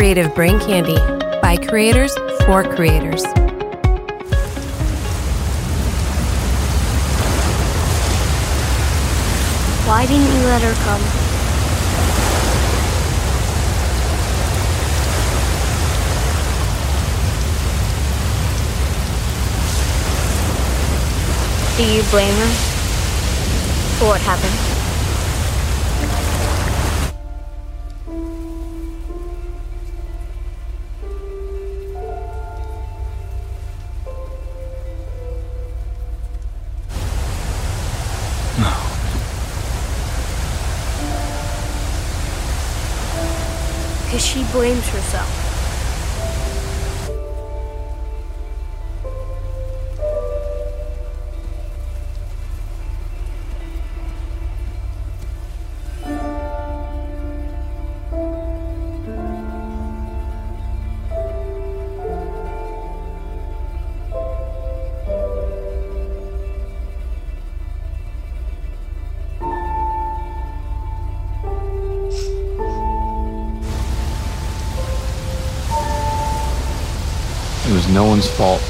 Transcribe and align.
Creative 0.00 0.34
Brain 0.34 0.58
Candy 0.60 0.96
by 1.42 1.58
creators 1.58 2.16
for 2.46 2.62
creators. 2.62 3.22
Why 9.84 10.06
didn't 10.06 10.34
you 10.34 10.46
let 10.46 10.62
her 10.62 10.72
come? 10.84 11.02
Do 21.76 21.84
you 21.84 22.02
blame 22.10 22.34
her 22.36 22.52
for 23.98 24.06
what 24.06 24.22
happened? 24.22 24.69
Blames 44.52 44.88
herself. 44.88 45.49
No 77.92 78.04
one's 78.04 78.28
fault. 78.30 78.60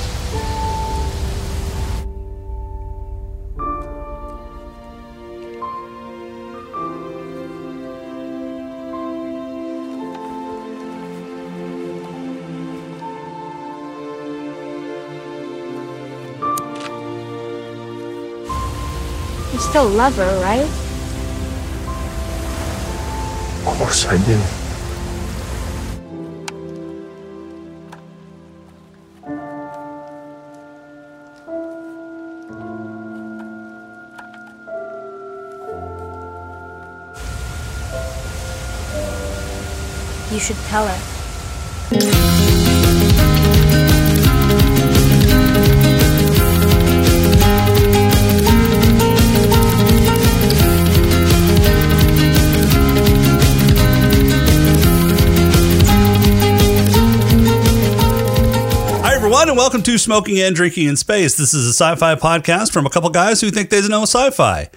You 19.52 19.58
still 19.58 19.88
love 19.88 20.16
her, 20.16 20.40
right? 20.42 20.60
Of 23.66 23.78
course 23.78 24.06
I 24.06 24.16
do. 24.24 24.59
You 40.40 40.46
should 40.46 40.56
tell 40.68 40.86
her. 40.88 42.30
And 59.40 59.56
welcome 59.56 59.82
to 59.82 59.98
Smoking 59.98 60.38
and 60.38 60.54
Drinking 60.54 60.86
in 60.86 60.96
Space. 60.96 61.36
This 61.36 61.54
is 61.54 61.66
a 61.66 61.70
sci 61.70 61.96
fi 61.96 62.14
podcast 62.14 62.72
from 62.72 62.86
a 62.86 62.90
couple 62.90 63.10
guys 63.10 63.40
who 63.40 63.50
think 63.50 63.70
they 63.70 63.80
know 63.88 64.02
sci 64.02 64.30
fi. 64.30 64.70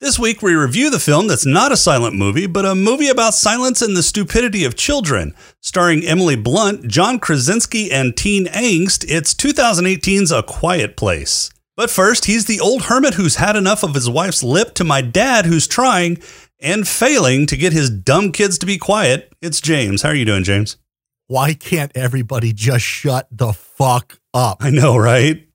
This 0.00 0.18
week, 0.18 0.40
we 0.40 0.54
review 0.54 0.88
the 0.88 0.98
film 0.98 1.26
that's 1.26 1.44
not 1.44 1.72
a 1.72 1.76
silent 1.76 2.16
movie, 2.16 2.46
but 2.46 2.64
a 2.64 2.74
movie 2.74 3.10
about 3.10 3.34
silence 3.34 3.82
and 3.82 3.94
the 3.94 4.02
stupidity 4.02 4.64
of 4.64 4.74
children. 4.74 5.34
Starring 5.60 6.06
Emily 6.06 6.36
Blunt, 6.36 6.88
John 6.88 7.18
Krasinski, 7.18 7.92
and 7.92 8.16
Teen 8.16 8.46
Angst, 8.46 9.04
it's 9.06 9.34
2018's 9.34 10.32
A 10.32 10.42
Quiet 10.42 10.96
Place. 10.96 11.50
But 11.76 11.90
first, 11.90 12.24
he's 12.24 12.46
the 12.46 12.60
old 12.60 12.84
hermit 12.84 13.12
who's 13.12 13.36
had 13.36 13.56
enough 13.56 13.82
of 13.82 13.92
his 13.92 14.08
wife's 14.08 14.42
lip 14.42 14.72
to 14.76 14.84
my 14.84 15.02
dad 15.02 15.44
who's 15.44 15.66
trying 15.66 16.16
and 16.58 16.88
failing 16.88 17.44
to 17.48 17.56
get 17.58 17.74
his 17.74 17.90
dumb 17.90 18.32
kids 18.32 18.56
to 18.60 18.66
be 18.66 18.78
quiet. 18.78 19.30
It's 19.42 19.60
James. 19.60 20.00
How 20.00 20.08
are 20.08 20.14
you 20.14 20.24
doing, 20.24 20.44
James? 20.44 20.78
Why 21.26 21.52
can't 21.52 21.92
everybody 21.94 22.54
just 22.54 22.86
shut 22.86 23.28
the 23.30 23.52
fuck 23.52 24.18
up? 24.32 24.64
I 24.64 24.70
know, 24.70 24.96
right? 24.96 25.46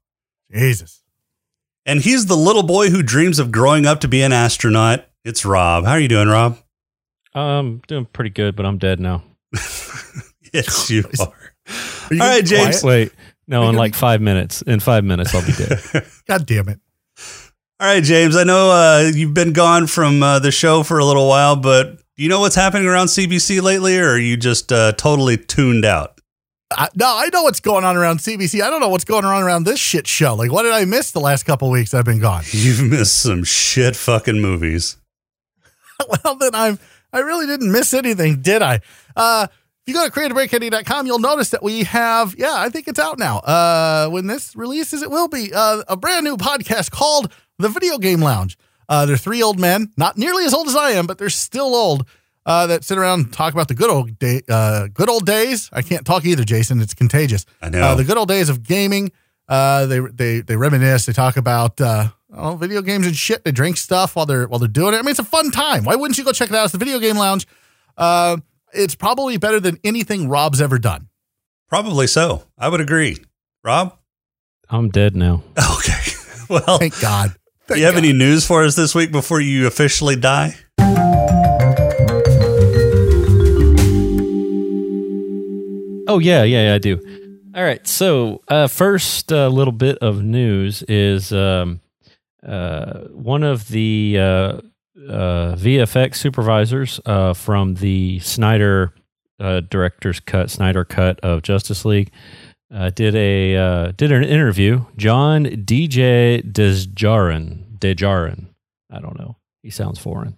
Jesus. 0.54 1.02
And 1.86 2.02
he's 2.02 2.26
the 2.26 2.36
little 2.36 2.64
boy 2.64 2.90
who 2.90 3.04
dreams 3.04 3.40
of 3.40 3.52
growing 3.52 3.86
up 3.86 4.02
to 4.02 4.08
be 4.08 4.22
an 4.22 4.34
astronaut. 4.34 5.06
It's 5.24 5.46
Rob. 5.46 5.86
How 5.86 5.92
are 5.92 6.00
you 6.00 6.08
doing, 6.08 6.28
Rob? 6.28 6.58
Um, 7.34 7.82
doing 7.88 8.06
pretty 8.06 8.30
good, 8.32 8.56
but 8.56 8.66
I'm 8.66 8.78
dead 8.78 9.00
now. 9.00 9.24
Yes, 10.54 10.90
you 10.90 11.04
are. 11.20 11.34
Are 12.10 12.14
you 12.14 12.22
All 12.22 12.30
right, 12.30 12.46
James. 12.46 12.80
quiet? 12.80 13.12
Wait, 13.12 13.12
no, 13.46 13.68
in 13.68 13.76
like 13.76 13.94
five 13.94 14.22
minutes. 14.22 14.62
In 14.62 14.80
five 14.80 15.04
minutes, 15.04 15.36
I'll 15.36 15.46
be 15.46 15.52
dead. 15.52 15.80
God 16.28 16.46
damn 16.46 16.70
it. 16.70 16.80
All 17.78 17.88
right, 17.88 18.02
James. 18.02 18.38
I 18.38 18.46
know 18.46 18.72
uh, 18.72 19.12
you've 19.14 19.34
been 19.34 19.52
gone 19.52 19.86
from 19.86 20.24
uh, 20.24 20.40
the 20.40 20.52
show 20.52 20.84
for 20.84 20.98
a 21.00 21.04
little 21.04 21.28
while, 21.28 21.58
but 21.58 21.98
do 22.16 22.24
you 22.24 22.30
know 22.30 22.40
what's 22.40 22.56
happening 22.56 22.88
around 22.88 23.08
CBC 23.08 23.62
lately, 23.62 23.98
or 24.00 24.12
are 24.12 24.18
you 24.18 24.38
just 24.38 24.72
uh, 24.72 24.94
totally 24.94 25.36
tuned 25.36 25.84
out? 25.84 26.15
I, 26.76 26.90
no, 26.96 27.06
I 27.08 27.30
know 27.32 27.44
what's 27.44 27.60
going 27.60 27.84
on 27.86 27.96
around 27.96 28.20
CBC. 28.20 28.62
I 28.62 28.70
don't 28.70 28.80
know 28.80 28.90
what's 28.90 29.06
going 29.06 29.26
on 29.26 29.42
around 29.42 29.64
this 29.64 29.80
shit 29.80 30.08
show. 30.08 30.36
Like, 30.36 30.52
what 30.52 30.64
did 30.64 30.74
I 30.74 30.86
miss 30.86 31.12
the 31.12 31.20
last 31.20 31.44
couple 31.44 31.70
weeks 31.70 31.94
I've 31.94 32.06
been 32.06 32.20
gone? 32.20 32.44
You've 32.52 32.84
missed 32.84 33.22
some 33.22 33.44
shit 33.44 33.96
fucking 33.96 34.42
movies. 34.42 34.98
well, 36.24 36.36
then 36.36 36.54
I'm, 36.54 36.80
I 37.14 37.20
really 37.20 37.48
didn't 37.48 37.72
miss 37.72 37.94
anything, 37.94 38.42
did 38.42 38.62
I? 38.62 38.82
Uh, 39.16 39.48
if 39.88 39.94
you 39.94 39.94
go 39.94 40.08
to 40.08 40.12
creativebraincandy.com, 40.12 41.06
you'll 41.06 41.20
notice 41.20 41.52
that 41.52 41.62
we 41.62 41.84
have, 41.84 42.36
yeah, 42.38 42.56
I 42.56 42.70
think 42.70 42.88
it's 42.88 43.00
out 43.00 43.20
now. 43.20 43.38
Uh, 43.38 44.10
when 44.10 44.28
this 44.28 44.56
releases, 44.56 45.02
it 45.02 45.12
will 45.12 45.28
be 45.28 45.52
uh, 45.54 45.84
a 45.88 45.96
brand 45.96 46.26
new 46.26 46.38
podcast 46.38 46.92
called 46.92 47.32
The 47.60 47.70
Video 47.70 47.98
Game 47.98 48.20
Lounge. 48.20 48.58
Uh, 48.90 49.06
they're 49.06 49.18
three 49.18 49.42
old 49.42 49.60
men, 49.60 49.92
not 49.96 50.18
nearly 50.18 50.46
as 50.46 50.54
old 50.54 50.68
as 50.68 50.76
I 50.76 50.92
am, 50.92 51.08
but 51.08 51.18
they're 51.18 51.30
still 51.30 51.76
old. 51.76 52.06
Uh, 52.46 52.68
that 52.68 52.84
sit 52.84 52.98
around 53.00 53.20
and 53.22 53.34
talk 53.34 53.54
about 53.54 53.68
the 53.68 53.74
good 53.74 53.90
old 53.90 54.20
day, 54.20 54.42
uh, 54.50 54.88
good 54.94 55.10
old 55.10 55.26
days. 55.26 55.68
I 55.74 55.82
can't 55.82 56.06
talk 56.06 56.26
either, 56.26 56.44
Jason. 56.44 56.80
It's 56.80 56.94
contagious. 56.94 57.44
I 57.60 57.70
know. 57.70 57.82
Uh, 57.82 57.96
the 57.96 58.04
good 58.04 58.18
old 58.18 58.28
days 58.28 58.50
of 58.50 58.62
gaming. 58.62 59.12
Uh, 59.48 59.86
they 59.88 60.00
they 60.00 60.40
they 60.42 60.56
reminisce. 60.56 61.08
They 61.08 61.14
talk 61.14 61.38
about 61.38 61.82
uh, 61.82 62.10
I 62.36 62.56
video 62.56 62.84
games 62.84 63.08
and 63.08 63.16
shit. 63.16 63.44
They 63.44 63.52
drink 63.52 63.78
stuff 63.78 64.16
while 64.16 64.26
they're 64.28 64.48
while 64.48 64.60
they're 64.60 64.68
doing 64.68 64.94
it. 64.94 64.98
I 64.98 65.02
mean, 65.02 65.10
it's 65.10 65.20
a 65.20 65.24
fun 65.24 65.50
time. 65.50 65.86
Why 65.86 65.96
wouldn't 65.96 66.18
you 66.20 66.24
go 66.24 66.32
check 66.32 66.50
it 66.50 66.56
out? 66.56 66.66
It's 66.66 66.72
the 66.72 66.78
Video 66.78 67.00
Game 67.00 67.18
Lounge. 67.18 67.48
Uh, 67.98 68.38
it's 68.74 68.94
probably 68.94 69.38
better 69.38 69.60
than 69.60 69.80
anything 69.84 70.30
Rob's 70.30 70.62
ever 70.62 70.78
done. 70.78 71.08
Probably 71.68 72.06
so. 72.08 72.44
I 72.60 72.70
would 72.70 72.82
agree. 72.82 73.18
Rob? 73.64 73.98
I'm 74.70 74.90
dead 74.90 75.16
now. 75.16 75.44
Okay. 75.78 76.12
Well, 76.48 76.78
Thank 76.78 77.00
God. 77.02 77.34
do 77.68 77.78
you 77.80 77.86
have 77.86 77.96
God. 77.96 78.04
any 78.04 78.14
news 78.14 78.46
for 78.46 78.64
us 78.66 78.76
this 78.76 78.94
week 78.94 79.12
before 79.12 79.40
you 79.42 79.66
officially 79.66 80.16
die? 80.16 80.56
Oh 86.08 86.20
yeah, 86.20 86.44
yeah, 86.44 86.70
yeah, 86.70 86.76
I 86.76 86.78
do. 86.78 87.00
All 87.56 87.64
right. 87.64 87.86
So 87.88 88.42
uh, 88.48 88.68
first, 88.68 89.32
a 89.32 89.48
little 89.50 89.72
bit 89.72 89.98
of 90.00 90.24
news 90.24 90.84
is 90.84 91.32
um, 91.32 91.80
uh, 92.46 93.02
one 93.12 93.44
of 93.44 93.70
the 93.70 94.18
uh, 94.20 94.24
uh, 94.24 95.56
VFX 95.56 96.16
supervisors 96.16 97.00
uh, 97.06 97.34
from 97.34 97.76
the 97.76 98.20
Snyder 98.20 98.94
uh, 99.40 99.62
director's 99.62 100.20
cut, 100.20 100.50
Snyder 100.50 100.84
cut 100.84 101.20
of 101.22 101.42
Justice 101.44 101.86
League, 101.86 102.12
uh, 102.74 102.90
did 102.90 103.16
a 103.16 103.56
uh, 103.56 103.92
did 103.96 104.12
an 104.12 104.24
interview. 104.24 104.86
John 104.98 105.46
DJ 105.46 106.42
Desjardins, 106.52 107.64
Desjardins. 107.80 108.48
I 108.92 109.00
don't 109.00 109.18
know. 109.18 109.38
He 109.64 109.70
sounds 109.70 110.00
foreign. 110.00 110.38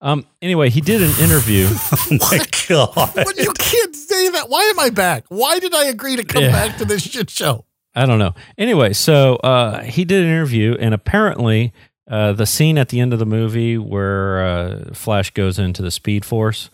Um. 0.00 0.26
Anyway, 0.42 0.70
he 0.70 0.80
did 0.80 1.02
an 1.02 1.12
interview. 1.20 1.68
Oh 2.10 2.18
my 2.20 2.44
God. 2.68 3.12
But 3.14 3.36
you 3.38 3.52
can't 3.52 3.94
say 4.26 4.32
that. 4.32 4.48
Why 4.48 4.62
am 4.64 4.78
I 4.80 4.90
back? 4.90 5.24
Why 5.28 5.58
did 5.58 5.74
I 5.74 5.84
agree 5.86 6.16
to 6.16 6.24
come 6.24 6.42
Yeah. 6.42 6.50
back 6.52 6.78
to 6.78 6.84
this 6.84 7.02
shit 7.10 7.30
show? 7.30 7.64
I 7.94 8.06
don't 8.06 8.18
know. 8.18 8.34
Anyway, 8.58 8.92
so 8.92 9.36
uh, 9.36 9.82
he 9.82 10.04
did 10.04 10.22
an 10.24 10.30
interview, 10.30 10.76
and 10.80 10.92
apparently, 10.94 11.72
uh, 12.10 12.32
the 12.32 12.46
scene 12.46 12.76
at 12.76 12.88
the 12.88 12.98
end 13.00 13.12
of 13.12 13.18
the 13.20 13.26
movie 13.26 13.78
where 13.78 14.44
uh, 14.44 14.94
Flash 14.94 15.30
goes 15.30 15.58
into 15.58 15.80
the 15.82 15.90
Speed 15.90 16.24
Force, 16.24 16.70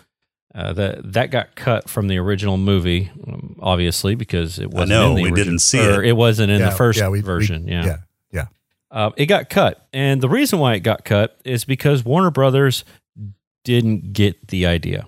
Uh, 0.53 0.73
that 0.73 1.13
that 1.13 1.31
got 1.31 1.55
cut 1.55 1.89
from 1.89 2.09
the 2.09 2.19
original 2.19 2.57
movie, 2.57 3.09
um, 3.29 3.55
obviously 3.63 4.17
because 4.17 4.59
it 4.59 4.69
wasn't. 4.71 4.89
know, 4.91 5.11
in 5.11 5.15
the 5.17 5.23
we 5.23 5.31
origi- 5.31 5.35
didn't 5.37 5.59
see 5.61 5.79
or 5.87 6.03
it. 6.03 6.09
It 6.09 6.17
wasn't 6.17 6.51
in 6.51 6.59
Yeah, 6.61 6.71
the 6.71 6.75
first 6.77 6.99
yeah, 6.99 7.09
we- 7.09 7.19
we- 7.19 7.23
version. 7.23 7.69
yeah, 7.69 7.85
Yeah. 7.87 7.97
Yeah. 8.33 8.47
Uh, 8.91 9.11
it 9.17 9.27
got 9.27 9.49
cut, 9.49 9.87
and 9.93 10.21
the 10.21 10.29
reason 10.29 10.59
why 10.59 10.75
it 10.75 10.81
got 10.81 11.05
cut 11.05 11.39
is 11.45 11.65
because 11.65 12.05
Warner 12.05 12.33
Brothers 12.33 12.83
didn't 13.63 14.13
get 14.13 14.49
the 14.49 14.67
idea. 14.67 15.07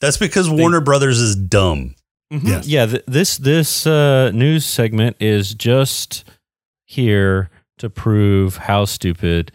That's 0.00 0.16
because 0.16 0.48
Warner 0.48 0.80
Brothers 0.80 1.18
is 1.18 1.36
dumb. 1.36 1.94
Yes. 2.30 2.66
Yeah, 2.66 2.86
th- 2.86 3.04
this 3.06 3.36
this 3.38 3.86
uh, 3.86 4.30
news 4.32 4.64
segment 4.64 5.16
is 5.20 5.52
just 5.54 6.24
here 6.84 7.50
to 7.78 7.90
prove 7.90 8.56
how 8.56 8.84
stupid 8.84 9.50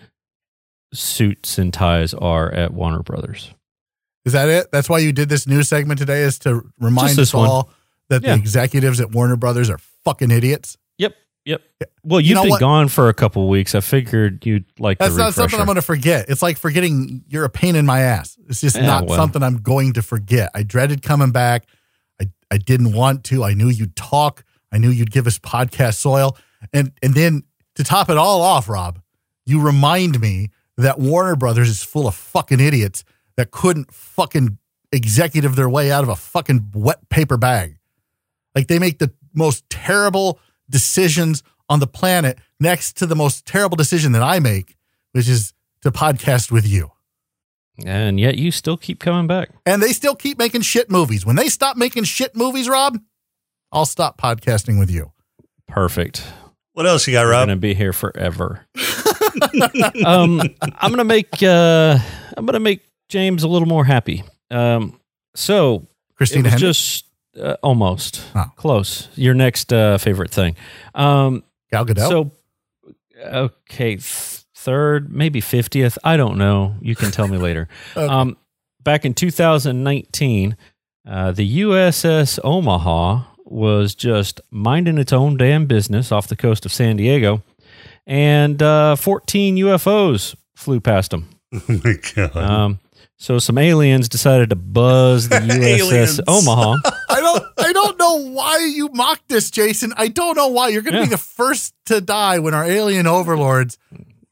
suits 0.93 1.57
and 1.57 1.73
ties 1.73 2.13
are 2.13 2.51
at 2.51 2.73
Warner 2.73 3.01
Brothers. 3.03 3.53
Is 4.25 4.33
that 4.33 4.49
it? 4.49 4.67
That's 4.71 4.89
why 4.89 4.99
you 4.99 5.13
did 5.13 5.29
this 5.29 5.45
news 5.47 5.69
segment 5.69 5.99
today 5.99 6.21
is 6.21 6.39
to 6.39 6.69
remind 6.79 7.09
Just 7.09 7.17
this 7.17 7.29
us 7.29 7.33
all 7.33 7.63
one. 7.63 7.73
that 8.09 8.23
Yeah. 8.23 8.35
the 8.35 8.41
executives 8.41 8.99
at 8.99 9.11
Warner 9.11 9.35
Brothers 9.35 9.69
are 9.69 9.79
fucking 10.03 10.31
idiots. 10.31 10.77
Yep. 11.45 11.61
Well, 12.03 12.19
you've 12.19 12.35
know 12.35 12.41
been 12.43 12.49
what? 12.51 12.59
gone 12.59 12.87
for 12.87 13.07
a 13.07 13.13
couple 13.13 13.47
weeks. 13.47 13.75
I 13.75 13.79
figured 13.79 14.45
you'd 14.45 14.65
like 14.79 14.97
to. 14.97 15.05
That's 15.05 15.15
not 15.15 15.33
something 15.35 15.59
I'm 15.59 15.65
going 15.67 15.75
to 15.75 15.81
forget. 15.83 16.27
It's 16.29 16.41
like 16.41 16.57
forgetting 16.57 17.23
you're 17.27 17.45
a 17.45 17.49
pain 17.49 17.75
in 17.75 17.85
my 17.85 17.99
ass. 18.01 18.37
It's 18.49 18.61
just 18.61 18.75
Yeah, 18.75 18.85
not 18.85 19.05
well. 19.05 19.15
something 19.17 19.43
I'm 19.43 19.57
going 19.57 19.93
to 19.93 20.01
forget. 20.01 20.49
I 20.55 20.63
dreaded 20.63 21.03
coming 21.03 21.31
back. 21.31 21.65
I, 22.19 22.29
I 22.49 22.57
didn't 22.57 22.93
want 22.93 23.23
to. 23.25 23.43
I 23.43 23.53
knew 23.53 23.69
you'd 23.69 23.95
talk. 23.95 24.43
I 24.71 24.79
knew 24.79 24.89
you'd 24.89 25.11
give 25.11 25.27
us 25.27 25.37
podcast 25.37 25.95
soil. 25.95 26.35
And 26.73 26.91
and 27.03 27.13
then 27.13 27.43
to 27.75 27.83
top 27.83 28.09
it 28.09 28.17
all 28.17 28.41
off, 28.41 28.67
Rob, 28.67 28.99
you 29.45 29.61
remind 29.61 30.19
me 30.19 30.49
that 30.77 30.97
Warner 30.99 31.35
Brothers 31.35 31.69
is 31.69 31.83
full 31.83 32.07
of 32.07 32.15
fucking 32.15 32.59
idiots 32.59 33.03
that 33.37 33.51
couldn't 33.51 33.93
fucking 33.93 34.57
executive 34.91 35.55
their 35.55 35.69
way 35.69 35.91
out 35.91 36.03
of 36.03 36.09
a 36.09 36.15
fucking 36.15 36.71
wet 36.73 37.07
paper 37.09 37.37
bag. 37.37 37.77
Like 38.55 38.67
they 38.67 38.79
make 38.79 38.97
the 38.99 39.11
most 39.33 39.69
terrible 39.69 40.39
decisions 40.69 41.43
on 41.69 41.79
the 41.79 41.87
planet 41.87 42.37
next 42.59 42.97
to 42.97 43.05
the 43.05 43.15
most 43.15 43.45
terrible 43.45 43.75
decision 43.75 44.11
that 44.13 44.21
I 44.23 44.39
make, 44.39 44.75
which 45.13 45.27
is 45.27 45.53
to 45.81 45.91
podcast 45.91 46.51
with 46.51 46.67
you. 46.67 46.91
and 47.85 48.19
yet 48.19 48.37
you 48.37 48.51
still 48.51 48.77
keep 48.77 48.99
coming 48.99 49.27
back. 49.27 49.49
And 49.65 49.81
they 49.81 49.91
still 49.91 50.15
keep 50.15 50.37
making 50.37 50.61
shit 50.61 50.89
movies. 50.89 51.25
When 51.25 51.35
they 51.35 51.49
stop 51.49 51.77
making 51.77 52.05
shit 52.05 52.35
movies, 52.35 52.69
Rob, 52.69 52.99
I'll 53.71 53.85
stop 53.85 54.19
podcasting 54.19 54.79
with 54.79 54.89
you. 54.89 55.11
Perfect. 55.67 56.23
What 56.73 56.85
else 56.85 57.07
you 57.07 57.13
got, 57.13 57.23
Rob? 57.23 57.41
I'm 57.43 57.47
gonna 57.47 57.57
be 57.57 57.73
here 57.73 57.93
forever. 57.93 58.65
um, 60.05 60.41
I'm 60.77 60.91
gonna 60.91 61.03
make 61.03 61.41
uh, 61.41 61.97
I'm 62.37 62.45
gonna 62.45 62.59
make 62.59 62.81
James 63.09 63.43
a 63.43 63.47
little 63.47 63.67
more 63.67 63.85
happy. 63.85 64.23
Um, 64.51 64.99
so 65.35 65.75
it 65.75 66.15
Christina 66.15 66.43
was 66.43 66.53
Hendricks, 66.53 66.77
just 66.77 67.04
uh, 67.39 67.55
almost 67.63 68.23
Oh. 68.35 68.45
close. 68.55 69.09
Your 69.15 69.33
next 69.33 69.71
uh, 69.73 69.97
favorite 69.97 70.31
thing. 70.31 70.55
Um, 70.93 71.43
Gal 71.71 71.85
Gadot. 71.85 72.07
so 72.09 72.31
okay, 73.23 73.95
th- 73.95 74.43
third, 74.55 75.11
maybe 75.11 75.41
fiftieth. 75.41 75.97
I 76.03 76.17
don't 76.17 76.37
know. 76.37 76.75
You 76.81 76.95
can 76.95 77.11
tell 77.11 77.27
me 77.27 77.37
later. 77.37 77.67
Okay. 77.97 78.05
Um, 78.07 78.37
back 78.83 79.05
in 79.05 79.13
2019, 79.13 80.55
uh, 81.07 81.31
the 81.31 81.61
USS 81.61 82.39
Omaha 82.43 83.23
was 83.45 83.95
just 83.95 84.41
minding 84.51 84.97
its 84.97 85.13
own 85.13 85.37
damn 85.37 85.65
business 85.65 86.11
off 86.11 86.27
the 86.27 86.35
coast 86.35 86.65
of 86.65 86.73
San 86.73 86.97
Diego, 86.97 87.41
and 88.07 88.61
uh, 88.61 88.95
14 88.95 89.55
UFOs 89.57 90.35
flew 90.55 90.79
past 90.79 91.11
them. 91.11 91.29
Oh 91.53 91.79
my 91.83 91.93
god. 92.15 92.35
Um, 92.35 92.79
so 93.17 93.39
some 93.39 93.57
aliens 93.57 94.09
decided 94.09 94.49
to 94.49 94.55
buzz 94.55 95.29
the 95.29 95.35
USS 95.39 96.19
Omaha. 96.27 96.75
I 97.09 97.19
don't 97.21 97.43
I 97.57 97.73
don't 97.73 97.97
know 97.97 98.15
why 98.31 98.57
you 98.73 98.89
mocked 98.93 99.29
this, 99.29 99.49
Jason. 99.51 99.93
I 99.97 100.07
don't 100.09 100.35
know 100.35 100.47
why. 100.49 100.69
You're 100.69 100.81
gonna 100.81 100.97
Yeah. 100.99 101.03
be 101.05 101.09
the 101.11 101.17
first 101.17 101.73
to 101.85 102.01
die 102.01 102.39
when 102.39 102.53
our 102.53 102.65
alien 102.65 103.07
overlords 103.07 103.77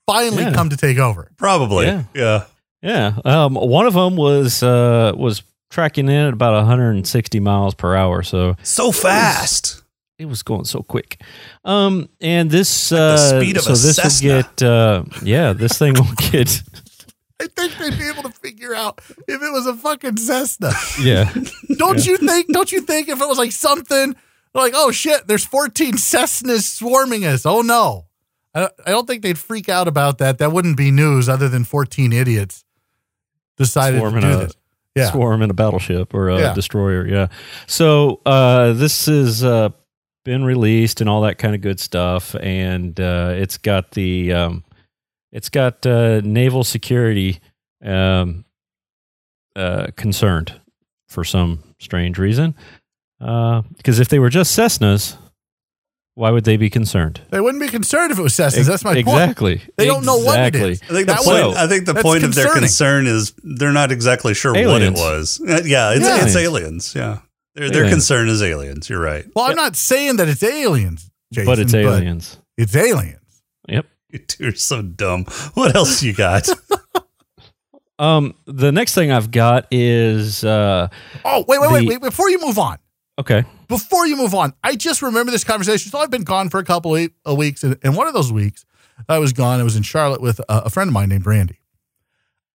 finally 0.06 0.44
Yeah. 0.44 0.54
come 0.54 0.70
to 0.70 0.78
take 0.78 0.98
over. 0.98 1.32
Probably. 1.38 1.86
Yeah. 1.86 2.04
Yeah. 2.14 2.44
Yeah, 2.82 3.14
um, 3.24 3.54
one 3.56 3.86
of 3.88 3.94
them 3.94 4.18
was 4.18 4.62
uh, 4.62 5.14
was 5.16 5.42
tracking 5.70 6.10
in 6.10 6.28
at 6.28 6.34
about 6.34 6.54
160 6.54 7.40
miles 7.40 7.74
per 7.76 7.96
hour. 7.96 8.24
So 8.24 8.58
So 8.62 8.92
fast. 8.92 9.82
it 10.20 10.26
was 10.26 10.44
going 10.44 10.66
so 10.66 10.82
quick. 10.84 11.22
Um, 11.64 12.10
and 12.20 12.52
this, 12.52 12.90
the 12.90 12.98
uh, 13.00 13.18
speed 13.40 13.56
of 13.56 13.64
so 13.64 13.70
a 13.72 13.76
this 13.78 13.96
Cessna. 13.96 14.28
will 14.36 14.42
get, 14.44 14.62
uh, 14.64 15.04
yeah, 15.24 15.54
this 15.54 15.78
thing 15.78 15.94
will 15.94 16.12
get, 16.32 16.62
I 17.44 17.48
think 17.48 17.78
they'd 17.78 17.98
be 17.98 18.08
able 18.10 18.24
to 18.24 18.32
figure 18.32 18.74
out 18.74 19.00
if 19.28 19.42
it 19.42 19.52
was 19.52 19.66
a 19.68 19.76
fucking 19.76 20.18
Cessna. 20.18 20.72
yeah, 21.02 21.34
Don't 21.78 22.06
you 22.06 22.18
think? 22.18 22.48
Don't 22.54 22.72
you 22.72 22.82
think 22.82 23.10
if 23.10 23.22
it 23.22 23.28
was 23.28 23.38
like 23.38 23.52
something 23.52 24.16
like, 24.54 24.74
oh 24.76 24.92
shit, 24.92 25.28
there's 25.28 25.46
14 25.46 25.94
Cessnas 25.96 26.64
swarming 26.64 27.26
us. 27.26 27.46
Oh 27.46 27.62
no. 27.62 28.06
I 28.56 28.60
don't, 28.62 28.74
I 28.86 28.92
don't 28.92 29.08
think 29.08 29.24
they'd 29.24 29.38
freak 29.40 29.68
out 29.68 29.88
about 29.88 30.20
that. 30.20 30.38
That 30.38 30.52
wouldn't 30.52 30.78
be 30.78 30.92
news 30.92 31.28
other 31.28 31.50
than 31.50 31.64
14 31.64 32.14
idiots 32.14 32.64
decided 33.58 33.98
Swarming 34.00 34.22
to 34.22 34.28
do 34.28 34.34
a- 34.34 34.38
this. 34.46 34.54
Yeah. 34.96 35.10
swarm 35.12 35.42
in 35.42 35.50
a 35.50 35.56
battleship 35.56 36.14
or 36.14 36.30
a 36.30 36.40
Yeah. 36.40 36.54
destroyer. 36.54 37.08
Yeah. 37.08 37.28
So 37.66 38.22
uh, 38.28 38.74
this 38.74 39.08
has 39.08 39.44
uh, 39.44 39.70
been 40.24 40.44
released 40.44 41.02
and 41.02 41.10
all 41.10 41.22
that 41.22 41.40
kind 41.40 41.56
of 41.56 41.62
good 41.62 41.80
stuff, 41.80 42.36
and 42.36 43.00
uh, 43.00 43.32
it's 43.36 43.58
got 43.58 43.90
the 43.92 44.32
um, 44.34 44.64
it's 45.34 45.50
got 45.50 45.86
uh, 45.86 46.22
naval 46.24 46.64
security 46.64 47.40
um, 47.84 48.46
uh, 49.58 49.88
concerned 49.98 50.62
for 51.10 51.26
some 51.26 51.60
strange 51.80 52.18
reason. 52.18 52.56
Because 53.20 54.00
if 54.00 54.08
they 54.10 54.20
were 54.20 54.30
just 54.30 54.58
Cessnas, 54.58 55.18
why 56.16 56.30
would 56.30 56.44
they 56.44 56.58
be 56.58 56.70
concerned? 56.70 57.22
They 57.32 57.42
wouldn't 57.42 57.62
be 57.62 57.68
concerned 57.70 58.12
if 58.12 58.20
it 58.20 58.22
was 58.22 58.34
Cessnas. 58.34 58.68
That's 58.68 58.84
my 58.84 58.92
point. 58.94 59.00
exactly. 59.08 59.62
They 59.78 59.86
don't 59.86 60.06
know 60.06 60.18
what 60.20 60.40
it 60.40 60.56
is. 60.56 60.82
Exactly. 60.82 60.88
I 60.90 60.94
think 60.94 61.08
the 61.08 61.14
That 61.14 61.24
point. 61.24 61.48
way- 61.48 61.56
I 61.58 61.68
think 61.68 61.86
the 61.88 61.96
point 61.96 62.24
of 62.24 62.36
their 62.36 62.54
concern 62.54 63.08
is 63.08 63.34
they're 63.44 63.72
not 63.74 63.92
exactly 63.92 64.34
sure 64.36 64.56
Aliens. 64.56 65.00
what 65.00 65.10
it 65.10 65.18
was. 65.18 65.42
Uh, 65.42 65.62
yeah, 65.66 65.92
it's, 65.92 66.06
Yeah. 66.06 66.24
it's 66.24 66.36
aliens. 66.36 66.94
Yeah, 66.96 67.20
their 67.56 67.70
their 67.72 67.90
concern 67.90 68.30
is 68.30 68.42
aliens. 68.44 68.90
You're 68.90 69.02
right. 69.02 69.26
Well, 69.36 69.46
I'm 69.50 69.56
not 69.56 69.76
saying 69.76 70.18
that 70.18 70.28
it's 70.30 70.44
aliens, 70.44 71.10
Jason, 71.34 71.46
but 71.48 71.58
it's 71.60 71.74
aliens. 71.74 72.38
It's 72.58 72.76
aliens. 72.76 73.20
Yep. 73.68 73.86
You 74.20 74.20
two 74.20 74.48
are 74.50 74.56
so 74.56 74.82
dumb. 74.84 75.26
What 75.56 75.76
else 75.76 76.04
you 76.04 76.14
got? 76.14 76.48
Um, 78.00 78.34
the 78.46 78.72
next 78.72 78.96
thing 78.96 79.12
I've 79.12 79.30
got 79.30 79.68
is 79.70 80.44
uh, 80.44 80.88
Oh, 81.24 81.46
wait, 81.48 81.62
wait, 81.62 81.72
wait, 81.72 81.80
The- 81.82 81.88
wait. 81.90 82.02
Before 82.02 82.28
you 82.30 82.40
move 82.42 82.58
on, 82.58 82.78
okay. 83.20 83.44
before 83.68 84.08
you 84.08 84.18
move 84.18 84.34
on, 84.34 84.54
I 84.64 84.76
just 84.76 85.04
remember 85.04 85.32
this 85.32 85.44
conversation. 85.44 85.92
So 85.92 86.00
I've 86.00 86.10
been 86.10 86.24
gone 86.24 86.50
for 86.50 86.60
a 86.60 86.64
couple 86.66 86.96
of 86.96 87.12
of 87.24 87.38
weeks, 87.38 87.64
and, 87.64 87.78
and 87.84 87.96
one 87.96 88.08
of 88.08 88.14
those 88.14 88.32
weeks 88.34 88.66
I 89.08 89.20
was 89.20 89.32
gone. 89.32 89.60
I 89.60 89.64
was 89.64 89.76
in 89.76 89.84
Charlotte 89.84 90.22
with 90.22 90.40
a, 90.40 90.64
a 90.66 90.70
friend 90.72 90.88
of 90.88 90.94
mine 90.94 91.10
named 91.10 91.26
Randy. 91.28 91.60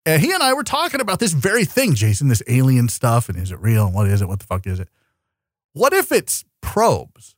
And 0.04 0.20
he 0.20 0.32
and 0.32 0.42
I 0.42 0.54
were 0.54 0.64
talking 0.64 1.00
about 1.00 1.20
this 1.20 1.32
very 1.32 1.64
thing, 1.64 1.94
Jason, 1.94 2.28
this 2.28 2.42
alien 2.48 2.88
stuff, 2.88 3.28
and 3.28 3.38
is 3.38 3.52
it 3.52 3.60
real? 3.60 3.86
And 3.86 3.94
what 3.94 4.08
is 4.08 4.20
it? 4.20 4.28
What 4.28 4.40
the 4.40 4.46
fuck 4.46 4.66
is 4.66 4.80
it? 4.80 4.88
What 5.72 5.92
if 5.92 6.10
it's 6.10 6.44
probes? 6.62 7.36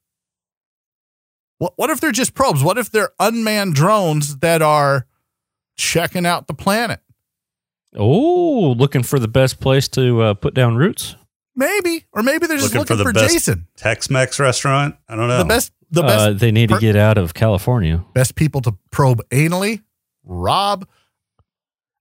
What, 1.60 1.74
what 1.76 1.90
if 1.90 2.00
they're 2.00 2.10
just 2.10 2.32
probes? 2.34 2.62
What 2.64 2.78
if 2.78 2.90
they're 2.90 3.10
unmanned 3.20 3.74
drones 3.74 4.38
that 4.38 4.62
are 4.62 5.06
checking 5.76 6.24
out 6.24 6.46
the 6.46 6.54
planet? 6.54 7.00
Oh, 7.94 8.74
looking 8.78 9.02
for 9.02 9.18
the 9.18 9.28
best 9.28 9.60
place 9.60 9.86
to 9.88 10.22
uh, 10.22 10.34
put 10.34 10.54
down 10.54 10.76
roots. 10.76 11.16
Maybe, 11.54 12.06
or 12.12 12.22
maybe 12.22 12.46
they're 12.46 12.56
just 12.56 12.72
Looking 12.74 12.86
for 12.86 12.94
looking 12.94 13.06
for, 13.08 13.12
the 13.12 13.20
best- 13.20 13.34
Jason. 13.34 13.66
Tex-Mex 13.76 14.40
restaurant. 14.40 14.96
I 15.06 15.16
don't 15.16 15.28
know. 15.28 15.36
The 15.38 15.44
best, 15.44 15.72
the 15.90 16.00
best 16.02 16.18
uh, 16.18 16.32
they 16.32 16.50
need 16.50 16.70
to 16.70 16.78
get 16.78 16.96
out 16.96 17.18
of 17.18 17.34
California. 17.34 18.02
best 18.14 18.36
people 18.36 18.62
to 18.62 18.72
probe 18.90 19.20
anally. 19.28 19.82
Rob, 20.24 20.88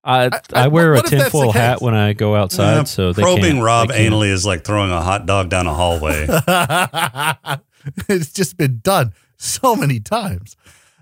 I 0.06 0.28
I- 0.28 0.28
I, 0.28 0.42
I- 0.54 0.68
we're 0.70 0.94
a 0.94 0.98
if 1.00 1.04
that's 1.04 1.10
the 1.10 1.18
tinfoil 1.24 1.51
hat 1.51 1.82
when 1.82 1.96
I 1.96 2.13
go 2.13 2.34
outside, 2.34 2.78
Uh, 2.78 2.86
so 2.86 3.12
they 3.12 3.24
probing 3.24 3.44
can't, 3.44 3.62
Rob 3.63 3.89
they 3.89 3.96
can't. 3.98 4.13
anally 4.13 4.30
is 4.32 4.46
like 4.46 4.63
throwing 4.63 4.92
a 4.92 5.01
hot 5.01 5.25
dog 5.25 5.50
down 5.50 5.68
a 5.68 5.74
hallway. 5.74 6.28
it's 8.08 8.32
just 8.32 8.56
been 8.56 8.80
done 8.84 9.12
so 9.39 9.75
many 9.75 10.00
times. 10.00 10.55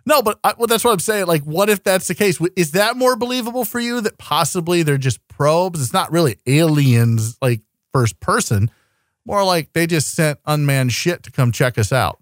No, 0.06 0.22
but 0.22 0.40
I, 0.44 0.54
well, 0.58 0.68
that's 0.68 0.86
what 0.86 0.94
I'm 0.94 1.00
saying. 1.00 1.26
Like, 1.26 1.44
what 1.44 1.70
if 1.70 1.84
that's 1.84 2.08
the 2.08 2.16
case? 2.16 2.40
Is 2.56 2.72
that 2.72 2.96
more 2.96 3.18
believable 3.18 3.66
for 3.66 3.80
you 3.80 4.00
that 4.02 4.18
possibly 4.18 4.84
they're 4.84 4.98
just 4.98 5.26
probes? 5.28 5.82
It's 5.82 5.92
not 5.92 6.12
really 6.14 6.38
aliens, 6.48 7.38
like 7.42 7.62
first 7.94 8.20
person, 8.22 8.72
more 9.26 9.44
like 9.44 9.74
they 9.74 9.86
just 9.86 10.14
sent 10.14 10.40
unmanned 10.46 10.94
shit 10.94 11.24
to 11.24 11.32
come 11.32 11.52
check 11.52 11.78
us 11.78 11.92
out. 11.92 12.20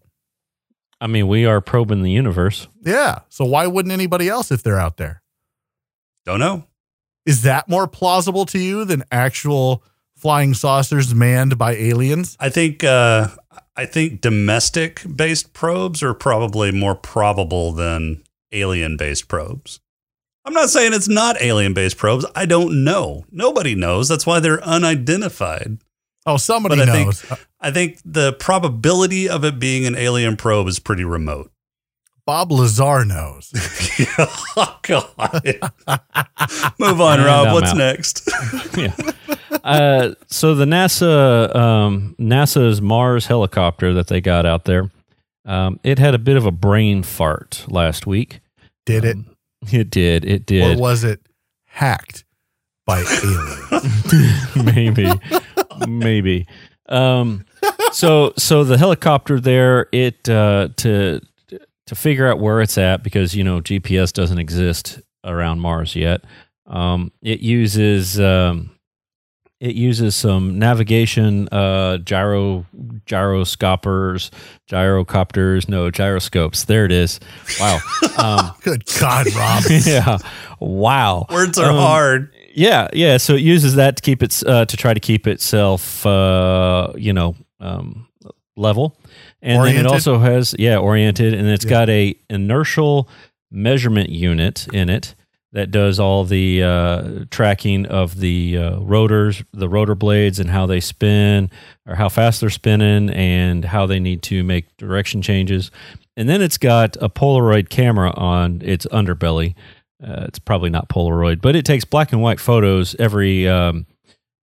I 1.00 1.08
mean, 1.08 1.28
we 1.28 1.46
are 1.46 1.62
probing 1.62 2.02
the 2.02 2.12
universe. 2.12 2.68
Yeah. 2.82 3.20
So 3.30 3.46
why 3.46 3.68
wouldn't 3.68 3.92
anybody 3.92 4.30
else 4.30 4.52
if 4.52 4.64
they're 4.64 4.80
out 4.80 4.98
there? 4.98 5.22
don't 6.26 6.40
know. 6.40 6.66
Is 7.26 7.44
that 7.44 7.70
more 7.70 7.88
plausible 7.88 8.46
to 8.48 8.60
you 8.60 8.86
than 8.86 9.04
actual 9.12 9.84
flying 10.16 10.54
saucers 10.54 11.14
manned 11.14 11.58
by 11.58 11.74
aliens? 11.74 12.36
I 12.40 12.50
think 12.50 12.84
uh, 12.84 13.30
I 13.78 13.86
think 13.86 14.22
domestic 14.22 15.02
based 15.16 15.54
probes 15.54 16.02
are 16.02 16.14
probably 16.14 16.72
more 16.72 16.96
probable 16.96 17.72
than 17.74 18.24
alien 18.52 18.96
based 18.98 19.28
probes. 19.28 19.80
I'm 20.46 20.54
not 20.54 20.70
saying 20.70 20.94
it's 20.94 21.10
not 21.10 21.42
alien 21.42 21.74
based 21.74 21.98
probes. 21.98 22.26
I 22.36 22.46
don't 22.46 22.84
know. 22.84 23.26
Nobody 23.32 23.76
knows. 23.76 24.08
That's 24.08 24.26
why 24.26 24.40
they're 24.40 24.64
unidentified. 24.64 25.80
Oh, 26.28 26.38
somebody 26.38 26.78
But 26.78 26.90
I 26.90 27.04
knows. 27.04 27.22
think 27.22 27.40
I 27.60 27.72
think 27.72 28.00
the 28.06 28.34
probability 28.34 29.28
of 29.28 29.44
it 29.44 29.60
being 29.60 29.86
an 29.86 29.96
alien 29.96 30.38
probe 30.38 30.68
is 30.68 30.80
pretty 30.80 31.04
remote. 31.04 31.52
Bob 32.26 32.52
Lazar 32.52 33.06
knows. 33.06 33.52
oh 34.58 34.80
God. 34.84 35.42
Move 36.80 37.02
on, 37.02 37.20
And 37.20 37.26
Rob. 37.26 37.48
I'm 37.48 37.54
What's 37.54 37.72
out. 37.72 37.78
next? 37.78 38.28
yeah. 38.78 38.96
Uh, 39.66 40.14
so 40.28 40.54
the 40.56 40.66
NASA 40.66 41.54
um, 41.56 42.16
NASA's 42.20 42.82
Mars 42.82 43.26
helicopter 43.26 43.94
that 43.94 44.08
they 44.08 44.22
got 44.22 44.46
out 44.46 44.66
there, 44.66 44.92
um, 45.46 45.80
it 45.84 45.98
had 46.00 46.14
a 46.14 46.20
bit 46.20 46.38
of 46.38 46.46
a 46.46 46.52
brain 46.52 47.02
fart 47.04 47.66
last 47.68 48.06
week. 48.06 48.42
Did 48.86 49.04
it? 49.04 49.18
It 49.72 49.90
did. 49.90 50.24
It 50.26 50.42
Or 50.44 50.46
did. 50.46 50.80
was 50.80 51.04
it 51.04 51.20
hacked 51.66 52.24
by 52.86 53.00
aliens? 53.02 54.56
maybe, 54.76 55.12
maybe. 55.88 56.48
Um, 56.88 57.46
so 57.92 58.34
so 58.38 58.64
the 58.64 58.78
helicopter 58.78 59.40
there, 59.40 59.88
it 59.92 60.30
uh, 60.30 60.70
to 60.78 61.20
to 61.88 61.96
figure 61.96 62.28
out 62.28 62.40
where 62.40 62.62
it's 62.62 62.78
at 62.78 63.02
because 63.02 63.34
you 63.36 63.44
know 63.44 63.62
GPS 63.62 64.14
doesn't 64.14 64.38
exist 64.38 65.00
around 65.24 65.60
Mars 65.62 65.96
yet. 65.96 66.22
Um, 66.68 67.12
it 67.24 67.40
uses 67.40 68.20
um, 68.20 68.75
it 69.60 69.76
uses 69.76 70.16
some 70.16 70.60
navigation 70.60 71.48
uh, 71.52 71.98
gyro 71.98 72.66
gyroscopers, 73.06 74.32
gyrocopters, 74.70 75.68
no 75.70 75.90
gyroscopes. 75.92 76.66
There 76.66 76.86
it 76.86 76.92
is. 76.92 77.20
Wow. 77.60 77.80
Um, 78.18 78.54
Good 78.62 78.86
God, 79.00 79.28
Rob. 79.36 79.64
yeah. 79.86 80.18
Wow. 80.62 81.26
Words 81.30 81.58
are 81.60 81.70
Um, 81.72 81.76
hard. 81.78 82.34
Yeah, 82.54 82.88
yeah. 82.94 83.18
So 83.18 83.34
it 83.36 83.42
uses 83.42 83.76
that 83.76 83.98
to 83.98 84.02
keep 84.02 84.24
its 84.24 84.42
uh, 84.44 84.64
to 84.66 84.78
try 84.78 84.94
to 84.94 85.00
keep 85.02 85.28
itself, 85.28 86.06
uh, 86.06 86.94
you 86.96 87.12
know, 87.12 87.36
um, 87.60 88.08
level, 88.56 88.98
and 89.42 89.62
then 89.66 89.76
it 89.76 89.86
also 89.86 90.18
has 90.20 90.56
yeah 90.58 90.78
oriented, 90.78 91.34
and 91.34 91.46
it's 91.50 91.66
Yeah. 91.66 91.70
got 91.70 91.90
a 91.90 92.16
inertial 92.30 93.10
measurement 93.52 94.10
unit 94.10 94.66
in 94.74 94.90
it 94.90 95.14
that 95.56 95.72
does 95.72 96.02
all 96.02 96.26
the 96.26 96.62
uh, 96.62 97.26
tracking 97.32 97.86
of 97.86 98.20
the 98.20 98.58
uh, 98.58 98.80
rotors, 98.80 99.42
the 99.54 99.70
rotor 99.70 99.96
blades, 99.96 100.38
and 100.38 100.50
how 100.50 100.66
they 100.66 100.82
spin 100.82 101.50
or 101.88 101.96
how 101.96 102.10
fast 102.10 102.42
they're 102.42 102.50
spinning, 102.50 103.10
and 103.12 103.64
how 103.64 103.86
they 103.86 104.02
need 104.02 104.22
to 104.22 104.44
make 104.44 104.76
direction 104.76 105.22
changes. 105.22 105.72
And 106.18 106.28
then 106.28 106.42
it's 106.42 106.58
got 106.58 106.98
a 107.02 107.08
Polaroid 107.08 107.70
camera 107.70 108.12
on 108.18 108.62
its 108.66 108.86
underbelly. 108.88 109.56
Uh, 110.06 110.26
it's 110.28 110.40
probably 110.40 110.70
not 110.70 110.90
Polaroid, 110.90 111.42
but 111.42 111.56
it 111.56 111.64
takes 111.64 111.86
black 111.86 112.12
and 112.12 112.22
white 112.22 112.42
photos 112.42 112.94
every, 113.00 113.48
um, 113.48 113.86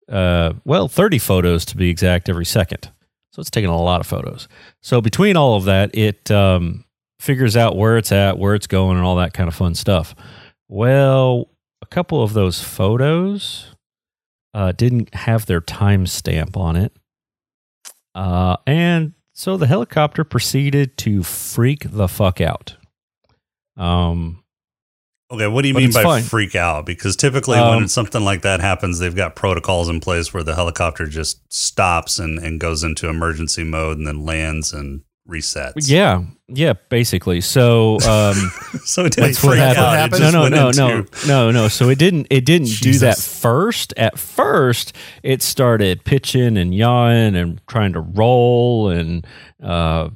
uh, 0.07 0.53
well, 0.63 0.87
30 0.87 1.19
photos 1.19 1.65
to 1.65 1.75
be 1.75 1.89
exact 1.89 2.29
every 2.29 2.45
second. 2.45 2.89
So 3.33 3.41
it's 3.41 3.49
taking 3.49 3.69
a 3.69 3.81
lot 3.81 3.99
of 3.99 4.07
photos. 4.07 4.47
So 4.79 5.01
between 5.01 5.35
all 5.35 5.57
of 5.57 5.65
that, 5.65 5.93
it 5.93 6.31
um, 6.31 6.85
figures 7.19 7.57
out 7.57 7.75
where 7.75 7.97
it's 7.97 8.13
at, 8.13 8.37
where 8.37 8.55
it's 8.55 8.67
going, 8.67 8.95
and 8.95 9.05
all 9.05 9.17
that 9.17 9.33
kind 9.33 9.49
of 9.49 9.55
fun 9.55 9.75
stuff. 9.75 10.15
Well, 10.71 11.49
a 11.81 11.85
couple 11.85 12.23
of 12.23 12.31
those 12.31 12.63
photos 12.63 13.75
uh, 14.53 14.71
didn't 14.71 15.13
have 15.13 15.45
their 15.45 15.59
timestamp 15.59 16.55
on 16.55 16.77
it. 16.77 16.93
Uh, 18.15 18.55
and 18.65 19.11
so 19.33 19.57
the 19.57 19.67
helicopter 19.67 20.23
proceeded 20.23 20.97
to 20.99 21.23
freak 21.23 21.91
the 21.91 22.07
fuck 22.07 22.39
out. 22.39 22.77
Um, 23.75 24.37
Okay, 25.29 25.47
what 25.47 25.61
do 25.61 25.69
you 25.69 25.73
mean 25.73 25.91
by 25.93 26.03
fine. 26.03 26.23
freak 26.23 26.55
out? 26.55 26.85
Because 26.85 27.15
typically 27.15 27.57
Um, 27.57 27.75
when 27.75 27.87
something 27.89 28.23
like 28.23 28.41
that 28.41 28.59
happens, 28.59 28.99
they've 28.99 29.15
got 29.15 29.35
protocols 29.35 29.87
in 29.89 29.99
place 30.01 30.33
where 30.33 30.43
the 30.43 30.55
helicopter 30.55 31.05
just 31.05 31.41
stops 31.53 32.17
and, 32.19 32.37
and 32.39 32.59
goes 32.59 32.83
into 32.83 33.07
emergency 33.09 33.63
mode 33.63 33.97
and 33.97 34.07
then 34.07 34.25
lands 34.25 34.71
and 34.73 35.03
resets. 35.27 35.89
yeah, 35.89 36.23
yeah, 36.47 36.73
basically. 36.89 37.39
So, 37.41 37.93
um, 38.07 38.35
So 38.83 39.05
it 39.05 39.13
didn't 39.13 39.35
freak 39.35 39.51
freak 39.53 39.59
out. 39.61 39.77
out 39.77 39.93
It 39.93 39.97
happened? 39.97 40.21
no, 40.33 40.47
no, 40.47 40.47
no, 40.49 40.67
into- 40.69 40.79
no, 40.79 41.05
no, 41.27 41.51
no. 41.51 41.67
So 41.67 41.89
it 41.89 41.97
didn't. 41.99 42.27
It 42.29 42.45
didn't 42.45 42.69
do 42.81 42.93
that 42.99 43.17
first. 43.17 43.93
At 43.97 44.17
first, 44.19 44.95
it 45.23 45.41
started 45.41 46.03
pitching 46.03 46.57
and 46.57 46.73
yawing 46.75 47.35
and 47.35 47.61
trying 47.67 47.93
to 47.93 48.01
roll 48.01 48.89
and 48.89 49.25
uh, 49.63 50.09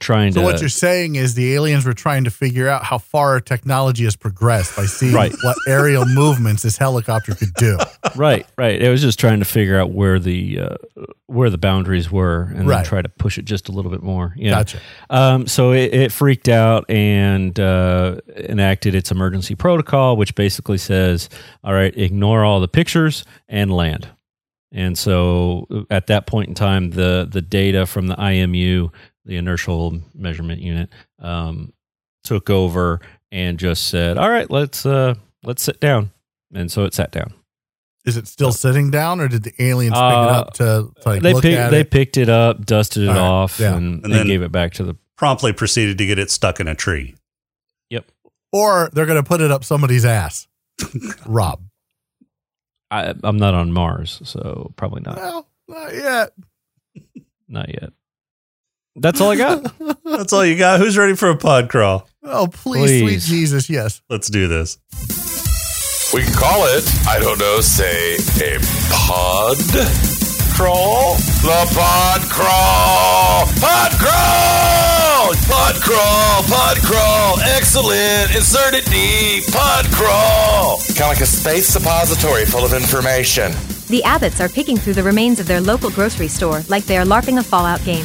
trying 0.00 0.32
So 0.32 0.40
to. 0.40 0.46
So 0.46 0.52
what 0.52 0.60
you're 0.60 0.68
saying 0.70 1.16
is 1.16 1.34
the 1.34 1.54
aliens 1.54 1.84
were 1.84 1.92
trying 1.94 2.24
to 2.24 2.30
figure 2.30 2.68
out 2.68 2.84
how 2.84 2.98
far 2.98 3.32
our 3.32 3.40
technology 3.40 4.04
has 4.04 4.16
progressed 4.16 4.76
by 4.76 4.86
seeing 4.86 5.12
Right. 5.14 5.32
what 5.42 5.56
aerial 5.66 6.06
movements 6.06 6.62
this 6.62 6.76
helicopter 6.78 7.34
could 7.34 7.52
do. 7.54 7.76
right, 8.16 8.46
right. 8.56 8.80
It 8.80 8.88
was 8.88 9.00
just 9.02 9.18
trying 9.18 9.40
to 9.40 9.44
figure 9.44 9.78
out 9.78 9.90
where 9.90 10.18
the 10.18 10.60
uh, 10.60 10.76
where 11.32 11.50
the 11.50 11.58
boundaries 11.58 12.10
were 12.10 12.52
and 12.54 12.66
Right. 12.68 12.76
then 12.78 12.84
try 12.84 13.02
to 13.02 13.08
push 13.08 13.38
it 13.38 13.44
just 13.44 13.68
a 13.68 13.72
little 13.72 13.90
bit 13.90 14.02
more. 14.02 14.34
Yeah. 14.36 14.50
Gotcha. 14.50 14.78
Um, 15.10 15.46
so 15.46 15.72
it, 15.72 15.92
it 15.94 16.12
freaked 16.12 16.48
out 16.48 16.84
and 16.90 17.58
uh, 17.58 18.16
enacted 18.36 18.94
its 18.94 19.10
emergency 19.10 19.54
protocol, 19.54 20.16
which 20.16 20.34
basically 20.34 20.78
says, 20.78 21.28
"All 21.64 21.72
right, 21.74 21.96
ignore 21.96 22.44
all 22.44 22.60
the 22.60 22.68
pictures 22.68 23.24
and 23.48 23.72
land." 23.72 24.08
And 24.74 24.96
so 24.96 25.66
at 25.90 26.06
that 26.06 26.26
point 26.26 26.48
in 26.48 26.54
time, 26.54 26.90
the 26.90 27.28
the 27.30 27.42
data 27.42 27.84
from 27.86 28.06
the 28.06 28.16
IMU, 28.16 28.90
the 29.24 29.36
inertial 29.36 30.00
measurement 30.14 30.60
unit, 30.62 30.88
um, 31.18 31.72
took 32.24 32.48
over 32.50 33.00
and 33.30 33.58
just 33.58 33.88
said, 33.88 34.16
"All 34.18 34.30
right, 34.30 34.50
let's 34.50 34.86
uh, 34.86 35.14
let's 35.44 35.62
sit 35.62 35.80
down." 35.80 36.10
And 36.54 36.70
so 36.70 36.84
it 36.84 36.94
sat 36.94 37.10
down. 37.12 37.34
Is 38.04 38.16
it 38.16 38.26
still 38.26 38.50
sitting 38.52 38.90
down, 38.90 39.20
or 39.20 39.28
did 39.28 39.44
the 39.44 39.52
aliens 39.62 39.92
pick 39.92 39.98
it 40.00 40.02
Uh, 40.02 40.40
up 40.40 40.54
to, 40.54 40.64
to 41.02 41.08
like 41.08 41.22
they 41.22 41.32
look 41.34 41.42
picked 41.42 41.58
at 41.58 41.70
they 41.70 41.80
it? 41.80 41.90
picked 41.90 42.16
it 42.16 42.28
up, 42.28 42.64
dusted 42.66 43.04
it 43.04 43.08
All 43.08 43.14
right, 43.14 43.20
off, 43.20 43.60
yeah. 43.60 43.74
and, 43.76 43.96
And 43.96 44.04
and 44.06 44.14
then- 44.14 44.26
gave 44.26 44.42
it 44.42 44.50
back 44.52 44.72
to 44.74 44.84
the. 44.84 44.94
Promptly 45.16 45.52
proceeded 45.52 45.98
to 45.98 46.06
get 46.06 46.18
it 46.18 46.30
stuck 46.32 46.58
in 46.58 46.66
a 46.66 46.74
tree. 46.74 47.14
Yep. 47.90 48.06
Or 48.50 48.90
they're 48.92 49.06
going 49.06 49.22
to 49.22 49.28
put 49.28 49.40
it 49.40 49.52
up 49.52 49.62
somebody's 49.62 50.04
ass? 50.04 50.48
Rob. 51.26 51.60
I, 52.90 53.14
I'm 53.22 53.36
not 53.36 53.54
on 53.54 53.72
Mars, 53.72 54.20
so 54.24 54.72
probably 54.76 55.02
not. 55.02 55.16
Well, 55.16 55.48
not 55.68 55.94
yet. 55.94 56.32
Not 57.46 57.68
yet. 57.68 57.92
That's 58.96 59.20
all 59.20 59.30
I 59.30 59.36
got. 59.36 59.72
That's 60.04 60.32
all 60.32 60.44
you 60.44 60.58
got. 60.58 60.80
Who's 60.80 60.98
ready 60.98 61.14
for 61.14 61.30
a 61.30 61.36
pod 61.36 61.68
crawl? 61.70 62.08
Oh, 62.24 62.48
please, 62.48 62.88
sweet 63.00 63.00
Please. 63.02 63.26
Jesus, 63.28 63.70
yes. 63.70 64.02
Let's 64.10 64.28
do 64.28 64.48
this. 64.48 64.76
We 66.14 66.24
can 66.24 66.34
call 66.34 66.66
it, 66.66 66.84
I 67.08 67.18
don't 67.18 67.38
know, 67.38 67.60
say 67.62 68.16
a 68.44 68.60
pod 68.90 69.56
crawl? 70.52 71.16
The 71.40 71.64
pod 71.72 72.20
crawl! 72.28 73.46
Pod 73.58 73.92
crawl! 73.98 75.32
Pod 75.48 75.74
crawl! 75.80 76.42
Pod 76.42 76.76
crawl! 76.84 77.40
Excellent! 77.56 78.36
Insert 78.36 78.74
it 78.74 78.84
deep! 78.90 79.50
Pod 79.54 79.86
crawl! 79.86 80.76
Kind 80.88 81.00
of 81.00 81.08
like 81.08 81.20
a 81.22 81.26
space 81.26 81.66
suppository 81.66 82.44
full 82.44 82.66
of 82.66 82.74
information. 82.74 83.52
The 83.88 84.02
Abbotts 84.04 84.40
are 84.40 84.50
picking 84.50 84.76
through 84.76 84.94
the 84.94 85.02
remains 85.02 85.40
of 85.40 85.46
their 85.46 85.62
local 85.62 85.88
grocery 85.88 86.28
store 86.28 86.62
like 86.68 86.84
they 86.84 86.98
are 86.98 87.06
LARPing 87.06 87.38
a 87.38 87.42
Fallout 87.42 87.82
game. 87.84 88.04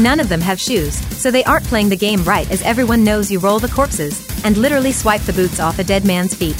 None 0.00 0.20
of 0.20 0.28
them 0.28 0.40
have 0.40 0.60
shoes, 0.60 0.94
so 1.18 1.32
they 1.32 1.42
aren't 1.44 1.64
playing 1.64 1.88
the 1.88 1.96
game 1.96 2.22
right 2.22 2.48
as 2.52 2.62
everyone 2.62 3.02
knows 3.02 3.28
you 3.28 3.40
roll 3.40 3.58
the 3.58 3.68
corpses 3.68 4.24
and 4.44 4.56
literally 4.56 4.92
swipe 4.92 5.22
the 5.22 5.32
boots 5.32 5.58
off 5.58 5.80
a 5.80 5.84
dead 5.84 6.04
man's 6.04 6.32
feet. 6.32 6.56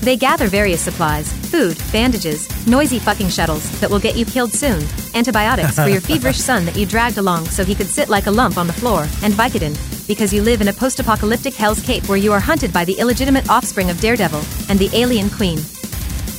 They 0.00 0.16
gather 0.16 0.46
various 0.48 0.80
supplies 0.80 1.32
food, 1.54 1.78
bandages, 1.92 2.48
noisy 2.66 2.98
fucking 2.98 3.28
shuttles 3.28 3.68
that 3.80 3.88
will 3.88 4.00
get 4.00 4.16
you 4.16 4.24
killed 4.24 4.52
soon, 4.52 4.82
antibiotics 5.14 5.76
for 5.76 5.88
your 5.88 6.00
feverish 6.08 6.38
son 6.38 6.64
that 6.64 6.76
you 6.76 6.84
dragged 6.84 7.18
along 7.18 7.46
so 7.46 7.64
he 7.64 7.74
could 7.74 7.86
sit 7.86 8.08
like 8.08 8.26
a 8.26 8.30
lump 8.30 8.58
on 8.58 8.66
the 8.66 8.72
floor, 8.72 9.02
and 9.22 9.34
Vicodin, 9.34 9.76
because 10.08 10.32
you 10.32 10.42
live 10.42 10.60
in 10.60 10.68
a 10.68 10.72
post 10.72 10.98
apocalyptic 11.00 11.54
Hell's 11.54 11.80
Cape 11.80 12.08
where 12.08 12.18
you 12.18 12.32
are 12.32 12.40
hunted 12.40 12.72
by 12.72 12.84
the 12.84 12.98
illegitimate 12.98 13.48
offspring 13.48 13.88
of 13.88 14.00
Daredevil 14.00 14.42
and 14.68 14.78
the 14.78 14.90
alien 14.94 15.30
queen. 15.30 15.58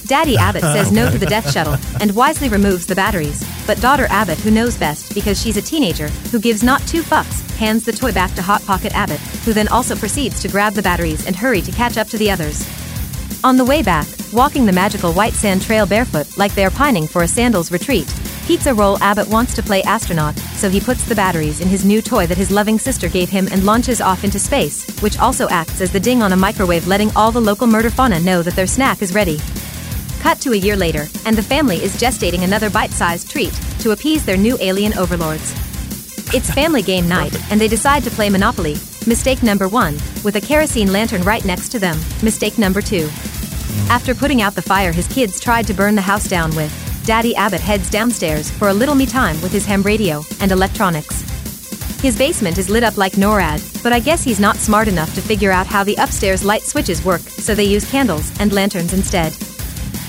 Daddy 0.06 0.38
Abbott 0.48 0.62
says 0.62 0.92
no 0.92 1.10
to 1.10 1.18
the 1.18 1.26
death 1.26 1.52
shuttle 1.52 1.78
and 2.00 2.16
wisely 2.16 2.50
removes 2.50 2.86
the 2.86 2.96
batteries. 2.96 3.44
But 3.66 3.82
daughter 3.82 4.06
Abbott, 4.10 4.38
who 4.40 4.52
knows 4.52 4.78
best 4.78 5.14
because 5.16 5.42
she's 5.42 5.58
a 5.58 5.62
teenager 5.62 6.10
who 6.32 6.40
gives 6.40 6.62
not 6.62 6.82
two 6.82 7.02
fucks, 7.02 7.42
hands 7.58 7.86
the 7.86 7.92
toy 7.92 8.12
back 8.12 8.34
to 8.36 8.42
Hot 8.42 8.64
Pocket 8.66 8.94
Abbott, 8.94 9.20
who 9.46 9.54
then 9.54 9.68
also 9.70 9.96
proceeds 9.96 10.42
to 10.42 10.48
grab 10.48 10.74
the 10.74 10.84
batteries 10.84 11.26
and 11.26 11.36
hurry 11.36 11.62
to 11.62 11.72
catch 11.72 11.98
up 11.98 12.08
to 12.10 12.18
the 12.18 12.30
others. 12.30 12.68
On 13.46 13.58
the 13.58 13.64
way 13.64 13.84
back, 13.84 14.08
walking 14.34 14.66
the 14.66 14.74
magical 14.74 15.14
white 15.14 15.34
sand 15.34 15.62
trail 15.62 15.86
barefoot 15.86 16.36
like 16.36 16.56
they 16.56 16.66
are 16.66 16.72
pining 16.72 17.06
for 17.06 17.22
a 17.22 17.28
sandals 17.28 17.72
retreat, 17.72 18.12
Pizza 18.48 18.74
Roll 18.74 18.98
Abbott 19.04 19.28
wants 19.28 19.54
to 19.54 19.62
play 19.62 19.84
astronaut, 19.84 20.36
so 20.56 20.68
he 20.68 20.80
puts 20.80 21.04
the 21.04 21.14
batteries 21.14 21.62
in 21.62 21.68
his 21.68 21.86
new 21.86 22.02
toy 22.02 22.26
that 22.26 22.40
his 22.40 22.50
loving 22.50 22.80
sister 22.80 23.08
gave 23.08 23.30
him 23.30 23.48
and 23.52 23.64
launches 23.64 24.02
off 24.02 24.24
into 24.24 24.40
space, 24.40 24.84
which 25.00 25.20
also 25.20 25.48
acts 25.50 25.80
as 25.80 25.92
the 25.92 26.00
ding 26.00 26.24
on 26.24 26.34
a 26.34 26.36
microwave 26.36 26.88
letting 26.88 27.16
all 27.16 27.32
the 27.32 27.40
local 27.40 27.68
murder 27.68 27.92
fauna 27.92 28.20
know 28.20 28.42
that 28.42 28.56
their 28.56 28.66
snack 28.66 29.04
is 29.04 29.14
ready. 29.14 29.38
Cut 30.22 30.42
to 30.42 30.54
a 30.54 30.58
year 30.58 30.76
later, 30.76 31.06
and 31.28 31.38
the 31.38 31.44
family 31.44 31.78
is 31.78 32.02
gestating 32.02 32.42
another 32.42 32.72
bite 32.72 32.94
sized 32.94 33.30
treat 33.30 33.54
to 33.82 33.92
appease 33.92 34.26
their 34.26 34.38
new 34.38 34.58
alien 34.60 34.98
overlords. 34.98 35.54
It's 36.34 36.50
family 36.50 36.82
game 36.82 37.08
night, 37.08 37.40
and 37.52 37.62
they 37.62 37.68
decide 37.68 38.02
to 38.06 38.10
play 38.10 38.32
Monopoly, 38.32 38.78
Mistake 39.08 39.44
number 39.44 39.68
one, 39.68 39.94
with 40.24 40.36
a 40.36 40.42
kerosene 40.42 40.92
lantern 40.92 41.22
right 41.22 41.46
next 41.46 41.70
to 41.70 41.78
them. 41.78 41.96
Mistake 42.24 42.58
number 42.58 42.82
two. 42.82 43.08
After 43.90 44.16
putting 44.16 44.42
out 44.42 44.56
the 44.56 44.62
fire 44.62 44.92
his 44.92 45.08
kids 45.08 45.40
tried 45.40 45.68
to 45.68 45.74
burn 45.74 45.96
the 45.96 46.02
house 46.02 46.28
down 46.28 46.56
with, 46.56 46.72
Daddy 47.06 47.36
Abbott 47.36 47.62
heads 47.62 47.90
downstairs 47.90 48.50
for 48.50 48.70
a 48.70 48.74
little 48.74 48.96
me 48.96 49.06
time 49.06 49.40
with 49.42 49.52
his 49.52 49.66
ham 49.66 49.84
radio 49.84 50.24
and 50.42 50.52
electronics. 50.52 51.22
His 52.02 52.18
basement 52.18 52.58
is 52.58 52.70
lit 52.70 52.84
up 52.84 52.98
like 52.98 53.14
NORAD, 53.14 53.84
but 53.84 53.94
I 53.94 54.00
guess 54.00 54.24
he's 54.24 54.40
not 54.40 54.58
smart 54.58 54.88
enough 54.88 55.14
to 55.16 55.22
figure 55.22 55.52
out 55.52 55.68
how 55.68 55.84
the 55.84 55.96
upstairs 55.96 56.44
light 56.44 56.64
switches 56.64 57.04
work, 57.06 57.22
so 57.22 57.56
they 57.56 57.64
use 57.64 57.90
candles 57.90 58.32
and 58.40 58.54
lanterns 58.54 58.94
instead. 58.94 59.36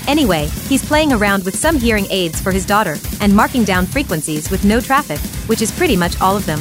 Anyway, 0.07 0.47
he's 0.67 0.85
playing 0.85 1.11
around 1.11 1.43
with 1.43 1.55
some 1.55 1.77
hearing 1.77 2.07
aids 2.09 2.39
for 2.39 2.51
his 2.51 2.65
daughter 2.65 2.97
and 3.19 3.35
marking 3.35 3.63
down 3.63 3.85
frequencies 3.85 4.49
with 4.49 4.63
no 4.63 4.79
traffic, 4.79 5.19
which 5.47 5.61
is 5.61 5.71
pretty 5.71 5.97
much 5.97 6.19
all 6.21 6.37
of 6.37 6.45
them. 6.45 6.59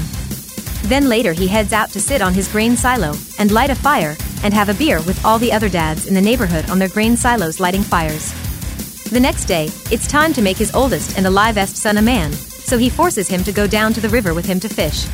Then 0.87 1.09
later 1.09 1.33
he 1.33 1.49
heads 1.49 1.73
out 1.73 1.91
to 1.91 2.01
sit 2.01 2.23
on 2.23 2.33
his 2.33 2.47
grain 2.47 2.77
silo 2.77 3.13
and 3.41 3.51
light 3.51 3.71
a 3.71 3.75
fire 3.75 4.17
and 4.45 4.55
have 4.55 4.69
a 4.69 4.75
beer 4.75 4.99
with 5.03 5.23
all 5.25 5.37
the 5.37 5.53
other 5.53 5.69
dads 5.69 6.07
in 6.07 6.15
the 6.15 6.21
neighborhood 6.21 6.71
on 6.71 6.79
their 6.79 6.89
grain 6.89 7.17
silos 7.17 7.59
lighting 7.59 7.83
fires. 7.83 8.33
The 9.11 9.19
next 9.19 9.47
day, 9.47 9.65
it's 9.91 10.07
time 10.07 10.33
to 10.35 10.43
make 10.43 10.57
his 10.57 10.73
oldest 10.77 11.19
and 11.19 11.27
alivest 11.27 11.75
son 11.75 11.97
a 11.97 12.03
man, 12.03 12.33
so 12.33 12.79
he 12.79 12.89
forces 12.89 13.27
him 13.27 13.43
to 13.43 13.53
go 13.53 13.67
down 13.67 13.95
to 13.95 14.01
the 14.01 14.09
river 14.09 14.33
with 14.33 14.47
him 14.47 14.61
to 14.61 14.69
fish. 14.69 15.07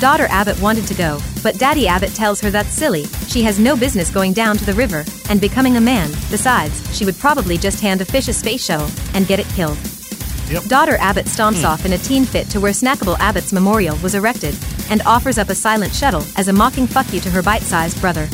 Daughter 0.00 0.26
Abbott 0.30 0.58
wanted 0.62 0.86
to 0.86 0.94
go, 0.94 1.20
but 1.42 1.58
Daddy 1.58 1.86
Abbott 1.86 2.14
tells 2.14 2.40
her 2.40 2.50
that's 2.50 2.72
silly, 2.72 3.04
she 3.28 3.42
has 3.42 3.58
no 3.58 3.76
business 3.76 4.10
going 4.10 4.32
down 4.32 4.56
to 4.56 4.64
the 4.64 4.74
river 4.74 5.04
and 5.28 5.42
becoming 5.42 5.76
a 5.76 5.80
man, 5.80 6.10
besides, 6.30 6.96
she 6.96 7.04
would 7.04 7.18
probably 7.18 7.58
just 7.58 7.80
hand 7.80 8.00
a 8.00 8.06
fish 8.06 8.28
a 8.28 8.32
space 8.32 8.64
shuttle 8.64 8.88
and 9.14 9.26
get 9.26 9.40
it 9.40 9.48
killed. 9.48 9.78
Yep. 10.48 10.64
Daughter 10.64 10.96
Abbott 11.00 11.26
stomps 11.26 11.60
hmm. 11.60 11.66
off 11.66 11.84
in 11.84 11.92
a 11.92 11.98
teen 11.98 12.24
fit 12.24 12.48
to 12.50 12.60
where 12.60 12.72
Snackable 12.72 13.18
Abbott's 13.18 13.52
memorial 13.52 13.98
was 13.98 14.14
erected 14.14 14.54
and 14.90 15.02
offers 15.02 15.38
up 15.38 15.48
a 15.48 15.54
silent 15.54 15.94
shuttle 15.94 16.22
as 16.36 16.48
a 16.48 16.52
mocking 16.52 16.86
fuck 16.86 17.12
you 17.12 17.20
to 17.20 17.30
her 17.30 17.42
bite 17.42 17.62
sized 17.62 18.00
brother. 18.00 18.28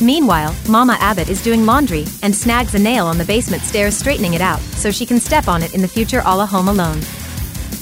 Meanwhile, 0.00 0.54
Mama 0.68 0.96
Abbott 1.00 1.28
is 1.28 1.42
doing 1.42 1.66
laundry 1.66 2.04
and 2.22 2.34
snags 2.34 2.74
a 2.74 2.78
nail 2.78 3.06
on 3.06 3.18
the 3.18 3.24
basement 3.24 3.62
stairs, 3.62 3.96
straightening 3.96 4.34
it 4.34 4.40
out 4.40 4.60
so 4.60 4.90
she 4.90 5.06
can 5.06 5.18
step 5.18 5.48
on 5.48 5.62
it 5.62 5.74
in 5.74 5.82
the 5.82 5.88
future 5.88 6.22
a 6.24 6.46
Home 6.46 6.68
Alone. 6.68 7.00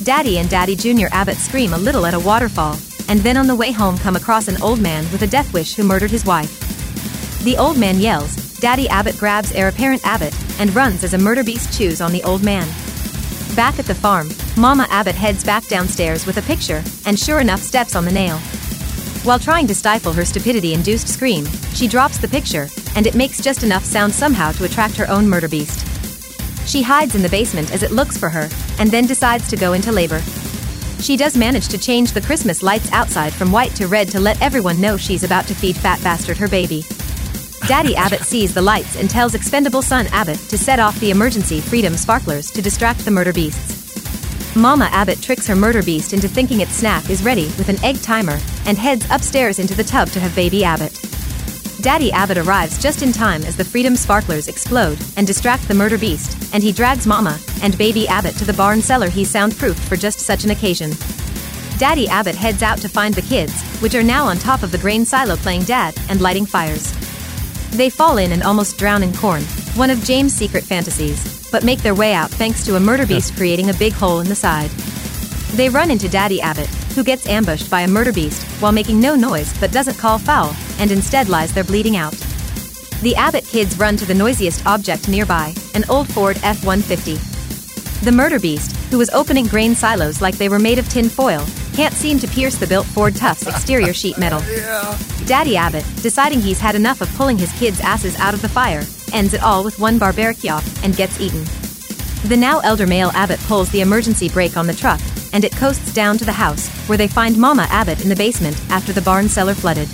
Daddy 0.03 0.39
and 0.39 0.49
Daddy 0.49 0.77
Jr. 0.77 1.09
Abbott 1.11 1.37
scream 1.37 1.73
a 1.73 1.79
little 1.79 2.07
at 2.07 2.15
a 2.15 2.21
waterfall, 2.21 2.79
and 3.09 3.21
then 3.21 3.37
on 3.37 3.47
the 3.47 3.55
way 3.55 3.71
home 3.71 3.99
come 3.99 4.17
across 4.17 4.49
an 4.49 4.61
old 4.63 4.81
man 4.81 5.05
with 5.13 5.23
a 5.23 5.27
death 5.27 5.53
wish 5.53 5.75
who 5.75 5.85
murdered 5.85 6.11
his 6.11 6.25
wife. 6.25 6.63
The 7.45 7.57
old 7.59 7.77
man 7.77 7.99
yells, 7.99 8.35
Daddy 8.61 8.89
Abbott 8.89 9.19
grabs 9.19 9.53
heir 9.53 9.69
apparent 9.69 10.07
Abbott 10.07 10.35
and 10.59 10.75
runs 10.75 11.05
as 11.05 11.13
a 11.13 11.19
murder 11.19 11.45
beast 11.45 11.77
chews 11.77 12.01
on 12.01 12.13
the 12.13 12.23
old 12.25 12.43
man. 12.43 12.67
Back 13.55 13.79
at 13.79 13.85
the 13.85 13.95
farm, 13.95 14.29
Mama 14.59 14.87
Abbott 14.89 15.15
heads 15.15 15.45
back 15.45 15.67
downstairs 15.67 16.25
with 16.25 16.39
a 16.39 16.43
picture 16.43 16.83
and 17.05 17.19
sure 17.19 17.41
enough 17.41 17.61
steps 17.61 17.95
on 17.95 18.07
the 18.07 18.13
nail. 18.13 18.39
While 19.23 19.39
trying 19.39 19.67
to 19.67 19.75
stifle 19.75 20.15
her 20.15 20.25
stupidity 20.25 20.73
induced 20.73 21.09
scream, 21.09 21.45
she 21.75 21.87
drops 21.87 22.17
the 22.17 22.29
picture, 22.29 22.69
and 22.95 23.07
it 23.07 23.15
makes 23.15 23.43
just 23.43 23.65
enough 23.65 23.85
sound 23.85 24.15
somehow 24.15 24.53
to 24.53 24.65
attract 24.65 24.97
her 24.97 25.11
own 25.11 25.29
murder 25.29 25.49
beast. 25.49 25.87
She 26.67 26.81
hides 26.81 27.15
in 27.15 27.21
the 27.21 27.29
basement 27.29 27.71
as 27.71 27.83
it 27.83 27.91
looks 27.91 28.17
for 28.17 28.31
her, 28.31 28.49
and 28.79 28.91
then 28.91 29.05
decides 29.05 29.47
to 29.49 29.57
go 29.57 29.75
into 29.75 29.93
labor. 29.93 30.21
She 31.01 31.19
does 31.19 31.37
manage 31.37 31.69
to 31.69 31.79
change 31.79 32.13
the 32.13 32.23
Christmas 32.23 32.63
lights 32.63 32.91
outside 32.93 33.35
from 33.35 33.53
white 33.53 33.75
to 33.75 33.89
red 33.89 34.09
to 34.11 34.21
let 34.21 34.41
everyone 34.41 34.81
know 34.81 34.97
she's 34.97 35.25
about 35.25 35.47
to 35.49 35.55
feed 35.55 35.77
Fat 35.77 36.03
Bastard 36.03 36.39
her 36.39 36.49
baby. 36.49 36.83
Daddy 37.69 37.95
Abbott 37.97 38.23
sees 38.23 38.55
the 38.55 38.63
lights 38.63 38.97
and 38.97 39.11
tells 39.11 39.35
expendable 39.35 39.83
son 39.83 40.07
Abbott 40.13 40.39
to 40.49 40.57
set 40.57 40.81
off 40.81 40.99
the 41.01 41.11
emergency 41.11 41.61
freedom 41.61 41.95
sparklers 41.95 42.51
to 42.53 42.63
distract 42.63 43.05
the 43.05 43.11
murder 43.11 43.35
beasts. 43.35 43.76
Mama 44.57 44.89
Abbott 44.91 45.21
tricks 45.21 45.47
her 45.47 45.55
murder 45.55 45.83
beast 45.83 46.15
into 46.15 46.29
thinking 46.29 46.63
its 46.63 46.73
snack 46.73 47.11
is 47.11 47.23
ready 47.23 47.45
with 47.59 47.69
an 47.69 47.85
egg 47.85 48.01
timer 48.01 48.39
and 48.65 48.79
heads 48.79 49.07
upstairs 49.11 49.59
into 49.59 49.75
the 49.75 49.85
tub 49.85 50.09
to 50.09 50.19
have 50.19 50.35
baby 50.35 50.65
Abbott. 50.65 50.99
Daddy 51.83 52.11
Abbott 52.11 52.39
arrives 52.39 52.79
just 52.79 53.03
in 53.03 53.13
time 53.13 53.45
as 53.45 53.55
the 53.55 53.65
freedom 53.67 53.95
sparklers 53.97 54.49
explode 54.49 54.99
and 55.19 55.27
distract 55.27 55.69
the 55.69 55.75
murder 55.75 55.99
beast, 55.99 56.55
and 56.55 56.63
he 56.63 56.73
drags 56.73 57.07
Mama 57.07 57.39
and 57.63 57.77
baby 57.77 58.09
Abbott 58.09 58.35
to 58.37 58.47
the 58.47 58.55
barn 58.55 58.81
cellar 58.81 59.11
he's 59.11 59.31
soundproofed 59.31 59.87
for 59.87 59.95
just 59.95 60.21
such 60.21 60.45
an 60.45 60.51
occasion. 60.51 60.93
Daddy 61.77 62.09
Abbott 62.09 62.35
heads 62.35 62.63
out 62.63 62.79
to 62.79 62.89
find 62.89 63.13
the 63.13 63.21
kids, 63.21 63.53
which 63.83 63.95
are 63.95 64.03
now 64.03 64.25
on 64.25 64.39
top 64.39 64.63
of 64.63 64.73
the 64.73 64.79
grain 64.79 65.05
silo 65.05 65.37
playing 65.37 65.65
dad 65.65 65.95
and 66.09 66.23
lighting 66.23 66.47
fires. 66.47 66.95
They 67.73 67.91
fall 67.91 68.17
in 68.17 68.33
and 68.33 68.43
almost 68.43 68.79
drown 68.79 69.03
in 69.03 69.13
corn, 69.13 69.43
one 69.75 69.91
of 69.91 70.03
James' 70.03 70.33
secret 70.33 70.65
fantasies, 70.65 71.46
but 71.57 71.65
make 71.65 71.81
their 71.81 71.95
way 71.95 72.13
out 72.13 72.31
thanks 72.31 72.67
to 72.67 72.77
a 72.77 72.81
murder 72.81 73.07
beast 73.07 73.35
creating 73.35 73.71
a 73.71 73.75
big 73.75 73.95
hole 73.95 74.21
in 74.21 74.29
the 74.29 74.35
side. 74.35 74.69
They 75.57 75.71
run 75.71 75.91
into 75.91 76.07
Daddy 76.07 76.39
Abbott, 76.39 76.69
who 76.95 77.03
gets 77.03 77.27
ambushed 77.27 77.71
by 77.71 77.81
a 77.81 77.89
murder 77.89 78.13
beast 78.13 78.47
while 78.61 78.73
making 78.73 79.01
no 79.01 79.15
noise 79.15 79.59
but 79.59 79.73
doesn't 79.73 79.97
call 79.97 80.19
foul, 80.19 80.55
and 80.79 80.91
instead 80.91 81.31
lies 81.31 81.55
there 81.55 81.65
bleeding 81.65 81.97
out. 81.97 82.13
The 83.01 83.15
Abbott 83.17 83.47
kids 83.47 83.79
run 83.79 83.97
to 83.97 84.05
the 84.05 84.13
noisiest 84.13 84.67
object 84.67 85.09
nearby, 85.09 85.55
an 85.75 85.87
old 85.89 86.13
Ford 86.13 86.39
F 86.43 86.63
150. 86.63 87.15
The 88.05 88.13
murder 88.13 88.39
beast, 88.39 88.77
who 88.91 88.99
was 88.99 89.09
opening 89.09 89.47
grain 89.47 89.75
silos 89.75 90.21
like 90.21 90.37
they 90.37 90.51
were 90.51 90.59
made 90.59 90.79
of 90.79 90.87
tin 90.91 91.09
foil, 91.09 91.43
can't 91.73 91.95
seem 91.95 92.19
to 92.19 92.29
pierce 92.29 92.57
the 92.57 92.67
built 92.67 92.85
Ford 92.85 93.17
Tough's 93.17 93.47
exterior 93.47 93.95
sheet 93.95 94.19
metal. 94.19 94.41
Daddy 95.27 95.57
Abbott, 95.57 95.87
deciding 96.03 96.43
he's 96.43 96.61
had 96.61 96.75
enough 96.75 97.01
of 97.01 97.09
pulling 97.15 97.39
his 97.39 97.59
kids' 97.59 97.81
asses 97.81 98.15
out 98.19 98.35
of 98.35 98.43
the 98.43 98.49
fire, 98.51 98.83
ends 99.13 99.35
it 99.35 99.43
all 99.43 99.65
with 99.65 99.79
one 99.79 99.99
barbaric 99.99 100.45
yawp 100.45 100.65
and 100.85 100.97
gets 100.97 101.21
eaten. 101.21 101.45
The 102.29 102.37
now 102.37 102.61
elder 102.61 102.87
male 102.87 103.11
Abbott 103.15 103.41
pulls 103.41 103.71
the 103.71 103.83
emergency 103.83 104.29
brake 104.29 104.57
on 104.57 104.67
the 104.67 104.75
truck, 104.75 105.01
and 105.33 105.45
it 105.45 105.55
coasts 105.57 105.93
down 105.93 106.19
to 106.19 106.25
the 106.25 106.33
house, 106.33 106.69
where 106.89 106.99
they 106.99 107.09
find 107.09 107.39
Mama 107.39 107.67
Abbott 107.71 108.03
in 108.03 108.09
the 108.09 108.17
basement 108.17 108.61
after 108.71 108.93
the 108.93 109.03
barn 109.03 109.29
cellar 109.29 109.55
flooded. 109.55 109.89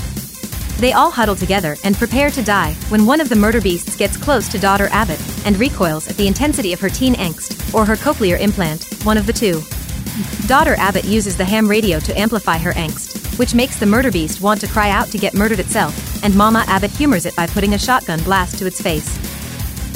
They 0.78 0.92
all 0.92 1.10
huddle 1.10 1.36
together 1.36 1.76
and 1.84 1.96
prepare 1.96 2.30
to 2.30 2.42
die 2.42 2.72
when 2.88 3.06
one 3.06 3.20
of 3.20 3.28
the 3.28 3.36
murder 3.36 3.60
beasts 3.60 3.96
gets 3.96 4.16
close 4.16 4.48
to 4.48 4.58
daughter 4.58 4.88
Abbott 4.90 5.20
and 5.46 5.58
recoils 5.58 6.08
at 6.08 6.16
the 6.16 6.26
intensity 6.26 6.72
of 6.72 6.80
her 6.80 6.88
teen 6.88 7.14
angst, 7.14 7.74
or 7.74 7.84
her 7.84 7.96
cochlear 7.96 8.40
implant, 8.40 8.84
one 9.04 9.16
of 9.16 9.26
the 9.26 9.32
two. 9.32 9.60
Daughter 10.46 10.74
Abbott 10.78 11.04
uses 11.04 11.36
the 11.36 11.44
ham 11.44 11.68
radio 11.68 12.00
to 12.00 12.18
amplify 12.18 12.58
her 12.58 12.72
angst, 12.72 13.38
which 13.38 13.54
makes 13.54 13.78
the 13.78 13.86
murder 13.86 14.10
beast 14.10 14.40
want 14.40 14.60
to 14.60 14.66
cry 14.66 14.90
out 14.90 15.08
to 15.08 15.18
get 15.18 15.34
murdered 15.34 15.60
itself, 15.60 16.11
and 16.22 16.34
Mama 16.36 16.64
Abbott 16.66 16.90
humors 16.92 17.26
it 17.26 17.36
by 17.36 17.46
putting 17.46 17.74
a 17.74 17.78
shotgun 17.78 18.22
blast 18.22 18.58
to 18.58 18.66
its 18.66 18.80
face. 18.80 19.16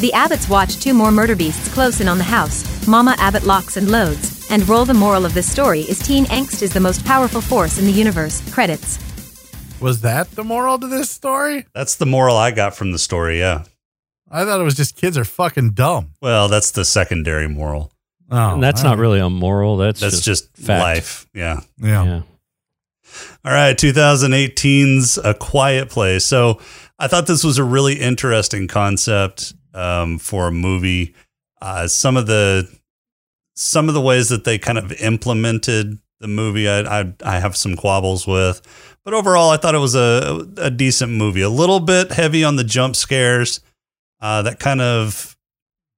The 0.01 0.13
Abbotts 0.13 0.49
watch 0.49 0.77
two 0.81 0.93
more 0.95 1.11
murder 1.11 1.35
beasts 1.37 1.73
close 1.73 2.01
in 2.01 2.09
on 2.09 2.19
the 2.19 2.25
house. 2.25 2.87
Mama 2.87 3.15
Abbott 3.19 3.45
locks 3.45 3.77
and 3.77 3.91
loads, 3.91 4.47
and 4.51 4.69
roll 4.69 4.85
the 4.85 4.95
moral 4.95 5.25
of 5.25 5.35
this 5.35 5.51
story 5.51 5.81
is 5.81 5.99
teen 5.99 6.25
angst 6.27 6.63
is 6.63 6.73
the 6.73 6.81
most 6.81 7.05
powerful 7.05 7.41
force 7.41 7.79
in 7.79 7.87
the 7.87 7.93
universe. 7.93 8.41
Credits. 8.53 8.99
Was 9.81 10.01
that 10.03 10.31
the 10.33 10.45
moral 10.45 10.79
to 10.79 10.87
this 10.87 11.11
story? 11.11 11.67
That's 11.75 11.97
the 11.97 12.07
moral 12.07 12.37
I 12.37 12.51
got 12.51 12.75
from 12.77 12.93
the 12.93 12.99
story, 12.99 13.39
yeah. 13.39 13.65
I 14.31 14.45
thought 14.45 14.61
it 14.61 14.65
was 14.65 14.75
just 14.75 14.97
kids 14.97 15.17
are 15.17 15.25
fucking 15.25 15.71
dumb. 15.71 16.11
Well, 16.21 16.49
that's 16.49 16.71
the 16.73 16.85
secondary 16.85 17.49
moral. 17.49 17.93
Oh, 18.31 18.55
and 18.55 18.63
that's 18.63 18.81
I 18.81 18.85
not 18.85 18.91
don't- 18.93 19.01
really 19.01 19.21
a 19.21 19.31
moral. 19.31 19.77
That's 19.77 20.01
That's 20.01 20.21
just, 20.23 20.55
fact. 20.57 20.83
life. 20.83 21.27
Yeah. 21.33 21.61
Yeah. 21.79 22.05
Yeah. 22.05 22.23
All 23.45 23.53
right, 23.53 23.77
2018's 23.77 25.19
A 25.19 25.35
Quiet 25.35 25.89
Place. 25.89 26.25
So 26.25 26.61
I 26.99 27.09
thought 27.09 27.27
this 27.27 27.45
was 27.45 27.59
a 27.59 27.65
really 27.65 27.95
interesting 27.95 28.69
concept 28.69 29.55
um, 29.75 30.19
for 30.19 30.49
a 30.49 30.53
movie. 30.53 31.15
Uh, 31.61 31.89
some 31.89 32.17
of 32.17 32.27
the 32.27 32.69
some 33.55 33.89
of 33.89 33.95
the 33.95 34.01
ways 34.01 34.29
that 34.29 34.45
they 34.45 34.59
kind 34.59 34.79
of 34.79 34.93
implemented 34.93 35.99
the 36.21 36.29
movie, 36.29 36.69
I 36.69 37.01
I, 37.01 37.15
I 37.25 37.39
have 37.39 37.57
some 37.57 37.77
quabbles 37.77 38.27
with, 38.27 38.63
but 39.05 39.15
overall, 39.15 39.51
I 39.51 39.57
thought 39.57 39.75
it 39.75 39.79
was 39.79 39.95
a 39.95 40.47
a 40.57 40.71
decent 40.71 41.13
movie. 41.13 41.43
A 41.43 41.51
little 41.51 41.81
bit 41.81 42.13
heavy 42.13 42.43
on 42.43 42.57
the 42.57 42.65
jump 42.65 42.97
scares, 42.97 43.61
uh, 44.21 44.43
that 44.43 44.59
kind 44.59 44.81
of 44.81 45.36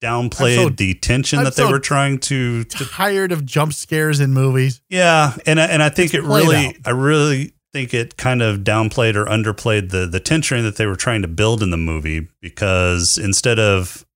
downplayed 0.02 0.56
so- 0.56 0.68
the 0.70 0.94
tension 0.94 1.38
I'm 1.40 1.44
that 1.46 1.56
they 1.56 1.64
were 1.64 1.78
trying 1.80 2.18
to, 2.20 2.64
to 2.64 2.84
Tired 2.86 3.32
of 3.32 3.44
jump 3.44 3.72
scares 3.72 4.20
in 4.20 4.32
movies. 4.32 4.80
yeah, 4.88 5.36
and 5.46 5.60
I, 5.60 5.66
and 5.66 5.82
I 5.82 5.88
think 5.88 6.14
It's 6.14 6.24
it 6.24 6.28
really, 6.28 6.66
out. 6.68 6.74
I 6.84 6.90
really 6.90 7.52
think 7.72 7.92
it 7.92 8.16
kind 8.16 8.40
of 8.42 8.60
downplayed 8.60 9.14
or 9.14 9.26
underplayed 9.26 9.90
the 9.90 10.06
the 10.06 10.20
tension 10.20 10.62
that 10.64 10.76
they 10.76 10.86
were 10.86 10.96
trying 10.96 11.20
to 11.22 11.28
build 11.28 11.62
in 11.62 11.70
the 11.70 11.76
movie 11.76 12.26
because 12.40 13.18
instead 13.18 13.58
of 13.58 14.06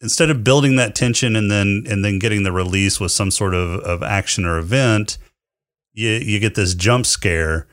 instead 0.00 0.30
of 0.30 0.42
building 0.42 0.76
that 0.76 0.94
tension 0.94 1.36
and 1.36 1.50
then 1.50 1.84
and 1.88 2.04
then 2.04 2.18
getting 2.18 2.42
the 2.42 2.50
release 2.52 2.98
with 2.98 3.12
some 3.12 3.30
sort 3.30 3.54
of, 3.54 3.78
of 3.80 4.02
action 4.02 4.44
or 4.44 4.58
event, 4.58 5.18
you 5.92 6.08
you 6.10 6.40
get 6.40 6.54
this 6.56 6.74
jump 6.74 7.06
scare, 7.06 7.68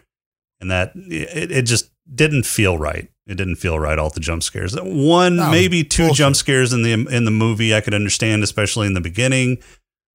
and 0.61 0.69
that 0.69 0.91
it, 0.95 1.51
it 1.51 1.61
just 1.63 1.89
didn't 2.13 2.45
feel 2.45 2.77
right. 2.77 3.09
It 3.27 3.35
didn't 3.35 3.55
feel 3.57 3.77
right. 3.77 3.99
All 3.99 4.09
the 4.09 4.19
jump 4.21 4.41
scares. 4.43 4.75
One, 4.79 5.35
No, 5.35 5.51
maybe 5.51 5.83
two 5.83 6.03
bullshit. 6.03 6.15
jump 6.17 6.35
scares 6.37 6.71
in 6.73 6.81
the 6.83 6.93
in 6.93 7.25
the 7.25 7.31
movie 7.31 7.75
I 7.75 7.81
could 7.81 7.93
understand, 7.93 8.43
especially 8.43 8.87
in 8.87 8.93
the 8.93 9.01
beginning. 9.01 9.57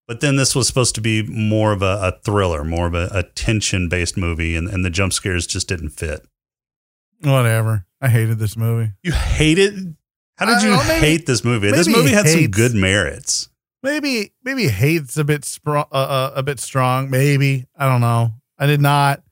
But 0.09 0.21
then 0.21 0.37
this 0.37 0.55
was 0.55 0.67
supposed 0.67 0.95
to 0.97 1.01
be 1.01 1.23
more 1.23 1.73
of 1.73 1.81
a, 1.83 1.99
a 2.03 2.21
thriller, 2.25 2.65
more 2.65 2.87
of 2.87 2.95
a, 2.95 3.09
a 3.13 3.23
tension 3.23 3.89
based 3.89 4.17
movie, 4.17 4.57
and, 4.57 4.67
and 4.69 4.85
the 4.85 4.91
jump 4.91 5.13
scares 5.13 5.47
just 5.47 5.69
didn't 5.69 5.91
fit. 5.91 6.27
Whatever. 7.21 7.87
I 8.01 8.09
hated 8.09 8.39
this 8.39 8.57
movie. 8.57 8.93
You 9.03 9.13
hated. 9.13 9.97
How 10.37 10.47
did 10.47 10.63
you 10.63 10.71
know, 10.71 10.83
maybe- 10.89 11.07
hate 11.07 11.27
this 11.27 11.45
movie? 11.45 11.71
This 11.71 11.87
movie 11.87 12.11
had 12.11 12.27
some 12.27 12.47
good 12.49 12.75
merits. 12.75 13.49
Maybe 13.85 14.33
maybe 14.45 14.69
hate's 14.69 15.17
a 15.17 15.25
bit 15.25 15.59
uh, 15.67 15.85
uh, 15.91 16.33
a 16.37 16.43
bit 16.43 16.61
strong. 16.61 17.11
Maybe 17.11 17.67
I 17.77 17.89
don't 17.89 18.01
know. 18.01 18.33
I 18.59 18.67
did 18.67 18.81
not 18.81 19.23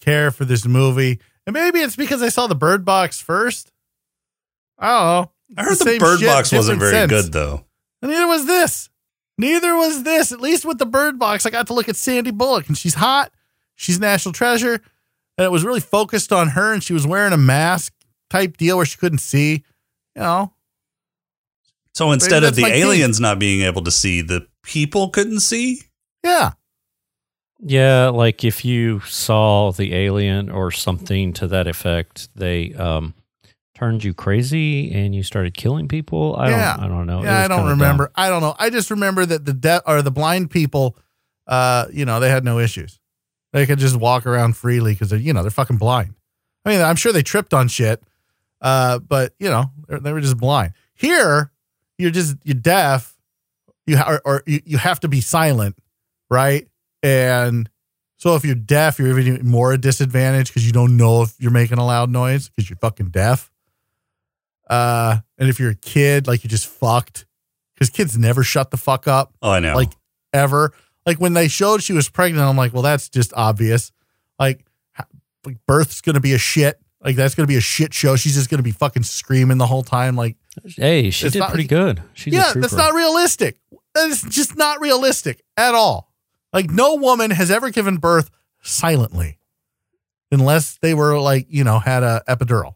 care 0.00 0.30
for 0.30 0.44
this 0.44 0.66
movie. 0.66 1.20
And 1.50 1.54
maybe 1.54 1.80
it's 1.80 1.96
because 1.96 2.22
I 2.22 2.28
saw 2.28 2.46
the 2.46 2.54
Bird 2.54 2.84
Box 2.84 3.20
first. 3.20 3.72
I 4.78 4.86
don't 4.86 5.04
know. 5.26 5.30
I 5.58 5.64
heard 5.64 5.72
the, 5.78 5.84
same 5.84 5.98
Bird 5.98 6.20
shit, 6.20 6.28
Box 6.28 6.52
wasn't 6.52 6.78
very 6.78 6.92
sense. 6.92 7.10
good 7.10 7.32
though. 7.32 7.64
And 8.00 8.12
neither 8.12 8.28
was 8.28 8.46
this. 8.46 8.88
Neither 9.36 9.74
was 9.74 10.04
this. 10.04 10.30
At 10.30 10.40
least 10.40 10.64
with 10.64 10.78
the 10.78 10.86
Bird 10.86 11.18
Box, 11.18 11.44
I 11.46 11.50
got 11.50 11.66
to 11.66 11.74
look 11.74 11.88
at 11.88 11.96
Sandy 11.96 12.30
Bullock, 12.30 12.68
and 12.68 12.78
she's 12.78 12.94
hot. 12.94 13.32
She's 13.74 13.98
national 13.98 14.32
treasure, 14.32 14.74
and 15.36 15.44
it 15.44 15.50
was 15.50 15.64
really 15.64 15.80
focused 15.80 16.32
on 16.32 16.50
her, 16.50 16.72
and 16.72 16.84
she 16.84 16.92
was 16.92 17.04
wearing 17.04 17.32
a 17.32 17.36
mask 17.36 17.94
type 18.28 18.56
deal 18.56 18.76
where 18.76 18.86
she 18.86 18.96
couldn't 18.98 19.18
see. 19.18 19.64
You 20.14 20.22
know, 20.22 20.52
So 21.94 22.12
instead 22.12 22.44
of 22.44 22.54
the 22.54 22.66
aliens 22.66 23.18
not 23.18 23.40
being 23.40 23.62
able 23.62 23.82
to 23.82 23.90
see, 23.90 24.20
the 24.20 24.46
people 24.62 25.08
couldn't 25.08 25.40
see. 25.40 25.80
yeah. 26.22 26.52
Yeah, 27.62 28.08
like 28.08 28.42
if 28.44 28.64
you 28.64 29.00
saw 29.00 29.70
the 29.72 29.94
alien 29.94 30.48
or 30.50 30.70
something 30.70 31.32
to 31.34 31.46
that 31.48 31.66
effect, 31.66 32.28
they 32.34 32.72
um 32.74 33.14
turned 33.74 34.04
you 34.04 34.12
crazy 34.12 34.92
and 34.92 35.14
you 35.14 35.22
started 35.22 35.54
killing 35.54 35.88
people. 35.88 36.36
I 36.36 36.50
Yeah. 36.50 36.76
don't 36.76 36.84
I 36.84 36.88
don't 36.88 37.06
know. 37.06 37.22
Yeah, 37.22 37.38
I 37.44 37.48
don't 37.48 37.68
remember. 37.68 38.04
dumb. 38.06 38.12
I 38.16 38.28
don't 38.28 38.40
know. 38.42 38.54
I 38.58 38.70
just 38.70 38.90
remember 38.90 39.24
that 39.26 39.44
the 39.44 39.52
deaf 39.54 39.82
or 39.86 40.02
the 40.02 40.10
blind 40.10 40.50
people, 40.50 40.96
uh, 41.46 41.86
you 41.92 42.04
know, 42.04 42.20
they 42.20 42.30
had 42.30 42.44
no 42.44 42.58
issues. 42.58 42.98
They 43.52 43.66
could 43.66 43.78
just 43.78 43.96
walk 43.96 44.26
around 44.26 44.56
freely 44.56 44.92
because 44.92 45.10
they're, 45.10 45.18
you 45.18 45.32
know, 45.32 45.42
they're 45.42 45.50
fucking 45.50 45.78
blind. 45.78 46.14
I 46.64 46.70
mean, 46.70 46.80
I'm 46.82 46.96
sure 46.96 47.12
they 47.12 47.22
tripped 47.22 47.52
on 47.54 47.68
shit, 47.68 48.02
uh, 48.60 48.98
but 49.00 49.32
you 49.38 49.48
know, 49.50 49.70
they 49.88 49.98
they 49.98 50.12
were 50.12 50.20
just 50.20 50.36
blind. 50.36 50.72
Here, 50.94 51.50
you're 51.98 52.10
just 52.10 52.36
you're 52.44 52.54
deaf, 52.54 53.16
you 53.86 53.96
ha- 53.96 54.10
or, 54.10 54.22
or 54.24 54.42
you, 54.46 54.60
you 54.66 54.78
have 54.78 55.00
to 55.00 55.08
be 55.08 55.20
silent, 55.22 55.76
right? 56.30 56.68
And 57.02 57.68
so 58.16 58.34
if 58.34 58.44
you're 58.44 58.54
deaf, 58.54 58.98
you're 58.98 59.18
even 59.18 59.46
more 59.48 59.72
a 59.72 59.78
disadvantage 59.78 60.48
because 60.48 60.66
you 60.66 60.72
don't 60.72 60.96
know 60.96 61.22
if 61.22 61.34
you're 61.38 61.50
making 61.50 61.78
a 61.78 61.84
loud 61.86 62.10
noise 62.10 62.48
because 62.48 62.68
you're 62.68 62.76
fucking 62.78 63.08
deaf. 63.10 63.50
Uh, 64.68 65.18
and 65.38 65.48
if 65.48 65.58
you're 65.58 65.70
a 65.70 65.74
kid, 65.76 66.26
like 66.26 66.44
you're 66.44 66.48
just 66.50 66.66
fucked 66.66 67.26
because 67.74 67.90
kids 67.90 68.16
never 68.16 68.42
shut 68.42 68.70
the 68.70 68.76
fuck 68.76 69.08
up 69.08 69.32
Oh, 69.42 69.50
I 69.50 69.60
know. 69.60 69.74
like 69.74 69.92
ever. 70.32 70.72
Like 71.06 71.18
when 71.18 71.32
they 71.32 71.48
showed 71.48 71.82
she 71.82 71.92
was 71.92 72.08
pregnant, 72.08 72.44
I'm 72.46 72.56
like, 72.56 72.72
well, 72.72 72.82
that's 72.82 73.08
just 73.08 73.32
obvious. 73.34 73.90
Like, 74.38 74.64
like 75.44 75.56
birth's 75.66 76.00
gonna 76.02 76.20
be 76.20 76.34
a 76.34 76.38
shit. 76.38 76.78
Like 77.02 77.16
that's 77.16 77.34
gonna 77.34 77.46
be 77.46 77.56
a 77.56 77.60
shit 77.62 77.94
show. 77.94 78.14
She's 78.16 78.34
just 78.34 78.50
gonna 78.50 78.62
be 78.62 78.70
fucking 78.72 79.02
screaming 79.04 79.56
the 79.58 79.66
whole 79.66 79.82
time. 79.82 80.14
Like, 80.14 80.36
Hey, 80.76 81.10
she 81.10 81.30
did 81.30 81.38
not- 81.38 81.48
pretty 81.50 81.66
good. 81.66 82.02
She's 82.12 82.34
yeah, 82.34 82.52
a 82.54 82.58
that's 82.58 82.74
not 82.74 82.92
realistic. 82.94 83.56
That 83.94 84.08
is 84.10 84.22
just 84.22 84.56
not 84.56 84.80
realistic 84.80 85.42
at 85.56 85.74
all. 85.74 86.09
Like 86.52 86.70
no 86.70 86.96
woman 86.96 87.30
has 87.30 87.50
ever 87.50 87.70
given 87.70 87.96
birth 87.98 88.30
silently, 88.62 89.38
unless 90.32 90.78
they 90.78 90.94
were 90.94 91.20
like 91.20 91.46
you 91.48 91.64
know 91.64 91.78
had 91.78 92.02
a 92.02 92.22
epidural. 92.28 92.74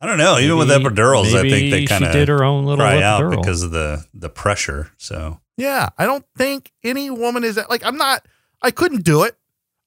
I 0.00 0.06
don't 0.06 0.18
know. 0.18 0.38
Even 0.38 0.58
with 0.58 0.68
epidurals, 0.68 1.34
I 1.34 1.48
think 1.48 1.70
they 1.70 1.84
kind 1.86 2.04
of 2.04 2.12
did 2.12 2.28
her 2.28 2.44
own 2.44 2.64
little 2.66 2.84
cry 2.84 3.02
out 3.02 3.22
epidural. 3.22 3.36
because 3.40 3.62
of 3.62 3.70
the 3.70 4.04
the 4.12 4.28
pressure. 4.28 4.90
So 4.98 5.40
Yeah, 5.56 5.88
I 5.96 6.04
don't 6.06 6.24
think 6.36 6.72
any 6.84 7.10
woman 7.10 7.44
is 7.44 7.58
like 7.68 7.84
I'm 7.84 7.96
not. 7.96 8.26
I 8.62 8.70
couldn't 8.70 9.04
do 9.04 9.22
it. 9.22 9.36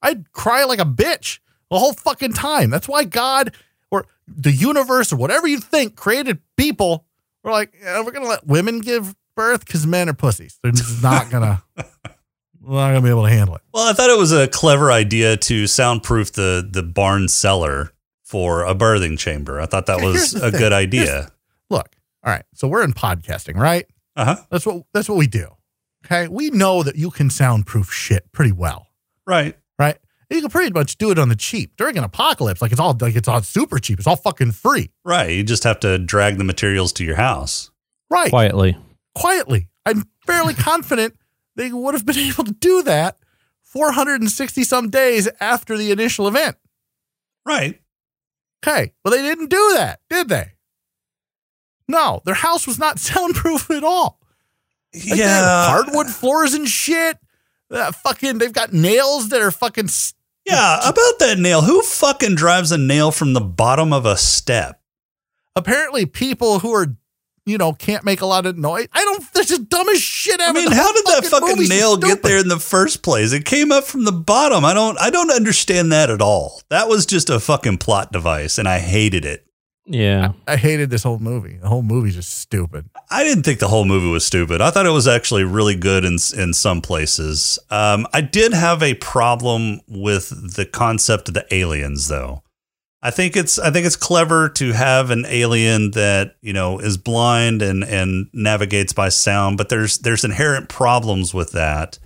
I'd 0.02 0.32
cry 0.32 0.64
like 0.64 0.78
a 0.80 0.84
bitch 0.84 1.38
the 1.70 1.78
whole 1.78 1.92
fucking 1.92 2.32
time. 2.32 2.70
That's 2.70 2.88
why 2.88 3.04
God 3.04 3.54
or 3.90 4.06
the 4.26 4.52
universe 4.52 5.12
or 5.12 5.16
whatever 5.16 5.46
you 5.46 5.58
think 5.58 5.96
created 5.96 6.38
people. 6.56 7.04
We're 7.42 7.52
like, 7.52 7.74
yeah, 7.80 8.02
we're 8.04 8.12
gonna 8.12 8.28
let 8.28 8.46
women 8.46 8.80
give 8.80 9.14
birth 9.36 9.64
because 9.64 9.86
men 9.86 10.08
are 10.08 10.14
pussies. 10.14 10.58
They're 10.62 10.72
just 10.72 11.02
not 11.02 11.30
gonna. 11.30 11.62
We're 12.62 12.76
not 12.76 12.88
gonna 12.88 13.02
be 13.02 13.08
able 13.10 13.24
to 13.24 13.30
handle 13.30 13.56
it. 13.56 13.62
Well, 13.72 13.88
I 13.88 13.92
thought 13.92 14.10
it 14.10 14.18
was 14.18 14.32
a 14.32 14.46
clever 14.48 14.92
idea 14.92 15.36
to 15.36 15.66
soundproof 15.66 16.32
the 16.32 16.66
the 16.70 16.82
barn 16.82 17.28
cellar 17.28 17.92
for 18.24 18.64
a 18.64 18.74
birthing 18.74 19.18
chamber. 19.18 19.60
I 19.60 19.66
thought 19.66 19.86
that 19.86 20.00
was 20.02 20.34
a 20.34 20.40
thing. 20.40 20.50
good 20.52 20.60
Here's- 20.60 20.72
idea. 20.72 21.28
Look, 21.70 21.88
all 22.24 22.32
right. 22.32 22.44
So 22.54 22.68
we're 22.68 22.82
in 22.84 22.92
podcasting, 22.92 23.56
right? 23.56 23.86
Uh 24.16 24.24
huh. 24.24 24.36
That's 24.50 24.66
what 24.66 24.82
that's 24.92 25.08
what 25.08 25.16
we 25.18 25.26
do. 25.26 25.48
Okay, 26.06 26.28
we 26.28 26.50
know 26.50 26.82
that 26.82 26.96
you 26.96 27.10
can 27.10 27.30
soundproof 27.30 27.92
shit 27.92 28.30
pretty 28.32 28.52
well. 28.52 28.86
Right. 29.26 29.56
right? 29.78 29.98
You 30.30 30.40
can 30.40 30.50
pretty 30.50 30.72
much 30.72 30.96
do 30.96 31.10
it 31.10 31.18
on 31.18 31.28
the 31.28 31.36
cheap 31.36 31.72
during 31.76 31.98
an 31.98 32.04
apocalypse. 32.04 32.62
Like 32.62 32.72
it's 32.72 32.80
all 32.80 32.96
like 33.00 33.16
it's 33.16 33.28
all 33.28 33.42
super 33.42 33.78
cheap. 33.78 33.98
It's 33.98 34.06
all 34.06 34.16
fucking 34.16 34.52
free, 34.52 34.90
Right. 35.04 35.30
You 35.30 35.42
just 35.44 35.64
have 35.64 35.80
to 35.80 35.98
drag 35.98 36.38
the 36.38 36.44
materials 36.44 36.92
to 36.94 37.04
your 37.04 37.16
house. 37.16 37.70
right? 38.10 38.30
quietly. 38.30 38.76
Quietly, 39.14 39.68
I'm 39.84 40.04
fairly 40.26 40.54
confident 40.68 41.14
they 41.56 41.72
would 41.72 41.94
have 41.94 42.06
been 42.06 42.18
able 42.18 42.44
to 42.44 42.52
do 42.52 42.82
that 42.84 43.18
460 43.62 44.64
some 44.64 44.90
days 44.90 45.28
after 45.40 45.76
the 45.76 45.90
initial 45.92 46.26
event. 46.28 46.56
Right. 47.46 47.80
Okay, 48.64 48.92
well 49.04 49.12
they 49.12 49.22
didn't 49.22 49.48
do 49.50 49.72
that, 49.76 50.00
did 50.10 50.28
they? 50.28 50.52
No, 51.88 52.20
their 52.24 52.34
house 52.34 52.66
was 52.66 52.78
not 52.78 52.98
soundproof 53.00 53.70
at 53.70 53.84
all. 53.84 54.20
Like, 54.94 55.18
yeah. 55.18 55.68
hardwood 55.70 56.08
floors 56.08 56.54
and 56.54 56.66
shit. 56.68 57.16
Uh, 57.70 57.92
fucking, 57.92 58.38
they've 58.38 58.52
got 58.52 58.72
nails 58.72 59.28
that 59.28 59.40
are 59.40 59.52
fucking 59.52 59.84
s- 59.84 60.14
Yeah. 60.44 60.78
About 60.88 61.18
that 61.20 61.36
nail. 61.38 61.62
Who 61.62 61.82
fucking 61.82 62.34
drives 62.34 62.72
a 62.72 62.78
nail 62.78 63.12
from 63.12 63.32
the 63.32 63.40
bottom 63.40 63.92
of 63.92 64.04
a 64.06 64.16
step? 64.16 64.76
apparently 65.56 66.06
people 66.06 66.60
who 66.60 66.72
are 66.72 66.96
you 67.46 67.58
know 67.58 67.72
can't 67.72 68.04
make 68.04 68.20
a 68.20 68.26
lot 68.26 68.46
of 68.46 68.56
noise. 68.56 68.88
I 68.92 69.04
don't. 69.04 69.32
That's 69.32 69.48
just 69.48 69.68
dumb 69.68 69.88
as 69.88 70.00
shit. 70.00 70.40
Ever. 70.40 70.58
I 70.58 70.62
mean, 70.62 70.72
how 70.72 70.92
did 70.92 71.04
that 71.06 71.26
fucking 71.26 71.48
movie's 71.48 71.68
nail 71.68 71.96
get 71.96 72.22
there 72.22 72.38
in 72.38 72.48
the 72.48 72.60
first 72.60 73.02
place? 73.02 73.32
It 73.32 73.44
came 73.44 73.72
up 73.72 73.84
from 73.84 74.04
the 74.04 74.12
bottom. 74.12 74.64
I 74.64 74.74
don't 74.74 74.98
I 75.00 75.10
don't 75.10 75.30
understand 75.30 75.92
that 75.92 76.10
at 76.10 76.20
all. 76.20 76.62
That 76.70 76.88
was 76.88 77.06
just 77.06 77.30
a 77.30 77.40
fucking 77.40 77.78
plot 77.78 78.12
device 78.12 78.58
and 78.58 78.68
I 78.68 78.78
hated 78.78 79.24
it. 79.24 79.46
Yeah. 79.86 80.32
I 80.46 80.56
hated 80.56 80.90
this 80.90 81.02
whole 81.02 81.18
movie. 81.18 81.56
The 81.56 81.68
whole 81.68 81.82
movie's 81.82 82.14
just 82.14 82.38
stupid. 82.38 82.88
I 83.10 83.24
didn't 83.24 83.42
think 83.42 83.58
the 83.58 83.68
whole 83.68 83.84
movie 83.84 84.08
was 84.08 84.24
stupid. 84.24 84.60
I 84.60 84.70
thought 84.70 84.86
it 84.86 84.90
was 84.90 85.08
actually 85.08 85.42
really 85.42 85.74
good 85.74 86.04
in 86.04 86.18
in 86.36 86.54
some 86.54 86.80
places. 86.80 87.58
Um, 87.70 88.06
I 88.12 88.20
did 88.20 88.52
have 88.52 88.82
a 88.82 88.94
problem 88.94 89.80
with 89.88 90.54
the 90.54 90.64
concept 90.64 91.28
of 91.28 91.34
the 91.34 91.46
aliens, 91.52 92.06
though. 92.06 92.42
I 93.02 93.10
think 93.10 93.34
it's 93.36 93.58
I 93.58 93.70
think 93.70 93.86
it's 93.86 93.96
clever 93.96 94.48
to 94.50 94.72
have 94.72 95.10
an 95.10 95.24
alien 95.26 95.92
that 95.92 96.36
you 96.42 96.52
know 96.52 96.78
is 96.78 96.96
blind 96.98 97.62
and 97.62 97.82
and 97.82 98.28
navigates 98.34 98.92
by 98.92 99.08
sound, 99.08 99.56
but 99.56 99.68
there's 99.70 99.98
there's 99.98 100.24
inherent 100.24 100.68
problems 100.68 101.32
with 101.32 101.52
that. 101.52 101.98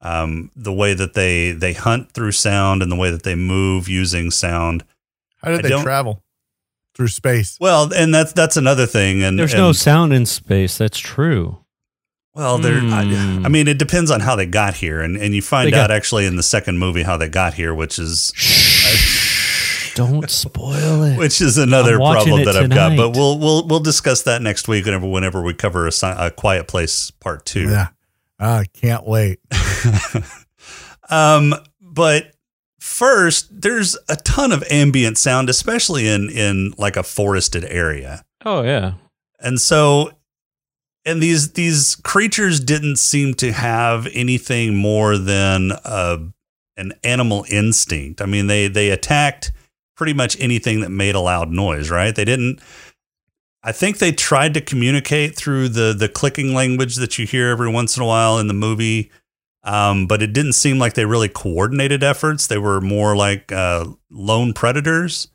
Um, 0.00 0.50
the 0.54 0.72
way 0.72 0.94
that 0.94 1.14
they 1.14 1.52
they 1.52 1.72
hunt 1.72 2.12
through 2.12 2.32
sound 2.32 2.82
and 2.82 2.92
the 2.92 2.96
way 2.96 3.10
that 3.10 3.22
they 3.24 3.34
move 3.34 3.88
using 3.88 4.30
sound. 4.30 4.84
How 5.42 5.50
did 5.50 5.60
I 5.60 5.62
they 5.62 5.68
don't- 5.70 5.82
travel 5.82 6.22
through 6.94 7.08
space? 7.08 7.56
Well, 7.58 7.92
and 7.94 8.14
that's 8.14 8.32
that's 8.32 8.56
another 8.56 8.86
thing. 8.86 9.22
And 9.22 9.38
There's 9.38 9.54
and- 9.54 9.62
no 9.62 9.72
sound 9.72 10.12
in 10.12 10.26
space. 10.26 10.76
That's 10.78 10.98
true. 10.98 11.64
Well, 12.34 12.58
there. 12.58 12.78
I, 12.78 13.04
Hmm. 13.04 13.46
I 13.46 13.48
mean, 13.48 13.66
it 13.66 13.78
depends 13.78 14.12
on 14.12 14.20
how 14.20 14.36
they 14.36 14.46
got 14.46 14.74
here, 14.74 15.00
and 15.00 15.16
and 15.16 15.34
you 15.34 15.42
find 15.42 15.66
They 15.66 15.70
got- 15.72 15.90
out 15.90 15.96
actually 15.96 16.26
in 16.26 16.36
the 16.36 16.42
second 16.44 16.78
movie 16.78 17.02
how 17.02 17.16
they 17.16 17.28
got 17.28 17.54
here, 17.54 17.74
which 17.74 17.98
is 17.98 18.32
Don't 19.98 20.30
spoil 20.30 21.02
it. 21.02 21.18
which 21.18 21.40
is 21.40 21.58
another 21.58 21.96
problem 21.96 22.40
it 22.40 22.44
that 22.44 22.56
I've 22.56 22.70
got. 22.70 22.96
But 22.96 23.10
we'll 23.10 23.38
we'll 23.38 23.66
we'll 23.66 23.80
discuss 23.80 24.22
that 24.22 24.42
next 24.42 24.68
week 24.68 24.84
whenever 24.84 25.06
whenever 25.06 25.42
we 25.42 25.54
cover 25.54 25.86
a, 25.88 25.92
a 26.02 26.30
Quiet 26.30 26.68
Place 26.68 27.10
Part 27.10 27.44
Two. 27.44 27.68
Yeah, 27.68 27.88
I 28.38 28.64
can't 28.72 29.06
wait. 29.06 29.40
Um, 31.10 31.54
but 31.80 32.34
first, 32.80 33.62
there's 33.62 33.96
a 34.08 34.16
ton 34.16 34.52
of 34.52 34.62
ambient 34.70 35.18
sound, 35.18 35.48
especially 35.48 36.06
in 36.08 36.28
in 36.30 36.74
like 36.78 36.96
a 36.96 37.02
forested 37.02 37.64
area. 37.64 38.24
oh 38.44 38.62
yeah. 38.62 38.94
And 39.40 39.60
so 39.60 40.10
and 41.04 41.22
these 41.22 41.52
these 41.52 41.96
creatures 41.96 42.60
didn't 42.60 42.96
seem 42.96 43.34
to 43.34 43.52
have 43.52 44.06
anything 44.12 44.74
more 44.74 45.16
than 45.16 45.72
uh, 45.72 46.18
an 46.76 46.92
animal 47.02 47.46
instinct. 47.50 48.20
I 48.20 48.26
mean, 48.26 48.46
they 48.46 48.68
they 48.68 48.90
attacked 48.90 49.52
pretty 49.98 50.14
much 50.14 50.40
anything 50.40 50.80
that 50.80 50.90
made 50.90 51.14
a 51.14 51.20
loud 51.20 51.50
noise, 51.50 51.90
right? 51.90 52.14
They 52.14 52.24
didn't 52.24 52.60
I 53.62 53.72
think 53.72 53.98
they 53.98 54.12
tried 54.12 54.54
to 54.54 54.60
communicate 54.60 55.36
through 55.36 55.70
the 55.70 55.92
the 55.92 56.08
clicking 56.08 56.54
language 56.54 56.96
that 56.96 57.18
you 57.18 57.26
hear 57.26 57.48
every 57.48 57.70
once 57.70 57.96
in 57.96 58.02
a 58.02 58.06
while 58.06 58.38
in 58.38 58.48
the 58.48 58.54
movie. 58.54 59.10
Um, 59.64 60.06
but 60.06 60.22
it 60.22 60.32
didn't 60.32 60.54
seem 60.54 60.78
like 60.78 60.94
they 60.94 61.04
really 61.04 61.28
coordinated 61.28 62.02
efforts. 62.02 62.46
They 62.46 62.56
were 62.56 62.80
more 62.80 63.16
like 63.16 63.52
uh, 63.52 63.86
lone 64.08 64.54
predators 64.54 65.28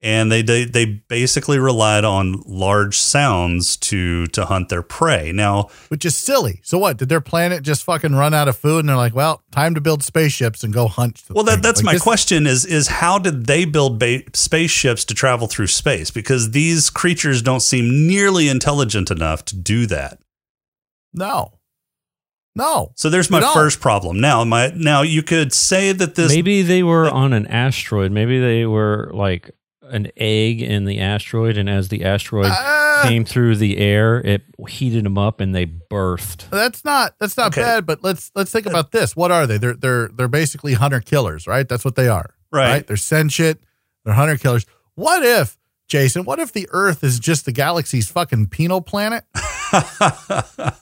and 0.00 0.30
they, 0.30 0.42
they 0.42 0.64
they 0.64 0.84
basically 1.08 1.58
relied 1.58 2.04
on 2.04 2.40
large 2.46 2.96
sounds 2.98 3.76
to 3.78 4.26
to 4.28 4.44
hunt 4.46 4.68
their 4.68 4.82
prey. 4.82 5.32
Now, 5.32 5.70
Which 5.88 6.04
is 6.04 6.14
silly. 6.16 6.60
So 6.62 6.78
what? 6.78 6.96
Did 6.98 7.08
their 7.08 7.20
planet 7.20 7.64
just 7.64 7.82
fucking 7.82 8.14
run 8.14 8.32
out 8.32 8.46
of 8.46 8.56
food? 8.56 8.80
And 8.80 8.88
they're 8.88 8.96
like, 8.96 9.14
well, 9.14 9.42
time 9.50 9.74
to 9.74 9.80
build 9.80 10.04
spaceships 10.04 10.62
and 10.62 10.72
go 10.72 10.86
hunt. 10.86 11.16
the 11.26 11.34
well, 11.34 11.42
that 11.44 11.62
that's 11.62 11.80
Like, 11.80 11.86
my 11.86 11.92
this- 11.94 12.02
question: 12.02 12.46
is 12.46 12.64
is 12.64 12.86
how 12.86 13.18
did 13.18 13.46
they 13.46 13.64
build 13.64 13.98
ba- 13.98 14.22
spaceships 14.34 15.04
to 15.06 15.14
travel 15.14 15.48
through 15.48 15.66
space? 15.66 16.10
Because 16.12 16.52
these 16.52 16.90
creatures 16.90 17.42
don't 17.42 17.60
seem 17.60 18.06
nearly 18.06 18.48
intelligent 18.48 19.10
enough 19.10 19.44
to 19.46 19.56
do 19.56 19.86
that. 19.86 20.20
No, 21.12 21.54
No. 22.54 22.92
So 22.96 23.08
there's 23.10 23.30
my 23.30 23.40
first 23.54 23.80
problem. 23.80 24.20
Now, 24.20 24.44
my 24.44 24.72
now 24.76 25.02
you 25.02 25.22
could 25.22 25.52
say 25.52 25.92
that 25.92 26.14
this 26.14 26.28
Maybe 26.32 26.62
they 26.62 26.82
were 26.82 27.08
on 27.10 27.32
an 27.32 27.46
asteroid. 27.48 28.12
Maybe 28.12 28.38
they 28.38 28.66
were 28.66 29.10
like 29.12 29.50
an 29.90 30.10
egg 30.16 30.60
in 30.62 30.84
the 30.84 31.00
asteroid, 31.00 31.56
and 31.58 31.68
as 31.68 31.88
the 31.88 32.04
asteroid 32.04 32.46
Ah. 32.50 33.04
came 33.06 33.24
through 33.24 33.56
the 33.56 33.78
air, 33.78 34.18
it 34.18 34.42
heated 34.68 35.04
them 35.04 35.18
up, 35.18 35.40
and 35.40 35.54
they 35.54 35.66
birthed. 35.66 36.48
That's 36.50 36.84
not 36.84 37.14
that's 37.18 37.36
not 37.36 37.48
Okay. 37.48 37.62
bad, 37.62 37.86
but 37.86 38.02
let's 38.04 38.30
let's 38.34 38.50
think 38.52 38.66
about 38.66 38.92
this. 38.92 39.14
What 39.16 39.30
are 39.30 39.46
they? 39.46 39.58
They're 39.58 39.74
they're 39.74 40.08
they're 40.08 40.28
basically 40.28 40.74
hunter 40.74 41.00
killers, 41.00 41.46
right? 41.46 41.68
That's 41.68 41.84
what 41.84 41.94
they 41.96 42.08
are. 42.08 42.34
Right. 42.52 42.86
They're 42.86 42.96
sentient. 42.96 43.60
They're 44.04 44.14
hunter 44.14 44.36
killers. 44.38 44.64
What 44.94 45.22
if, 45.24 45.56
Jason, 45.86 46.24
what 46.24 46.38
if 46.38 46.52
the 46.52 46.68
Earth 46.72 47.04
is 47.04 47.18
just 47.18 47.44
the 47.44 47.52
galaxy's 47.52 48.08
fucking 48.10 48.46
penal 48.48 48.80
planet? 48.80 49.24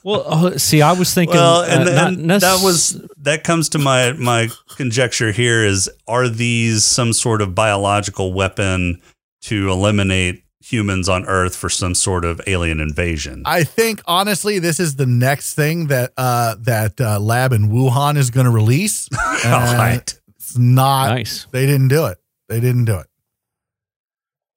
Well, 0.03 0.23
uh, 0.25 0.57
see, 0.57 0.81
I 0.81 0.93
was 0.93 1.13
thinking. 1.13 1.35
well, 1.35 1.61
uh, 1.61 1.67
and, 1.67 1.85
not 1.85 2.07
and 2.13 2.23
nec- 2.27 2.41
that 2.41 2.63
was 2.63 3.01
that 3.17 3.43
comes 3.43 3.69
to 3.69 3.79
my 3.79 4.13
my 4.13 4.49
conjecture 4.75 5.31
here 5.31 5.63
is 5.65 5.89
are 6.07 6.27
these 6.29 6.83
some 6.85 7.13
sort 7.13 7.41
of 7.41 7.53
biological 7.55 8.33
weapon 8.33 9.01
to 9.41 9.69
eliminate 9.69 10.43
humans 10.61 11.07
on 11.09 11.25
Earth 11.25 11.55
for 11.55 11.69
some 11.69 11.93
sort 11.95 12.25
of 12.25 12.41
alien 12.47 12.79
invasion? 12.79 13.43
I 13.45 13.63
think 13.63 14.01
honestly, 14.05 14.59
this 14.59 14.79
is 14.79 14.95
the 14.95 15.05
next 15.05 15.53
thing 15.55 15.87
that 15.87 16.13
uh 16.17 16.55
that 16.61 16.99
uh, 17.01 17.19
lab 17.19 17.51
in 17.53 17.69
Wuhan 17.69 18.17
is 18.17 18.29
going 18.31 18.45
to 18.45 18.51
release. 18.51 19.09
All 19.25 19.33
And 19.45 19.77
right. 19.77 20.19
It's 20.37 20.57
not. 20.57 21.09
nice. 21.09 21.45
They 21.51 21.65
didn't 21.65 21.89
do 21.89 22.05
it. 22.05 22.17
They 22.47 22.61
didn't 22.61 22.85
do 22.85 22.97
it. 22.99 23.07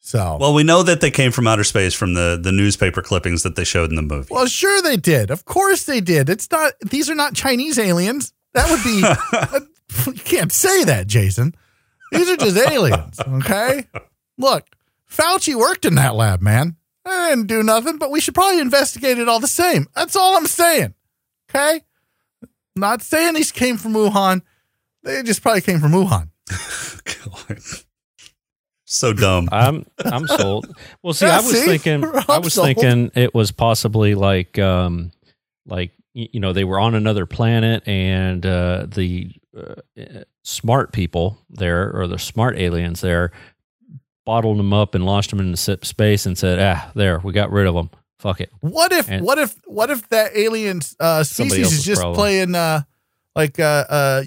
So 0.02 0.38
Well, 0.40 0.54
we 0.54 0.62
know 0.64 0.82
that 0.82 1.00
they 1.02 1.10
came 1.10 1.30
from 1.30 1.46
outer 1.46 1.62
space 1.64 1.92
from 1.94 2.14
the 2.14 2.38
the 2.42 2.52
newspaper 2.52 3.02
clippings 3.02 3.42
that 3.42 3.54
they 3.54 3.64
showed 3.64 3.90
in 3.90 3.96
the 3.96 4.02
movie. 4.02 4.28
Well, 4.30 4.46
sure 4.46 4.80
they 4.82 4.96
did. 4.96 5.30
Of 5.30 5.44
course 5.44 5.84
they 5.84 6.00
did. 6.00 6.28
It's 6.30 6.50
not. 6.50 6.72
These 6.80 7.10
are 7.10 7.14
not 7.14 7.34
Chinese 7.34 7.78
aliens. 7.78 8.32
That 8.54 8.70
would 8.70 8.82
be. 8.82 9.00
that- 9.02 9.66
uh, 10.06 10.10
you 10.12 10.20
can't 10.22 10.52
say 10.52 10.84
that, 10.84 11.06
Jason. 11.06 11.54
These 12.12 12.28
are 12.30 12.36
just 12.36 12.56
aliens. 12.56 13.20
Okay. 13.20 13.84
Look, 14.38 14.66
Fauci 15.08 15.54
worked 15.54 15.84
in 15.84 15.94
that 15.96 16.14
lab, 16.14 16.40
man. 16.40 16.76
I 17.04 17.30
didn't 17.30 17.46
do 17.46 17.62
nothing, 17.62 17.98
but 17.98 18.10
we 18.10 18.20
should 18.20 18.34
probably 18.34 18.60
investigate 18.60 19.18
it 19.18 19.28
all 19.28 19.38
the 19.40 19.46
same. 19.46 19.86
That's 19.94 20.16
all 20.16 20.36
I'm 20.36 20.46
saying. 20.46 20.94
Okay. 21.50 21.82
Not 22.74 23.02
saying 23.02 23.34
these 23.34 23.52
came 23.52 23.76
from 23.76 23.92
Wuhan. 23.94 24.42
They 25.02 25.22
just 25.22 25.42
probably 25.42 25.60
came 25.60 25.78
from 25.80 25.92
Wuhan. 25.92 26.30
God. 27.48 27.58
So 28.92 29.12
dumb. 29.12 29.48
I'm 29.52 29.86
I'm 30.04 30.26
sold. 30.26 30.74
Well, 31.02 31.12
see, 31.14 31.26
Yeah, 31.26 31.34
I 31.34 31.40
was 31.40 31.50
see? 31.52 31.64
thinking, 31.66 32.04
I'm 32.04 32.24
I 32.28 32.38
was 32.38 32.54
sold. 32.54 32.66
thinking 32.66 33.10
it 33.14 33.34
was 33.34 33.52
possibly 33.52 34.14
like, 34.14 34.58
um, 34.58 35.12
like 35.66 35.92
you 36.12 36.40
know, 36.40 36.52
they 36.52 36.64
were 36.64 36.78
on 36.80 36.94
another 36.94 37.24
planet, 37.26 37.86
and 37.86 38.44
uh, 38.44 38.86
the 38.88 39.30
uh, 39.56 39.74
uh, 40.00 40.04
smart 40.42 40.92
people 40.92 41.38
there, 41.48 41.92
or 41.94 42.06
the 42.08 42.18
smart 42.18 42.58
aliens 42.58 43.00
there, 43.00 43.30
bottled 44.26 44.58
them 44.58 44.72
up 44.72 44.94
and 44.94 45.06
launched 45.06 45.30
them 45.30 45.40
into 45.40 45.56
space, 45.84 46.26
and 46.26 46.36
said, 46.36 46.58
"Ah, 46.58 46.90
there, 46.94 47.20
we 47.20 47.32
got 47.32 47.50
rid 47.52 47.66
of 47.66 47.74
them. 47.74 47.90
Fuck 48.18 48.40
it." 48.40 48.50
What 48.60 48.92
if 48.92 49.08
And- 49.10 49.24
what 49.24 49.38
if 49.38 49.54
what 49.66 49.90
if 49.90 50.08
that 50.08 50.32
alien 50.36 50.80
uh, 50.98 51.22
species 51.22 51.72
is 51.72 51.84
just 51.84 52.00
problem. 52.00 52.16
playing 52.16 52.54
uh 52.56 52.82
like 53.36 53.60
uh 53.60 53.84
uh 53.88 54.22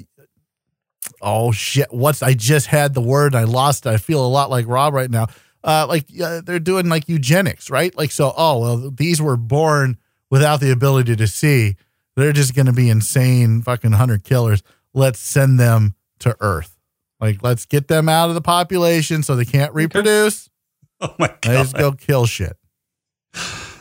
oh 1.24 1.52
shit 1.52 1.88
what's 1.92 2.22
I 2.22 2.34
just 2.34 2.68
had 2.68 2.94
the 2.94 3.02
word 3.02 3.34
and 3.34 3.40
I 3.40 3.46
lost 3.46 3.86
it. 3.86 3.90
I 3.90 3.98
feel 3.98 4.24
a 4.24 4.28
lot 4.28 4.50
like 4.52 4.68
Rob 4.68 4.94
right 4.94 5.10
now. 5.10 5.28
Uh 5.64 5.86
like 5.88 6.06
uh, 6.22 6.42
they're 6.42 6.60
doing 6.60 6.90
like 6.90 7.08
eugenics, 7.10 7.70
right? 7.72 7.98
Like 7.98 8.12
so 8.12 8.34
oh 8.38 8.60
well 8.60 8.92
these 8.92 9.22
were 9.22 9.38
born 9.38 9.98
without 10.30 10.60
the 10.60 10.72
ability 10.72 11.16
to 11.16 11.28
see. 11.28 11.76
They're 12.16 12.34
just 12.34 12.54
going 12.54 12.68
to 12.68 12.74
be 12.74 12.90
insane 12.92 13.64
fucking 13.64 13.94
hunter 13.94 14.20
killers. 14.20 14.62
Let's 14.94 15.20
send 15.20 15.60
them 15.60 15.96
to 16.20 16.36
Earth. 16.42 16.78
Like 17.20 17.42
let's 17.42 17.66
get 17.66 17.88
them 17.88 18.08
out 18.08 18.30
of 18.30 18.36
the 18.36 18.42
population 18.42 19.24
so 19.24 19.36
they 19.36 19.46
can't 19.46 19.74
reproduce. 19.74 20.50
Oh 21.02 21.16
my 21.18 21.28
god! 21.42 21.56
Let's 21.56 21.74
go 21.74 21.92
kill 21.92 22.26
shit. 22.28 22.56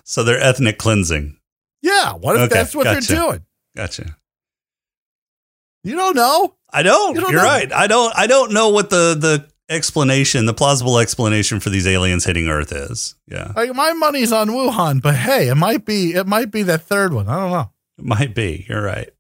So 0.05 0.25
they're 0.25 0.41
ethnic 0.41 0.79
cleansing. 0.79 1.37
Yeah, 1.83 2.13
what 2.15 2.37
if 2.37 2.43
Okay, 2.43 2.55
that's 2.55 2.75
what 2.75 2.85
gotcha. 2.85 3.07
they're 3.07 3.17
doing? 3.17 3.47
Gotcha. 3.77 4.17
You 5.85 5.95
don't 5.97 6.17
know. 6.17 6.55
I 6.73 6.83
don't. 6.83 7.17
You 7.17 7.27
are 7.27 7.35
right. 7.45 7.73
I 7.73 7.87
don't. 7.87 8.13
I 8.17 8.27
don't 8.27 8.53
know 8.53 8.71
what 8.71 8.91
the 8.91 9.15
the 9.19 9.49
explanation, 9.69 10.47
the 10.47 10.55
plausible 10.55 10.99
explanation 10.99 11.61
for 11.61 11.71
these 11.71 11.87
aliens 11.87 12.25
hitting 12.25 12.49
Earth 12.49 12.73
is. 12.73 13.15
Yeah, 13.27 13.53
Like 13.55 13.75
my 13.75 13.93
money's 13.93 14.33
on 14.33 14.49
Wuhan, 14.49 15.01
but 15.03 15.15
hey, 15.15 15.49
it 15.49 15.55
might 15.55 15.85
be 15.85 16.13
it 16.15 16.27
might 16.27 16.51
be 16.51 16.63
that 16.65 16.83
third 16.83 17.13
one. 17.13 17.29
I 17.29 17.39
don't 17.39 17.51
know. 17.51 17.71
it 17.99 18.05
might 18.05 18.35
be. 18.35 18.67
You're 18.69 18.83
right. 18.83 19.11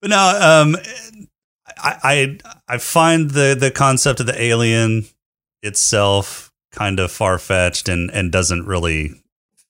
But 0.00 0.10
now, 0.10 0.60
um, 0.62 0.76
I 1.78 1.96
I 2.02 2.38
I 2.74 2.78
find 2.78 3.30
the 3.30 3.56
the 3.58 3.70
concept 3.70 4.20
of 4.20 4.26
the 4.26 4.40
alien 4.42 5.04
itself 5.62 6.52
kind 6.72 6.98
of 7.00 7.10
far 7.10 7.38
fetched 7.38 7.88
and 7.88 8.10
and 8.10 8.32
doesn't 8.32 8.66
really 8.66 9.12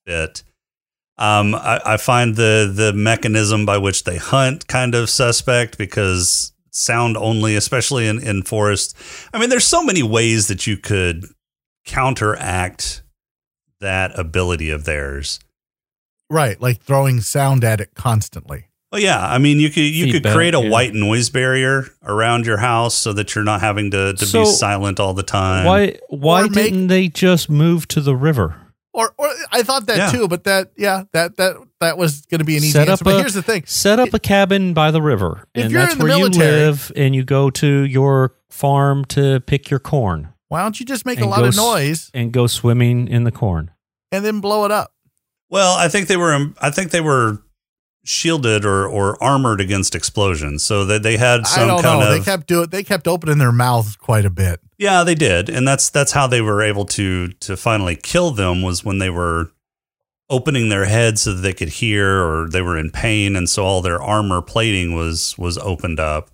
fit. 0.07 0.43
Um, 1.19 1.55
I, 1.55 1.81
I 1.85 1.97
find 1.99 2.37
the 2.37 2.71
the 2.73 2.93
mechanism 2.93 3.67
by 3.67 3.79
which 3.79 4.05
they 4.05 4.17
hunt 4.17 4.67
kind 4.69 4.95
of 4.95 5.11
suspect 5.11 5.77
because 5.77 6.53
sound 6.71 7.17
only, 7.17 7.57
especially 7.57 8.07
in 8.07 8.23
in 8.23 8.43
forest. 8.43 8.97
I 9.33 9.39
mean, 9.39 9.49
there's 9.51 9.67
so 9.67 9.83
many 9.83 10.03
ways 10.03 10.49
that 10.49 10.67
you 10.67 10.77
could 10.77 11.27
counteract 11.85 13.03
that 13.81 14.19
ability 14.19 14.71
of 14.71 14.85
theirs. 14.85 15.41
Right, 16.29 16.61
like 16.61 16.83
throwing 16.83 17.21
sound 17.21 17.65
at 17.65 17.81
it 17.81 17.95
constantly. 17.95 18.67
Well, 18.93 19.01
yeah. 19.01 19.25
I 19.25 19.39
mean, 19.39 19.59
you 19.61 19.71
could 19.71 19.83
you 19.83 20.13
could 20.13 20.25
create 20.25 20.55
a 20.55 20.61
yeah. 20.61 20.69
white 20.71 20.95
noise 20.95 21.31
barrier 21.31 21.87
around 22.05 22.47
your 22.47 22.57
house 22.59 22.95
so 22.97 23.13
that 23.13 23.35
you're 23.35 23.45
not 23.45 23.61
having 23.61 23.91
to, 23.93 24.15
to 24.15 24.27
So, 24.27 24.41
be 24.41 24.47
silent 24.47 24.99
all 24.99 25.15
the 25.15 25.23
time. 25.23 25.65
Why 25.67 25.97
why 26.09 26.43
or 26.43 26.45
make- 26.45 26.53
didn't 26.55 26.87
they 26.89 27.09
just 27.09 27.49
move 27.49 27.87
to 27.89 28.01
the 28.01 28.17
river? 28.17 28.57
Or, 28.93 29.15
or 29.17 29.29
I 29.53 29.63
thought 29.63 29.87
that 29.87 29.97
Yeah. 29.99 30.11
too, 30.11 30.27
but 30.29 30.43
that 30.45 30.73
yeah, 30.77 31.05
that 31.13 31.37
that 31.37 31.57
that 31.81 31.99
was 31.99 32.23
going 32.27 32.39
to 32.39 32.45
be 32.45 32.57
an 32.57 32.63
easy 32.63 32.71
Set 32.73 32.89
answer. 32.89 33.03
up 33.03 33.05
But 33.05 33.15
a- 33.17 33.19
here's 33.19 33.35
the 33.35 33.43
thing: 33.43 33.65
Set 33.67 33.99
up 33.99 34.13
a 34.15 34.19
cabin 34.19 34.75
by 34.75 34.91
the 34.91 35.03
river, 35.03 35.45
If 35.55 35.65
and 35.65 35.73
you're 35.73 35.81
that's 35.83 35.93
in 35.95 35.99
the 35.99 36.05
where 36.05 36.17
military- 36.19 36.47
you 36.61 36.67
live, 36.67 36.93
and 36.97 37.15
you 37.15 37.25
go 37.25 37.51
to 37.51 37.67
your 37.85 38.35
farm 38.49 39.05
to 39.07 39.41
pick 39.41 39.71
your 39.71 39.81
corn 39.81 40.29
why 40.49 40.63
don't 40.63 40.81
you 40.81 40.85
just 40.85 41.07
make 41.07 41.21
a 41.21 41.27
lot 41.27 41.39
go 41.39 41.45
of 41.45 41.55
noise 41.57 42.11
and 42.13 42.33
go 42.33 42.49
swimming 42.49 43.07
in 43.07 43.23
the 43.23 43.31
corn. 43.31 43.71
and 44.11 44.25
then 44.25 44.41
blow 44.41 44.65
it 44.65 44.73
up? 44.73 44.93
Well, 45.49 45.77
I 45.77 45.87
think 45.89 46.09
they 46.09 46.17
were. 46.17 46.49
I 46.61 46.71
think 46.71 46.91
they 46.91 47.01
were 47.01 47.39
shielded 48.05 48.65
or, 48.65 48.87
or 48.87 49.23
armored 49.23 49.61
against 49.61 49.95
explosions, 49.95 50.65
so 50.65 50.85
that 50.87 51.03
they 51.03 51.17
had 51.17 51.41
I 51.41 51.45
some 51.45 51.69
don't 51.69 51.83
kind 51.83 52.01
know. 52.01 52.07
of. 52.09 52.13
They 52.19 52.25
kept 52.25 52.47
doing. 52.49 52.69
They 52.69 52.83
kept 52.83 53.07
opening 53.07 53.39
their 53.39 53.53
mouths 53.53 53.95
quite 53.97 54.25
a 54.25 54.31
bit. 54.31 54.59
yeah, 54.79 55.05
they 55.05 55.15
did, 55.15 55.49
and 55.49 55.67
that's 55.69 55.89
that's 55.91 56.13
how 56.13 56.27
they 56.27 56.41
were 56.41 56.63
able 56.63 56.85
to 56.87 57.29
to 57.29 57.57
finally 57.57 57.95
kill 57.95 58.31
them 58.33 58.63
was 58.63 58.85
when 58.85 58.99
they 58.99 59.11
were 59.11 59.53
opening 60.31 60.69
their 60.69 60.85
heads 60.85 61.23
so 61.23 61.35
that 61.35 61.41
they 61.43 61.53
could 61.53 61.69
hear, 61.69 62.23
or 62.23 62.49
they 62.49 62.63
were 62.63 62.79
in 62.79 62.91
pain, 62.91 63.37
and 63.37 63.49
so 63.51 63.65
all 63.65 63.83
their 63.83 64.01
armor 64.01 64.41
plating 64.41 64.95
was 64.95 65.37
was 65.37 65.59
opened 65.59 66.01
up. 66.01 66.31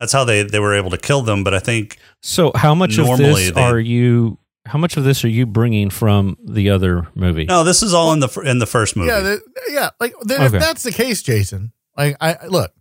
That's 0.00 0.12
how 0.12 0.24
they 0.24 0.42
they 0.42 0.58
were 0.60 0.74
able 0.74 0.90
to 0.90 0.98
kill 0.98 1.22
them. 1.22 1.44
But 1.44 1.54
I 1.54 1.58
think 1.58 1.98
So, 2.22 2.52
how 2.54 2.74
much 2.74 2.98
of 2.98 3.06
Normally 3.06 3.44
this 3.44 3.52
they- 3.52 3.62
are 3.62 3.78
you? 3.78 4.38
How 4.64 4.78
much 4.78 4.96
of 4.96 5.02
this 5.02 5.24
are 5.24 5.28
you 5.28 5.44
bringing 5.44 5.90
from 5.90 6.36
the 6.44 6.70
other 6.70 7.08
movie? 7.16 7.44
no, 7.46 7.64
this 7.64 7.82
is 7.82 7.92
all 7.92 8.12
in 8.12 8.20
the 8.20 8.28
in 8.44 8.60
the 8.60 8.66
first 8.66 8.94
movie. 8.96 9.08
Yeah, 9.08 9.20
the, 9.20 9.40
yeah. 9.70 9.90
Like 9.98 10.14
then 10.22 10.42
if 10.42 10.52
that's 10.52 10.84
the 10.84 10.92
case, 10.92 11.20
Jason, 11.20 11.72
like 11.96 12.16
I 12.20 12.46
look, 12.46 12.72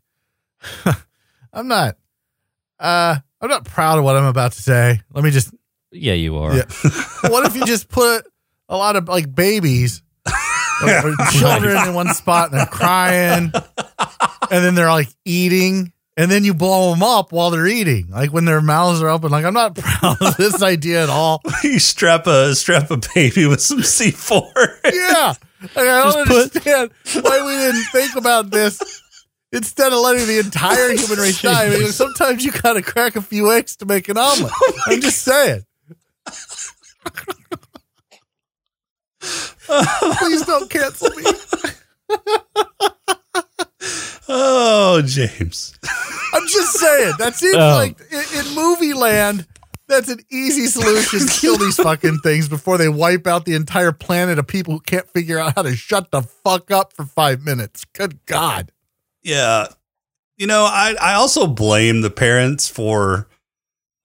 I'm 1.54 1.68
not. 1.68 1.98
Uh, 2.80 3.18
I'm 3.42 3.50
not 3.50 3.66
proud 3.66 3.98
of 3.98 4.04
what 4.04 4.16
I'm 4.16 4.26
about 4.26 4.52
to 4.54 4.62
say. 4.62 5.02
Let 5.14 5.24
me 5.24 5.32
just 5.32 5.54
Yeah, 5.92 6.14
you 6.14 6.38
are. 6.38 6.56
Yeah. 6.56 6.64
what 7.30 7.46
if 7.48 7.56
you 7.56 7.66
just 7.66 7.90
put 7.90 8.26
a 8.70 8.78
lot 8.78 8.96
of 8.96 9.08
like 9.08 9.34
babies 9.34 10.04
or, 10.84 11.10
or 11.12 11.16
children 11.32 11.88
in 11.88 11.94
one 11.94 12.14
spot 12.14 12.52
and 12.52 12.60
they're 12.60 12.66
crying. 12.66 13.52
And 14.50 14.64
then 14.66 14.76
they're 14.76 14.90
like 14.92 15.10
eating. 15.26 15.94
And 16.18 16.30
then 16.30 16.44
you 16.44 16.54
blow 16.54 16.92
them 16.92 17.02
up 17.04 17.32
while 17.32 17.52
they're 17.52 17.68
eating. 17.68 18.10
Like 18.10 18.34
when 18.34 18.46
their 18.46 18.62
mouths 18.62 19.02
are 19.02 19.08
open. 19.10 19.32
Like 19.32 19.46
i'm 19.46 19.54
not 19.54 19.76
proud 19.78 20.18
of 20.22 20.38
this 20.38 20.62
idea 20.62 21.04
at 21.04 21.10
all. 21.10 21.42
You 21.64 21.80
strap 21.80 22.28
a 22.28 22.54
strap 22.56 22.92
a 22.92 23.00
baby 23.16 23.46
with 23.46 23.62
some 23.62 23.82
C 23.84 24.12
four. 24.12 24.52
yeah. 24.92 25.34
Like, 25.62 25.78
i 25.78 25.84
don't 25.84 26.28
Just 26.28 26.28
put- 26.28 26.66
understand 26.66 26.92
why 27.26 27.46
we 27.46 27.54
didn't 27.56 27.86
think 27.92 28.16
about 28.16 28.50
this 28.50 28.82
instead 29.54 29.94
of 29.94 30.00
letting 30.00 30.26
the 30.28 30.40
entire 30.40 30.92
human 30.92 31.20
race 31.20 31.42
die. 31.42 31.66
I 31.68 31.70
mean, 31.70 31.88
sometimes 31.90 32.44
you 32.44 32.52
gotta 32.52 32.82
crack 32.82 33.16
a 33.16 33.22
few 33.22 33.52
eggs 33.52 33.76
to 33.78 33.86
make 33.86 34.10
an 34.10 34.18
omelet. 34.18 34.52
I'm 34.88 35.02
just 35.02 35.28
oh 35.28 35.32
saying 35.32 35.66
please 40.20 40.46
don't 40.46 40.70
cancel 40.70 41.10
me 41.12 41.24
oh, 44.28 45.02
James. 45.06 45.78
I'm 46.34 46.48
just 46.48 46.74
saying 46.74 47.14
that 47.20 47.36
seems 47.36 47.56
Oh. 47.56 47.76
like 47.76 48.00
in, 48.12 48.40
in 48.40 48.56
movie 48.56 48.94
land, 48.94 49.46
that's 49.88 50.10
an 50.10 50.20
easy 50.32 50.68
solution 50.68 51.20
to 51.20 51.28
kill 51.28 51.58
these 51.58 51.76
fucking 51.76 52.20
things 52.20 52.48
before 52.48 52.78
they 52.78 52.90
wipe 52.90 53.28
out 53.28 53.46
the 53.46 53.56
entire 53.56 53.92
planet 53.92 54.40
of 54.40 54.48
people 54.48 54.74
who 54.74 54.80
can't 54.80 55.10
figure 55.10 55.38
out 55.38 55.56
how 55.56 55.62
to 55.64 55.76
shut 55.76 56.12
the 56.12 56.22
fuck 56.22 56.72
up 56.72 56.94
for 56.94 57.06
five 57.06 57.42
minutes. 57.44 57.84
Good 57.94 58.26
God. 58.26 58.72
Yeah. 59.24 59.68
You 60.38 60.48
know, 60.48 60.64
I, 60.64 60.96
I 61.00 61.14
also 61.16 61.46
blame 61.48 62.02
the 62.02 62.10
parents 62.10 62.68
for 62.68 63.28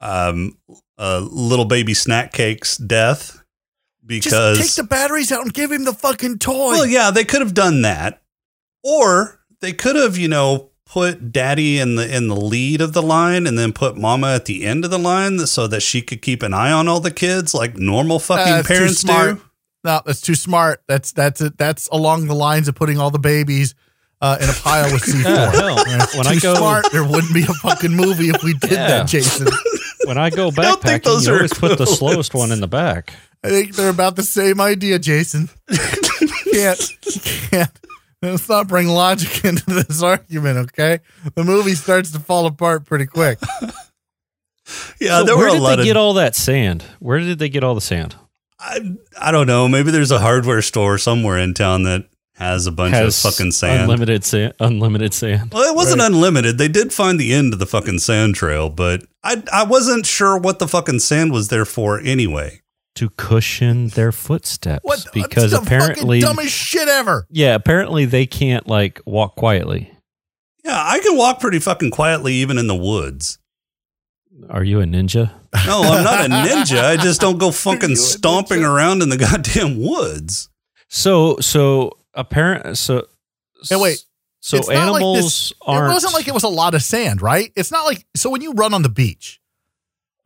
um 0.01 0.59
uh, 0.99 1.27
little 1.31 1.65
baby 1.65 1.95
snack 1.95 2.33
cake's 2.33 2.77
death 2.77 3.43
because 4.07 4.59
Just 4.59 4.77
take 4.77 4.85
the 4.85 4.89
batteries 4.89 5.33
out 5.33 5.43
and 5.43 5.53
give 5.53 5.73
him 5.73 5.85
the 5.85 5.93
fucking 5.93 6.39
toy. 6.39 6.53
well, 6.73 6.87
yeah, 6.87 7.11
they 7.11 7.25
could 7.25 7.41
have 7.41 7.55
done 7.55 7.83
that, 7.83 8.23
or 8.83 9.41
they 9.61 9.73
could 9.73 9.97
have, 9.97 10.17
you 10.17 10.29
know, 10.29 10.71
put 10.85 11.33
daddy 11.33 11.79
in 11.79 11.97
the 11.97 12.17
in 12.17 12.29
the 12.29 12.37
lead 12.37 12.81
of 12.81 12.93
the 12.93 13.03
line 13.03 13.47
and 13.47 13.59
then 13.59 13.73
put 13.73 13.97
mama 13.97 14.35
at 14.35 14.45
the 14.45 14.65
end 14.65 14.85
of 14.85 14.91
the 14.91 14.99
line 14.99 15.39
so 15.47 15.67
that 15.67 15.81
she 15.81 16.01
could 16.01 16.23
keep 16.23 16.43
an 16.43 16.55
eye 16.55 16.71
on 16.71 16.87
all 16.89 17.01
the 17.01 17.11
kids 17.11 17.53
like 17.55 17.77
normal 17.77 18.19
fucking 18.19 18.45
That's 18.45 18.69
too 18.69 18.75
parents 18.75 19.03
do. 19.03 19.41
No, 19.85 20.01
that's 20.05 20.21
too 20.21 20.35
smart. 20.35 20.83
That's 20.89 21.13
that's 21.13 21.41
it. 21.41 21.59
That's 21.59 21.89
along 21.89 22.27
the 22.27 22.35
lines 22.35 22.69
of 22.69 22.75
putting 22.75 22.99
all 22.99 23.11
the 23.11 23.19
babies 23.19 23.75
uh, 24.21 24.39
in 24.41 24.49
a 24.49 24.53
pile 24.53 24.93
with 24.93 25.03
C4. 25.05 25.25
Yeah, 25.25 25.51
hell, 25.53 25.77
when 25.77 26.25
too 26.25 26.29
I 26.31 26.39
go 26.41 26.55
smart, 26.55 26.87
there 26.93 27.05
wouldn't 27.05 27.35
be 27.35 27.43
a 27.43 27.47
fucking 27.55 27.93
movie 27.95 28.29
if 28.31 28.43
we 28.43 28.55
did 28.55 28.73
Yeah. 28.73 28.87
that, 28.89 29.07
Jason. 29.09 29.47
when 30.05 30.19
I 30.19 30.31
go 30.31 30.51
backpacking, 30.53 31.03
those 31.05 31.27
you 31.27 31.33
are 31.35 31.37
always 31.37 31.53
put 31.55 31.79
the 31.79 31.87
slowest 31.87 32.35
one 32.35 32.51
in 32.53 32.61
the 32.61 32.67
back. 32.69 33.13
I 33.45 33.49
think 33.51 33.77
they're 33.77 33.91
about 33.91 34.17
the 34.17 34.23
same 34.23 34.61
idea, 34.61 34.99
Jason. 34.99 35.49
Can't, 36.53 36.81
can't. 37.51 37.71
Let's 38.23 38.49
not 38.49 38.67
bring 38.67 38.89
logic 38.89 39.45
into 39.45 39.65
this 39.67 40.03
argument, 40.03 40.57
okay? 40.71 41.01
The 41.35 41.45
movie 41.45 41.75
starts 41.75 42.13
to 42.13 42.19
fall 42.19 42.47
apart 42.47 42.87
pretty 42.87 43.05
quick. 43.05 43.39
Yeah, 44.99 45.19
So 45.19 45.25
there 45.25 45.37
were 45.37 45.41
where 45.43 45.49
a 45.49 45.53
did 45.53 45.61
lot 45.61 45.77
they 45.77 45.83
of 45.83 45.85
get 45.85 45.97
all 45.99 46.15
that 46.15 46.35
sand? 46.35 46.83
Where 46.99 47.19
did 47.21 47.39
they 47.39 47.49
get 47.51 47.63
all 47.63 47.75
the 47.75 47.81
sand? 47.83 48.17
I, 48.59 48.81
I 49.21 49.31
don't 49.33 49.47
know. 49.47 49.69
Maybe 49.69 49.91
there's 49.91 50.11
a 50.11 50.19
hardware 50.19 50.63
store 50.63 50.97
somewhere 50.97 51.39
in 51.39 51.53
town 51.53 51.83
that 51.83 52.09
has 52.37 52.67
a 52.67 52.73
bunch 52.73 52.95
Has 52.95 53.23
of 53.25 53.33
fucking 53.33 53.53
sand. 53.53 53.83
unlimited 53.83 54.25
sand. 54.25 54.55
Unlimited 54.59 55.13
sand. 55.15 55.53
Well, 55.53 55.71
it 55.71 55.77
wasn't 55.77 56.01
unlimited. 56.01 56.57
They 56.59 56.69
did 56.69 56.93
find 56.93 57.21
the 57.21 57.33
end 57.35 57.53
of 57.53 57.59
the 57.59 57.67
fucking 57.67 57.99
sand 57.99 58.35
trail, 58.35 58.71
but 58.71 59.05
I 59.23 59.43
I 59.53 59.65
wasn't 59.65 60.07
sure 60.07 60.37
what 60.39 60.59
the 60.59 60.69
fucking 60.69 61.01
sand 61.01 61.33
was 61.33 61.49
there 61.49 61.65
for 61.67 62.01
anyway. 62.01 62.61
To 62.97 63.11
cushion 63.11 63.89
their 63.89 64.13
footsteps 64.13 64.81
What? 64.85 65.07
because 65.15 65.53
the 65.53 65.61
apparently 65.61 66.21
dumbest 66.21 66.53
shit 66.55 66.89
ever. 66.89 67.27
yeah 67.31 67.55
apparently 67.55 68.05
they 68.05 68.27
can't 68.27 68.67
like 68.67 69.01
walk 69.07 69.37
quietly 69.37 69.91
Yeah, 70.65 70.81
I 70.85 70.99
can 71.01 71.17
walk 71.17 71.41
pretty 71.41 71.59
fucking 71.61 71.91
quietly 71.93 72.35
even 72.35 72.59
in 72.59 72.67
the 72.67 72.75
woods. 72.77 73.39
are 74.51 74.65
you 74.65 74.81
a 74.81 74.85
ninja 74.85 75.31
No, 75.67 75.83
I'm 75.83 76.05
not 76.05 76.27
a 76.27 76.29
ninja. 76.29 76.83
I 76.85 76.97
just 76.97 77.21
don't 77.21 77.39
go 77.39 77.51
fucking 77.67 77.97
stomping 77.97 78.63
around 78.65 79.03
in 79.03 79.09
the 79.09 79.17
goddamn 79.27 79.81
woods. 79.81 80.49
so 80.89 81.39
so 81.41 81.93
apparent 82.15 82.77
so 82.79 83.07
Hey, 83.69 83.77
wait. 83.77 84.05
so 84.41 84.59
It's 84.59 84.69
not 84.69 84.75
like 84.93 85.03
animals 85.03 85.17
this- 85.25 85.53
aren't 85.63 85.91
It 85.91 85.95
wasn't 85.95 86.15
like 86.15 86.29
it 86.29 86.35
was 86.35 86.43
a 86.45 86.49
lot 86.49 86.75
of 86.75 86.83
sand, 86.83 87.23
right? 87.23 87.51
It's 87.57 87.71
not 87.73 87.85
like 87.85 88.05
so 88.15 88.31
when 88.31 88.43
you 88.43 88.53
run 88.53 88.75
on 88.75 88.83
the 88.83 88.89
beach, 88.91 89.41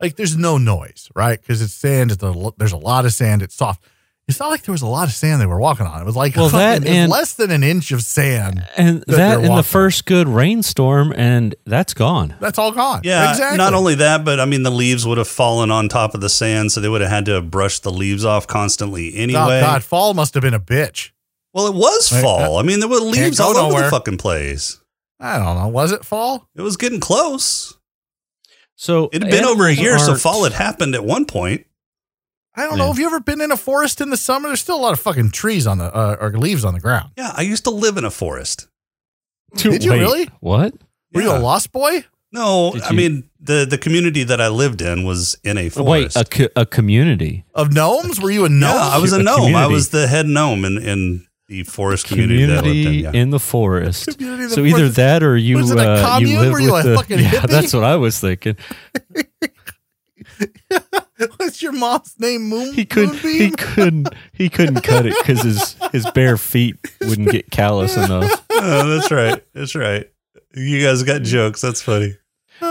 like 0.01 0.15
there's 0.15 0.37
no 0.37 0.57
noise, 0.57 1.09
right? 1.15 1.39
Because 1.39 1.61
it's 1.61 1.73
sand. 1.73 2.11
It's 2.11 2.23
a, 2.23 2.51
there's 2.57 2.71
a 2.73 2.77
lot 2.77 3.05
of 3.05 3.13
sand. 3.13 3.41
It's 3.41 3.55
soft. 3.55 3.83
It's 4.27 4.39
not 4.39 4.49
like 4.49 4.61
there 4.63 4.71
was 4.71 4.83
a 4.83 4.87
lot 4.87 5.07
of 5.09 5.13
sand 5.13 5.41
they 5.41 5.45
were 5.45 5.59
walking 5.59 5.85
on. 5.85 5.99
It 6.01 6.05
was 6.05 6.15
like 6.15 6.35
Well, 6.37 6.47
that 6.49 6.75
fucking- 6.79 6.87
it 6.87 6.89
was 6.91 6.97
and- 6.99 7.11
less 7.11 7.33
than 7.33 7.51
an 7.51 7.63
inch 7.63 7.91
of 7.91 8.01
sand. 8.01 8.65
and 8.77 9.01
that 9.01 9.07
that 9.17 9.35
in 9.37 9.43
the 9.43 9.49
walking. 9.49 9.63
first 9.63 10.05
good 10.05 10.27
rainstorm 10.29 11.11
and 11.17 11.53
that's 11.65 11.93
gone 11.93 12.35
That's 12.39 12.57
all 12.57 12.71
gone. 12.71 13.01
Yeah, 13.03 13.31
exactly. 13.31 13.57
not 13.57 13.73
only 13.73 13.95
that, 13.95 14.23
but 14.23 14.39
I 14.39 14.45
mean 14.45 14.63
the 14.63 14.71
leaves 14.71 15.05
would 15.05 15.17
have 15.17 15.27
fallen 15.27 15.69
on 15.71 15.89
top 15.89 16.13
of 16.13 16.21
the 16.21 16.29
sand, 16.29 16.71
so 16.71 16.79
they 16.79 16.87
would 16.87 17.01
have 17.01 17.09
had 17.09 17.25
to 17.25 17.41
brush 17.41 17.79
the 17.79 17.91
leaves 17.91 18.23
off 18.23 18.47
constantly 18.47 19.13
Oh 19.17 19.21
anyway. 19.21 19.59
God, 19.61 19.83
fall 19.83 20.13
must 20.13 20.33
have 20.35 20.43
been 20.43 20.53
a 20.53 20.59
bitch. 20.59 21.11
Well, 21.53 21.67
it 21.67 21.73
was 21.75 22.07
fall. 22.07 22.57
I 22.57 22.61
mean, 22.63 22.79
there 22.79 22.87
were 22.87 22.97
leaves 23.01 23.39
all 23.41 23.57
over 23.57 23.69
nowhere. 23.69 23.83
the 23.85 23.89
fucking 23.91 24.17
place. 24.17 24.79
I 25.19 25.37
don't 25.37 25.57
know. 25.57 25.67
Was 25.67 25.91
it 25.91 26.05
fall? 26.05 26.47
It 26.55 26.61
was 26.61 26.77
getting 26.77 27.01
close. 27.01 27.77
So 28.81 29.09
It 29.13 29.21
had 29.21 29.29
been 29.31 29.45
over 29.45 29.65
a 29.67 29.71
animals 29.71 29.79
year, 29.79 29.99
so 29.99 30.15
fall 30.15 30.43
had 30.43 30.53
happened 30.53 30.95
at 30.95 31.03
one 31.05 31.25
point. 31.25 31.65
I 32.55 32.63
don't 32.63 32.71
Yeah. 32.77 32.77
know. 32.85 32.87
Have 32.87 32.99
you 32.99 33.05
ever 33.05 33.19
been 33.19 33.39
in 33.39 33.51
a 33.51 33.57
forest 33.57 34.01
in 34.01 34.09
the 34.09 34.17
summer? 34.17 34.49
There's 34.49 34.59
still 34.59 34.75
a 34.75 34.81
lot 34.81 34.93
of 34.93 34.99
fucking 34.99 35.31
trees 35.31 35.67
on 35.67 35.77
the 35.77 35.85
uh, 35.95 36.17
or 36.19 36.31
leaves 36.33 36.65
on 36.65 36.73
the 36.73 36.79
ground. 36.79 37.11
Yeah, 37.15 37.31
I 37.35 37.43
used 37.43 37.63
to 37.65 37.69
live 37.69 37.95
in 37.97 38.03
a 38.05 38.11
forest. 38.11 38.67
Did 39.55 39.83
you 39.83 39.91
Wait, 39.91 39.99
really? 39.99 40.29
what 40.39 40.73
Were 41.13 41.21
you 41.21 41.31
a 41.31 41.37
lost 41.39 41.71
boy? 41.71 42.05
No, 42.33 42.71
Did 42.73 42.83
I 42.83 42.89
you- 42.91 42.95
mean 42.97 43.29
the 43.39 43.65
the 43.69 43.77
community 43.77 44.23
that 44.23 44.39
I 44.41 44.47
lived 44.47 44.81
in 44.81 45.03
was 45.03 45.37
in 45.43 45.57
a 45.57 45.69
forest. 45.69 45.89
wait 45.89 46.11
forest. 46.13 46.17
a, 46.17 46.37
co- 46.49 46.61
a 46.61 46.65
community 46.65 47.43
Of 47.53 47.71
gnomes? 47.73 48.19
Were 48.19 48.31
you 48.31 48.45
a 48.45 48.49
gnome? 48.49 48.75
yeah, 48.75 48.89
I 48.95 48.97
was 48.99 49.13
a 49.13 49.19
A 49.19 49.23
gnome. 49.23 49.55
I 49.55 49.67
was 49.67 49.89
the 49.89 50.07
head 50.07 50.25
gnome 50.27 50.63
in, 50.65 50.77
in 50.77 51.27
the 51.51 51.63
forest 51.63 52.07
community, 52.07 52.45
that 52.45 52.63
lived 52.63 52.77
in. 52.77 52.93
Yeah. 52.93 53.11
in 53.11 53.29
the 53.29 53.39
forest 53.39 54.17
Community 54.17 54.43
the 54.45 54.49
so 54.51 54.61
either 54.63 54.77
forest. 54.77 54.95
that 54.95 55.21
or 55.21 55.35
you 55.35 55.57
Was 55.57 55.71
it 55.71 55.79
a 55.79 56.05
uh, 56.05 56.17
you 56.19 56.39
live 56.39 56.53
Were 56.53 56.61
you 56.61 56.71
with 56.71 56.85
the, 56.85 56.95
fucking 56.95 57.19
yeah 57.19 57.29
hippie? 57.29 57.49
that's 57.49 57.73
what 57.73 57.83
I 57.83 57.97
was 57.97 58.17
thinking 58.19 58.55
What's 61.37 61.61
your 61.61 61.73
mom's 61.73 62.15
name? 62.17 62.43
Moon. 62.43 62.73
he 62.73 62.85
couldn't 62.85 63.17
he 63.19 63.51
couldn't 63.51 64.07
he 64.31 64.49
couldn't 64.49 64.81
cut 64.83 65.05
it 65.05 65.13
because 65.19 65.41
his 65.43 65.75
his 65.91 66.09
bare 66.11 66.37
feet 66.37 66.77
wouldn't 67.01 67.29
get 67.29 67.51
callous 67.51 67.97
enough 67.97 68.43
oh, 68.49 68.87
that's 68.87 69.11
right. 69.11 69.43
That's 69.53 69.75
right. 69.75 70.09
You 70.55 70.81
guys 70.85 71.03
got 71.03 71.21
jokes. 71.23 71.59
That's 71.61 71.81
funny. 71.81 72.15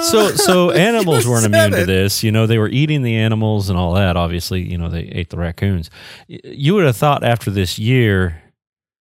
so 0.03 0.29
so 0.31 0.71
animals 0.71 1.27
weren't 1.29 1.45
immune 1.45 1.75
it. 1.75 1.81
to 1.81 1.87
this 1.87 2.23
you 2.23 2.33
know 2.33 2.47
they 2.47 2.59
were 2.59 2.69
eating 2.69 3.03
the 3.03 3.16
animals 3.16 3.69
and 3.69 3.79
all 3.79 3.93
that 3.95 4.16
obviously 4.16 4.62
you 4.62 4.79
know 4.79 4.88
they 4.88 5.01
ate 5.03 5.29
the 5.31 5.37
raccoons 5.37 5.90
you 6.29 6.75
would 6.75 6.85
have 6.87 6.97
thought 6.97 7.23
after 7.25 7.51
this 7.51 7.77
year 7.79 8.40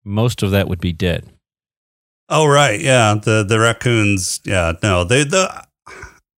most 0.03 0.43
of 0.43 0.51
that 0.51 0.67
would 0.67 0.79
be 0.81 0.93
dead 0.93 1.25
Oh 2.33 2.45
right, 2.47 2.79
yeah. 2.79 3.15
The 3.21 3.43
the 3.43 3.59
raccoons. 3.59 4.39
Yeah, 4.45 4.71
no. 4.81 5.03
They 5.03 5.25
the 5.25 5.65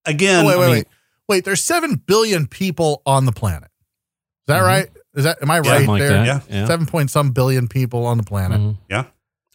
again. 0.06 0.44
Oh, 0.44 0.48
wait, 0.48 0.56
I 0.56 0.58
wait, 0.58 0.66
mean, 0.66 0.76
wait. 0.78 0.88
Wait, 1.30 1.46
there's 1.46 1.62
seven 1.62 2.02
billion 2.04 2.48
people 2.48 3.04
on 3.06 3.26
the 3.28 3.32
planet. 3.32 3.70
Is 3.72 4.48
that 4.48 4.62
Mhm. 4.62 4.66
right? 4.66 4.88
Is 5.16 5.24
that 5.26 5.38
am 5.44 5.52
I 5.52 5.60
right 5.60 5.88
like 5.88 6.00
there? 6.00 6.10
that 6.10 6.26
Yeah. 6.26 6.40
yeah 6.50 6.66
Seven 6.66 6.88
point 6.88 7.12
some 7.12 7.30
billion 7.32 7.68
people 7.68 8.08
on 8.08 8.18
the 8.18 8.24
planet. 8.24 8.60
Mhm. 8.60 8.78
Yeah. 8.90 9.04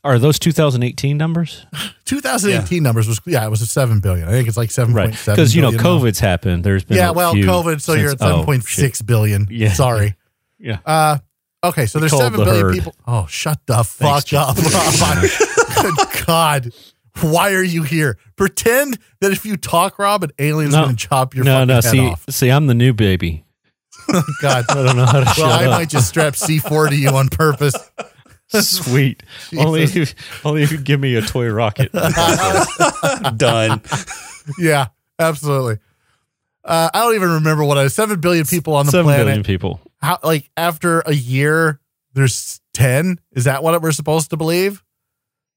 are 0.05 0.17
those 0.21 0.39
2018 0.39 1.17
numbers 1.17 1.67
2018 2.05 2.85
numbers 2.85 3.09
was 3.09 3.21
yeah, 3.27 3.45
it 3.45 3.51
was 3.51 3.61
a 3.61 3.67
seven 3.67 3.99
billion. 3.99 4.29
I 4.29 4.31
think 4.31 4.47
it's 4.47 4.57
like 4.57 4.71
seven 4.71 4.95
right 4.95 5.07
point 5.07 5.17
seven. 5.17 5.35
because 5.35 5.57
you 5.57 5.61
know 5.63 5.69
billion 5.73 5.83
now. 5.83 5.91
covid's 5.91 6.21
happened 6.21 6.63
there's 6.63 6.85
been 6.85 6.99
Yeah, 6.99 7.09
a 7.11 7.13
well, 7.13 7.33
few 7.33 7.45
COVID. 7.45 7.81
So 7.83 7.95
you're 7.95 8.05
at 8.13 8.21
since- 8.21 8.23
oh, 8.23 8.29
seven 8.31 8.45
point 8.45 8.63
six 8.65 9.03
billion. 9.03 9.49
Yeah. 9.51 9.73
Sorry. 9.73 10.15
Yeah. 10.61 10.79
Uh, 10.85 11.19
okay, 11.65 11.87
so 11.87 11.99
there's 11.99 12.17
seven 12.17 12.39
the 12.39 12.45
billion 12.45 12.65
herd. 12.67 12.75
people. 12.75 12.95
Oh, 13.07 13.27
shut 13.29 13.61
the 13.67 13.83
fuck 13.85 14.27
Thanks, 14.27 14.33
up, 14.33 14.57
Good 15.83 16.27
God. 16.27 16.73
Why 17.21 17.53
are 17.55 17.63
you 17.65 17.83
here? 17.83 18.17
Pretend 18.37 18.99
that 19.21 19.33
if 19.33 19.45
you 19.45 19.57
talk, 19.57 19.99
Rob, 19.99 20.23
an 20.25 20.31
alien's 20.39 20.73
No. 20.75 20.85
going 20.85 20.97
to 20.97 21.09
chop 21.09 21.35
your 21.35 21.45
no 21.45 21.55
fucking 21.55 21.67
no 21.69 21.75
head 21.75 21.85
see 21.85 21.99
off. 22.01 22.25
see 22.31 22.49
i'm 22.51 22.69
the 22.69 22.75
new 22.75 22.93
baby 22.93 23.45
God. 24.41 24.65
i 24.69 24.75
don't 24.75 24.97
know 24.97 25.05
how 25.05 25.21
to 25.25 25.35
Well, 25.41 25.51
I 25.51 25.65
up 25.67 25.71
might 25.73 25.89
just 25.89 26.09
strap 26.09 26.35
C4 26.35 26.91
to 26.91 26.97
you 26.97 27.09
on 27.11 27.29
purpose. 27.29 27.75
Sweet. 28.49 29.23
only 29.59 29.83
if 29.83 29.95
you, 29.97 30.07
only 30.45 30.63
if 30.63 30.71
you 30.73 30.79
give 30.79 31.01
me 31.01 31.17
a 31.17 31.21
toy 31.23 31.49
rocket. 31.49 31.91
done. 33.37 33.83
yeah, 34.59 34.87
absolutely. 35.19 35.79
Uh, 36.65 36.89
I 36.95 37.01
don't 37.01 37.15
even 37.15 37.31
remember 37.31 37.65
what 37.65 37.79
I 37.79 37.83
was. 37.83 37.95
Seven 37.95 38.21
billion 38.21 38.47
people 38.47 38.75
on 38.75 38.87
the 38.87 38.93
Seven 38.93 39.07
planet. 39.07 39.27
billion 39.27 39.43
people. 39.45 39.81
How, 40.01 40.19
like, 40.23 40.51
after 40.57 41.01
a 41.01 41.15
year, 41.15 41.81
there's 42.15 42.61
10? 42.75 43.21
Is 43.33 43.45
that 43.45 43.63
what 43.63 43.81
we're 43.83 43.93
supposed 43.93 44.31
to 44.31 44.37
believe? 44.37 44.83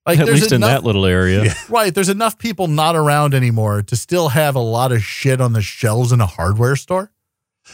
Like, 0.06 0.20
At 0.20 0.26
there's 0.26 0.42
least 0.42 0.52
in 0.52 0.62
that 0.62 0.84
little 0.84 1.06
area. 1.06 1.54
Right. 1.70 1.94
There's 1.94 2.10
enough 2.10 2.38
people 2.40 2.68
not 2.68 2.96
around 2.96 3.34
anymore 3.34 3.84
to 3.84 3.96
still 3.96 4.30
have 4.30 4.56
a 4.56 4.60
lot 4.60 4.92
of 4.92 5.04
shit 5.04 5.40
on 5.40 5.54
the 5.54 5.62
shelves 5.62 6.12
in 6.12 6.20
a 6.22 6.26
hardware 6.26 6.76
store. 6.76 7.12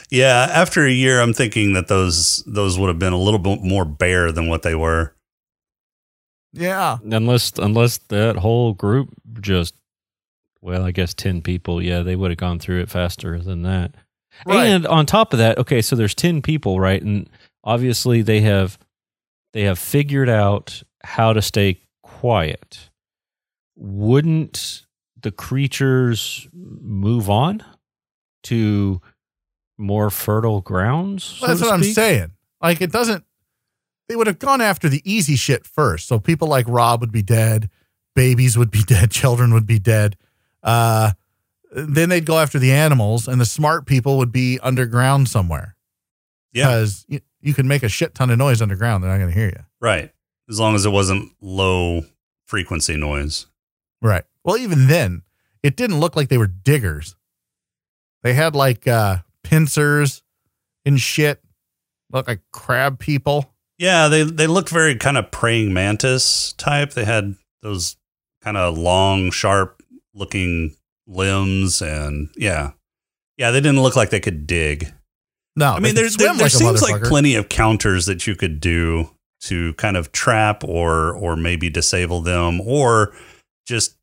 Yeah, 0.10 0.48
after 0.52 0.86
a 0.86 0.92
year, 0.92 1.22
I'm 1.22 1.34
thinking 1.34 1.74
that 1.74 1.88
those 1.88 2.44
those 2.46 2.78
would 2.78 2.90
have 2.90 3.00
been 3.00 3.14
a 3.14 3.18
little 3.18 3.40
bit 3.40 3.64
more 3.64 3.86
bare 3.86 4.34
than 4.34 4.50
what 4.50 4.62
they 4.62 4.76
were. 4.76 5.16
Yeah. 6.52 6.98
Unless 7.10 7.54
unless 7.58 7.98
that 8.10 8.36
whole 8.36 8.74
group 8.74 9.10
just 9.40 9.76
well, 10.62 10.84
I 10.84 10.92
guess 10.92 11.14
ten 11.14 11.42
people, 11.42 11.82
yeah, 11.82 12.02
they 12.02 12.16
would 12.18 12.32
have 12.32 12.38
gone 12.38 12.60
through 12.60 12.82
it 12.82 12.90
faster 12.90 13.40
than 13.40 13.62
that. 13.64 13.96
Right. 14.46 14.68
And 14.68 14.86
on 14.86 15.06
top 15.06 15.34
of 15.34 15.40
that, 15.40 15.58
okay, 15.58 15.82
so 15.82 15.96
there's 15.96 16.16
ten 16.16 16.42
people, 16.42 16.80
right? 16.80 17.02
And 17.02 17.30
obviously 17.64 18.22
they 18.22 18.42
have 18.42 18.78
they 19.54 19.64
have 19.64 19.80
figured 19.80 20.30
out 20.30 20.84
how 21.04 21.34
to 21.34 21.42
stay 21.42 21.82
quiet. 22.04 22.90
Wouldn't 23.76 24.86
the 25.20 25.32
creatures 25.32 26.48
move 26.54 27.30
on 27.30 27.64
to 28.44 29.02
more 29.78 30.10
fertile 30.10 30.62
grounds? 30.62 31.24
so 31.24 31.48
That's 31.48 31.62
what 31.62 31.74
I'm 31.74 31.84
saying. 31.84 32.32
Like, 32.62 32.82
it 32.82 32.92
doesn't, 32.92 33.24
they 34.10 34.16
would 34.16 34.28
have 34.28 34.40
gone 34.40 34.62
after 34.62 34.90
the 34.90 35.02
easy 35.04 35.36
shit 35.36 35.66
first. 35.66 36.08
So 36.08 36.20
people 36.20 36.48
like 36.48 36.66
Rob 36.68 37.02
would 37.02 37.12
be 37.12 37.22
dead, 37.22 37.70
babies 38.16 38.58
would 38.58 38.72
be 38.72 38.84
dead, 38.88 39.12
children 39.12 39.54
would 39.54 39.68
be 39.68 39.80
dead. 39.80 40.18
Uh, 40.64 41.12
then 41.72 42.10
they'd 42.10 42.26
go 42.26 42.40
after 42.40 42.60
the 42.60 42.72
animals, 42.72 43.28
and 43.28 43.40
the 43.42 43.46
smart 43.46 43.86
people 43.86 44.18
would 44.18 44.32
be 44.32 44.60
underground 44.62 45.28
somewhere. 45.30 45.76
Yeah, 46.54 46.68
Because 46.68 47.06
you, 47.08 47.20
you 47.42 47.54
can 47.54 47.68
make 47.68 47.84
a 47.84 47.90
shit 47.90 48.16
ton 48.16 48.30
of 48.30 48.38
noise 48.38 48.62
underground. 48.62 49.04
They're 49.04 49.12
not 49.12 49.18
going 49.18 49.32
to 49.32 49.38
hear 49.40 49.50
you. 49.50 49.64
right. 49.80 50.12
As 50.50 50.62
long 50.62 50.76
as 50.76 50.86
it 50.86 50.92
wasn't 50.92 51.34
low 51.42 52.04
frequency 52.46 52.96
noise. 52.96 53.48
Right. 54.02 54.24
Well, 54.46 54.56
even 54.58 54.88
then, 54.88 55.24
it 55.62 55.76
didn't 55.76 56.00
look 56.00 56.16
like 56.16 56.30
they 56.30 56.38
were 56.38 56.48
diggers. 56.48 57.18
They 58.24 58.34
had 58.34 58.56
like 58.56 58.88
uh 58.88 59.18
pincers 59.44 60.24
and 60.86 61.02
shit. 61.02 61.42
Look 62.14 62.30
like 62.30 62.40
crab 62.54 62.98
people. 62.98 63.52
Yeah, 63.78 64.08
they 64.08 64.24
they 64.24 64.48
looked 64.48 64.70
very 64.70 64.96
kind 64.96 65.18
of 65.18 65.32
praying 65.32 65.74
mantis 65.74 66.54
type. 66.54 66.92
They 66.94 67.04
had 67.04 67.36
those 67.62 67.98
kind 68.42 68.56
of 68.56 68.78
long, 68.78 69.32
sharp 69.32 69.84
looking 70.14 70.78
limbs, 71.08 71.82
and 71.82 72.30
yeah, 72.36 72.72
yeah, 73.38 73.52
they 73.52 73.62
didn't 73.62 73.82
look 73.82 73.96
like 73.96 74.10
they 74.10 74.20
could 74.20 74.46
dig. 74.48 74.94
No, 75.56 75.72
I 75.74 75.80
mean, 75.80 75.96
they 75.96 76.02
there, 76.02 76.10
there, 76.12 76.28
there 76.28 76.36
like 76.36 76.46
a 76.48 76.50
seems 76.50 76.82
like 76.82 77.02
plenty 77.04 77.36
of 77.36 77.50
counters 77.50 78.06
that 78.06 78.28
you 78.28 78.36
could 78.36 78.60
do 78.60 79.10
to 79.42 79.74
kind 79.76 79.98
of 79.98 80.12
trap 80.12 80.64
or 80.64 81.14
or 81.14 81.36
maybe 81.36 81.70
disable 81.70 82.22
them 82.22 82.62
or 82.62 83.14
just 83.68 83.96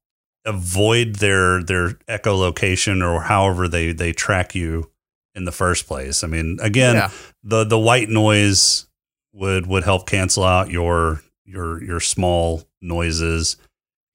avoid 0.45 1.17
their 1.17 1.63
their 1.63 1.91
echolocation 2.09 3.03
or 3.03 3.23
however 3.23 3.69
they 3.69 3.93
they 3.93 4.13
track 4.13 4.55
you 4.55 4.91
in 5.35 5.45
the 5.45 5.53
first 5.53 5.87
place. 5.87 6.23
I 6.25 6.27
mean, 6.27 6.59
again, 6.61 6.97
Yeah. 6.97 7.11
the 7.43 7.65
the 7.65 7.79
white 7.79 8.09
noise 8.09 8.87
would 9.33 9.67
would 9.67 9.85
help 9.85 10.09
cancel 10.09 10.45
out 10.45 10.71
your 10.71 11.23
your 11.45 11.83
your 11.83 12.01
small 12.01 12.63
noises. 12.83 13.57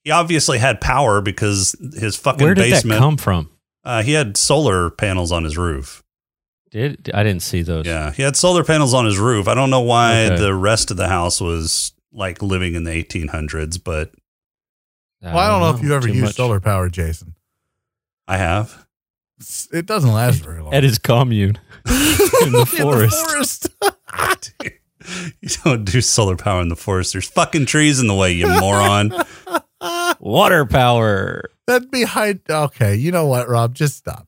He 0.10 0.12
obviously 0.14 0.58
had 0.58 0.82
power 0.82 1.22
because 1.22 1.76
his 1.94 2.16
fucking 2.16 2.44
Where 2.44 2.56
did 2.56 2.64
basement. 2.72 2.96
that 2.96 2.98
come 3.00 3.16
from? 3.16 3.52
Uh, 3.84 4.02
he 4.02 4.14
had 4.14 4.38
solar 4.38 4.90
panels 4.90 5.32
on 5.32 5.44
his 5.44 5.56
roof. 5.56 6.02
Did 6.72 7.12
I 7.14 7.22
didn't 7.22 7.44
see 7.44 7.62
those? 7.62 7.86
Yeah, 7.86 8.12
he 8.12 8.24
had 8.24 8.36
solar 8.36 8.64
panels 8.64 8.96
on 8.96 9.06
his 9.06 9.20
roof. 9.20 9.48
I 9.48 9.54
don't 9.54 9.70
know 9.70 9.82
why 9.82 10.26
Okay. 10.26 10.38
the 10.38 10.56
rest 10.56 10.90
of 10.90 10.98
the 10.98 11.08
house 11.10 11.40
was 11.40 11.94
like 12.12 12.42
living 12.42 12.74
in 12.74 12.86
the 12.86 12.90
1800s, 12.92 13.78
but 13.84 14.12
Well, 15.22 15.38
I 15.38 15.48
don't 15.48 15.60
know 15.62 15.78
if 15.78 15.84
you 15.84 15.94
ever 15.94 16.08
Too 16.08 16.14
used 16.14 16.26
much. 16.26 16.36
solar 16.38 16.60
power, 16.60 16.90
Jason. 16.90 17.36
I 18.28 18.38
have. 18.38 18.88
It's- 19.40 19.68
It 19.72 19.86
doesn't 19.86 20.12
last 20.12 20.44
very 20.44 20.64
long. 20.64 20.74
at 20.74 20.82
his 20.84 20.98
commune 20.98 21.60
in 21.88 22.52
the 22.52 22.66
forest. 22.66 23.28
forest. 23.30 23.70
you 25.42 25.50
don't 25.64 25.86
do 25.86 26.02
solar 26.02 26.36
power 26.36 26.62
in 26.62 26.70
the 26.70 26.76
forest. 26.76 27.14
There's 27.14 27.30
fucking 27.30 27.66
trees 27.68 28.00
in 28.00 28.08
the 28.08 28.16
way, 28.16 28.32
you 28.32 28.48
moron. 28.48 29.12
Water 30.20 30.66
power. 30.66 31.44
That'd 31.68 31.92
be 31.92 32.04
high. 32.04 32.36
Okay, 32.50 32.96
you 32.96 33.12
know 33.12 33.28
what, 33.28 33.48
Rob? 33.50 33.74
Just 33.76 33.98
stop. 33.98 34.28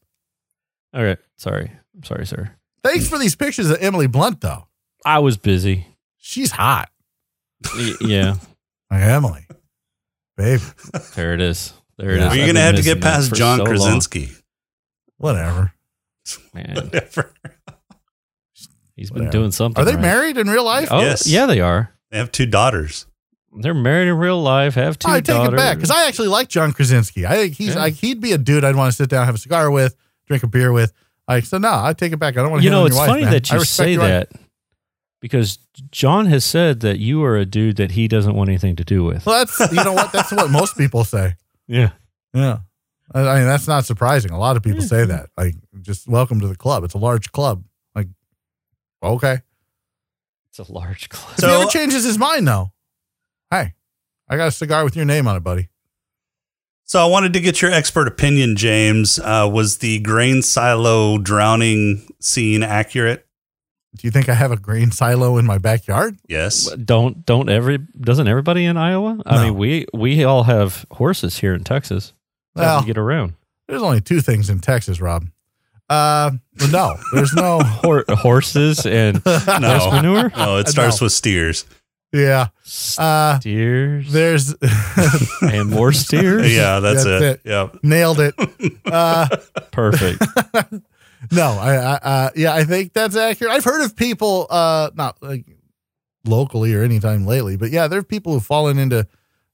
All 0.93 1.03
right. 1.03 1.17
Sorry. 1.37 1.71
I'm 1.95 2.03
sorry, 2.03 2.25
sir. 2.25 2.51
Thanks 2.83 3.07
for 3.07 3.17
these 3.17 3.35
pictures 3.35 3.69
of 3.69 3.77
Emily 3.81 4.07
Blunt, 4.07 4.41
though. 4.41 4.67
I 5.05 5.19
was 5.19 5.37
busy. 5.37 5.87
She's 6.17 6.51
hot. 6.51 6.89
Y- 7.75 7.93
yeah. 8.01 8.35
Like 8.91 9.03
Emily, 9.03 9.47
babe. 10.35 10.59
There 11.15 11.33
it 11.33 11.39
is. 11.39 11.71
There 11.97 12.11
it 12.11 12.17
Yeah. 12.19 12.27
is. 12.27 12.33
Are 12.33 12.35
you 12.35 12.41
I've 12.41 12.47
going 12.47 12.55
to 12.55 12.61
have 12.61 12.75
to 12.75 12.81
get 12.81 12.99
past 12.99 13.33
John 13.33 13.59
so 13.59 13.63
long. 13.63 13.73
Krasinski? 13.73 14.31
Whatever. 15.15 15.71
Man, 16.53 16.75
Whatever. 16.75 17.33
he's 18.97 19.09
been 19.11 19.19
Whatever. 19.25 19.31
doing 19.31 19.51
something. 19.53 19.81
Are 19.81 19.85
they 19.85 19.93
right. 19.93 20.01
married 20.01 20.37
in 20.37 20.49
real 20.49 20.65
life? 20.65 20.89
Oh, 20.91 20.99
Yes. 20.99 21.25
yeah, 21.25 21.45
they 21.45 21.61
are. 21.61 21.93
They 22.11 22.17
have 22.17 22.33
two 22.33 22.45
daughters. 22.45 23.05
They're 23.53 23.73
married 23.73 24.07
in 24.07 24.17
real 24.17 24.41
life. 24.41 24.75
Have 24.75 24.97
two 24.97 25.09
I 25.09 25.15
take 25.15 25.25
daughters. 25.35 25.53
it 25.53 25.57
back 25.57 25.77
because 25.77 25.91
I 25.91 26.07
actually 26.07 26.29
like 26.29 26.47
John 26.47 26.71
Krasinski. 26.71 27.25
I 27.25 27.35
think 27.35 27.55
he's 27.55 27.75
Yeah. 27.75 27.81
like 27.81 27.95
he'd 27.95 28.21
be 28.21 28.31
a 28.31 28.37
dude 28.37 28.63
I'd 28.63 28.75
want 28.75 28.91
to 28.91 28.95
sit 28.95 29.09
down, 29.09 29.25
have 29.25 29.35
a 29.35 29.39
cigar 29.39 29.69
with, 29.69 29.95
drink 30.27 30.43
a 30.43 30.47
beer 30.47 30.71
with. 30.71 30.93
Like 31.27 31.45
so, 31.45 31.57
no, 31.57 31.69
I 31.71 31.93
take 31.93 32.13
it 32.13 32.17
back. 32.17 32.37
I 32.37 32.41
don't 32.41 32.51
want 32.51 32.61
to. 32.61 32.65
you 32.65 32.69
know, 32.71 32.85
it's 32.85 32.95
your 32.95 33.01
wife, 33.03 33.09
funny 33.09 33.23
man. 33.23 33.31
that 33.33 33.51
you 33.51 33.63
say 33.65 33.91
your 33.93 34.01
wife. 34.01 34.29
that 34.29 34.41
because 35.19 35.59
John 35.91 36.25
has 36.27 36.43
said 36.45 36.79
that 36.79 36.99
you 36.99 37.23
are 37.23 37.37
a 37.37 37.45
dude 37.45 37.75
that 37.77 37.91
he 37.91 38.07
doesn't 38.07 38.33
want 38.35 38.49
anything 38.49 38.75
to 38.77 38.83
do 38.83 39.03
with. 39.03 39.25
Well, 39.25 39.45
that's 39.45 39.71
you 39.71 39.83
know 39.83 39.93
what 39.93 40.11
that's 40.11 40.31
what 40.31 40.49
most 40.49 40.77
people 40.77 41.03
say. 41.03 41.35
Yeah. 41.67 41.91
Yeah, 42.33 42.59
I, 43.13 43.21
I 43.21 43.37
mean 43.39 43.47
that's 43.47 43.67
not 43.67 43.85
surprising. 43.85 44.31
A 44.31 44.39
lot 44.39 44.57
of 44.57 44.63
people 44.63 44.81
say 44.81 45.05
that. 45.05 45.29
Like, 45.37 45.55
just 45.81 46.07
welcome 46.07 46.39
to 46.41 46.47
the 46.47 46.55
club. 46.55 46.83
It's 46.85 46.93
a 46.93 46.97
large 46.97 47.31
club. 47.33 47.63
Like, 47.95 48.07
okay. 49.03 49.39
It's 50.49 50.59
a 50.59 50.71
large 50.71 51.07
club. 51.09 51.31
If 51.33 51.39
So- 51.41 51.47
he 51.47 51.53
ever 51.61 51.69
changes 51.69 52.03
his 52.03 52.17
mind, 52.17 52.45
though, 52.47 52.71
hey, 53.51 53.73
I 54.27 54.37
got 54.37 54.47
a 54.47 54.51
cigar 54.51 54.83
with 54.83 54.95
your 54.95 55.05
name 55.05 55.27
on 55.27 55.35
it, 55.35 55.41
buddy. 55.43 55.67
So 56.85 56.99
I 57.01 57.05
wanted 57.05 57.33
to 57.33 57.39
get 57.39 57.61
your 57.61 57.71
expert 57.71 58.07
opinion, 58.07 58.55
James. 58.55 59.17
Uh, 59.19 59.49
was 59.51 59.77
the 59.77 59.99
grain 59.99 60.41
silo 60.41 61.17
drowning 61.19 62.07
scene 62.19 62.63
accurate? 62.63 63.25
Do 63.95 64.07
you 64.07 64.11
think 64.11 64.29
I 64.29 64.33
have 64.33 64.51
a 64.51 64.57
grain 64.57 64.91
silo 64.91 65.37
in 65.37 65.45
my 65.45 65.57
backyard? 65.57 66.17
Yes. 66.27 66.69
Don't 66.75 67.25
don't 67.25 67.49
every 67.49 67.77
doesn't 67.77 68.27
everybody 68.27 68.65
in 68.65 68.77
Iowa? 68.77 69.21
I 69.25 69.35
No. 69.35 69.43
mean, 69.43 69.55
we 69.55 69.85
we 69.93 70.23
all 70.23 70.43
have 70.43 70.85
horses 70.91 71.39
here 71.39 71.53
in 71.53 71.63
Texas. 71.63 72.13
That's 72.55 72.67
how 72.67 72.77
Well, 72.77 72.85
get 72.85 72.97
around. 72.97 73.33
there's 73.67 73.81
only 73.81 74.01
two 74.01 74.21
things 74.21 74.49
in 74.49 74.59
Texas, 74.59 74.99
Rob. 75.01 75.27
Uh, 75.89 76.31
well, 76.59 76.69
no, 76.71 76.97
there's 77.13 77.33
no. 77.33 77.59
Hor- 77.63 78.05
horses 78.09 78.85
and 78.85 79.21
No. 79.25 79.89
manure. 79.91 80.31
No, 80.37 80.57
it 80.57 80.69
starts 80.69 81.01
No. 81.01 81.05
with 81.05 81.13
steers. 81.13 81.65
Yeah. 82.13 82.47
Uh, 82.97 83.39
Steers 83.39 84.11
there's 84.11 84.53
and 85.41 85.69
more 85.69 85.91
steers. 85.93 86.53
Yeah, 86.53 86.79
that's, 86.79 87.05
That's 87.05 87.23
it. 87.23 87.41
it. 87.45 87.49
Yep. 87.49 87.77
nailed 87.83 88.19
it. 88.19 88.35
Uh, 88.85 89.25
perfect. 89.71 90.21
no, 91.31 91.43
I, 91.51 91.75
I 91.75 91.93
uh, 92.03 92.29
yeah, 92.35 92.53
I 92.53 92.65
think 92.65 92.91
that's 92.91 93.15
accurate. 93.15 93.53
I've 93.53 93.63
heard 93.63 93.85
of 93.85 93.95
people, 93.95 94.47
uh, 94.49 94.89
not 94.95 95.21
like 95.23 95.45
locally 96.25 96.73
or 96.73 96.83
anytime 96.83 97.25
lately, 97.25 97.55
but 97.55 97.71
yeah, 97.71 97.87
there 97.87 97.99
are 97.99 98.03
people 98.03 98.33
who've 98.33 98.45
fallen 98.45 98.77
into 98.77 99.07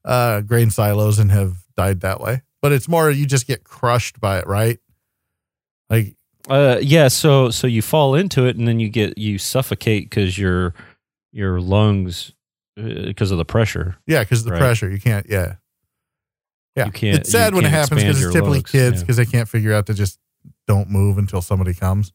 uh, 0.04 0.42
grain 0.42 0.72
silos 0.72 1.20
and 1.20 1.32
have 1.32 1.58
died 1.76 2.02
that 2.02 2.20
way. 2.20 2.42
But 2.64 2.72
it's 2.72 2.88
more 2.88 3.12
you 3.12 3.28
just 3.28 3.46
get 3.46 3.64
crushed 3.64 4.20
by 4.20 4.40
it, 4.40 4.48
right? 4.48 4.80
Like, 5.90 6.16
Uh, 6.50 6.80
yeah. 6.82 7.10
So 7.10 7.52
so 7.52 7.68
you 7.68 7.84
fall 7.84 8.16
into 8.16 8.46
it 8.48 8.56
and 8.58 8.68
then 8.68 8.80
you 8.80 8.90
get 8.90 9.20
you 9.20 9.38
suffocate 9.38 10.10
because 10.10 10.36
your 10.40 10.74
your 11.32 11.62
lungs 11.62 12.34
because 12.78 13.32
of 13.32 13.38
the 13.38 13.46
pressure. 13.46 13.98
yeah, 14.06 14.20
because 14.24 14.44
the 14.44 14.52
Right. 14.52 14.60
pressure, 14.60 14.90
you 14.90 15.00
can't. 15.00 15.26
Yeah, 15.30 15.56
yeah. 16.76 16.86
You 16.86 16.92
can't- 16.92 17.18
it's 17.20 17.32
sad 17.32 17.56
when 17.56 17.66
it 17.66 17.72
happens 17.72 18.02
because 18.02 18.22
it's 18.22 18.32
typically 18.34 18.60
lungs, 18.60 18.72
kids 18.72 18.96
yeah. 18.98 19.02
because 19.04 19.18
they 19.18 19.26
can't 19.26 19.50
figure 19.50 19.74
out 19.74 19.88
to 19.88 19.94
just 19.94 20.20
don't 20.68 20.90
move 20.90 21.18
until 21.18 21.42
somebody 21.42 21.74
comes. 21.74 22.12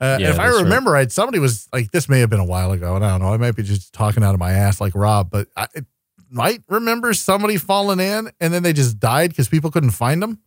Uh, 0.00 0.04
and 0.04 0.22
Yeah, 0.22 0.30
if 0.30 0.38
I 0.38 0.44
that's 0.46 0.56
right. 0.56 0.62
remember 0.64 0.90
right. 0.92 1.10
somebody 1.10 1.38
was 1.38 1.68
like, 1.72 1.90
this 1.90 2.08
may 2.08 2.20
have 2.20 2.30
been 2.30 2.40
a 2.40 2.44
while 2.44 2.72
ago, 2.72 2.94
and 2.96 3.04
I 3.04 3.10
don't 3.10 3.20
know. 3.20 3.32
I 3.32 3.36
might 3.36 3.56
be 3.56 3.62
just 3.62 3.92
talking 3.92 4.22
out 4.22 4.34
of 4.34 4.40
my 4.40 4.52
ass 4.52 4.80
like 4.80 4.94
Rob, 4.94 5.30
but 5.30 5.48
I 5.56 5.66
it 5.74 5.86
might 6.30 6.62
remember 6.68 7.12
somebody 7.14 7.56
falling 7.56 8.00
in 8.00 8.30
and 8.40 8.52
then 8.52 8.62
they 8.62 8.72
just 8.72 8.98
died 9.00 9.30
because 9.30 9.48
people 9.48 9.70
couldn't 9.70 9.90
find 9.92 10.22
them. 10.22 10.40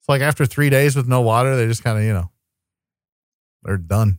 It's 0.00 0.08
like 0.08 0.22
after 0.22 0.46
three 0.46 0.70
days 0.70 0.96
with 0.96 1.06
no 1.06 1.20
water, 1.20 1.54
they 1.56 1.66
just 1.66 1.84
kind 1.84 1.98
of, 1.98 2.04
you 2.04 2.12
know, 2.12 2.30
they're 3.62 3.76
done. 3.76 4.18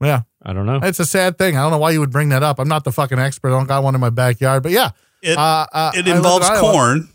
Yeah, 0.00 0.22
I 0.48 0.52
don't 0.52 0.64
know. 0.64 0.78
it's 0.82 1.00
a 1.00 1.04
sad 1.06 1.36
thing. 1.38 1.56
I 1.56 1.62
don't 1.62 1.72
know 1.72 1.78
why 1.78 1.90
you 1.90 1.98
would 2.00 2.12
bring 2.12 2.28
that 2.28 2.42
up. 2.44 2.60
I'm 2.60 2.68
not 2.68 2.84
the 2.84 2.92
fucking 2.92 3.18
expert. 3.18 3.48
I 3.48 3.58
don't 3.58 3.66
got 3.66 3.82
one 3.82 3.94
in 3.96 4.00
my 4.00 4.10
backyard, 4.10 4.62
but 4.62 4.70
yeah, 4.70 4.90
It, 5.22 5.36
uh, 5.36 5.66
uh, 5.72 5.90
it 5.92 5.98
I 5.98 5.98
live 5.98 6.06
in 6.06 6.16
involves 6.18 6.48
corn. 6.60 7.08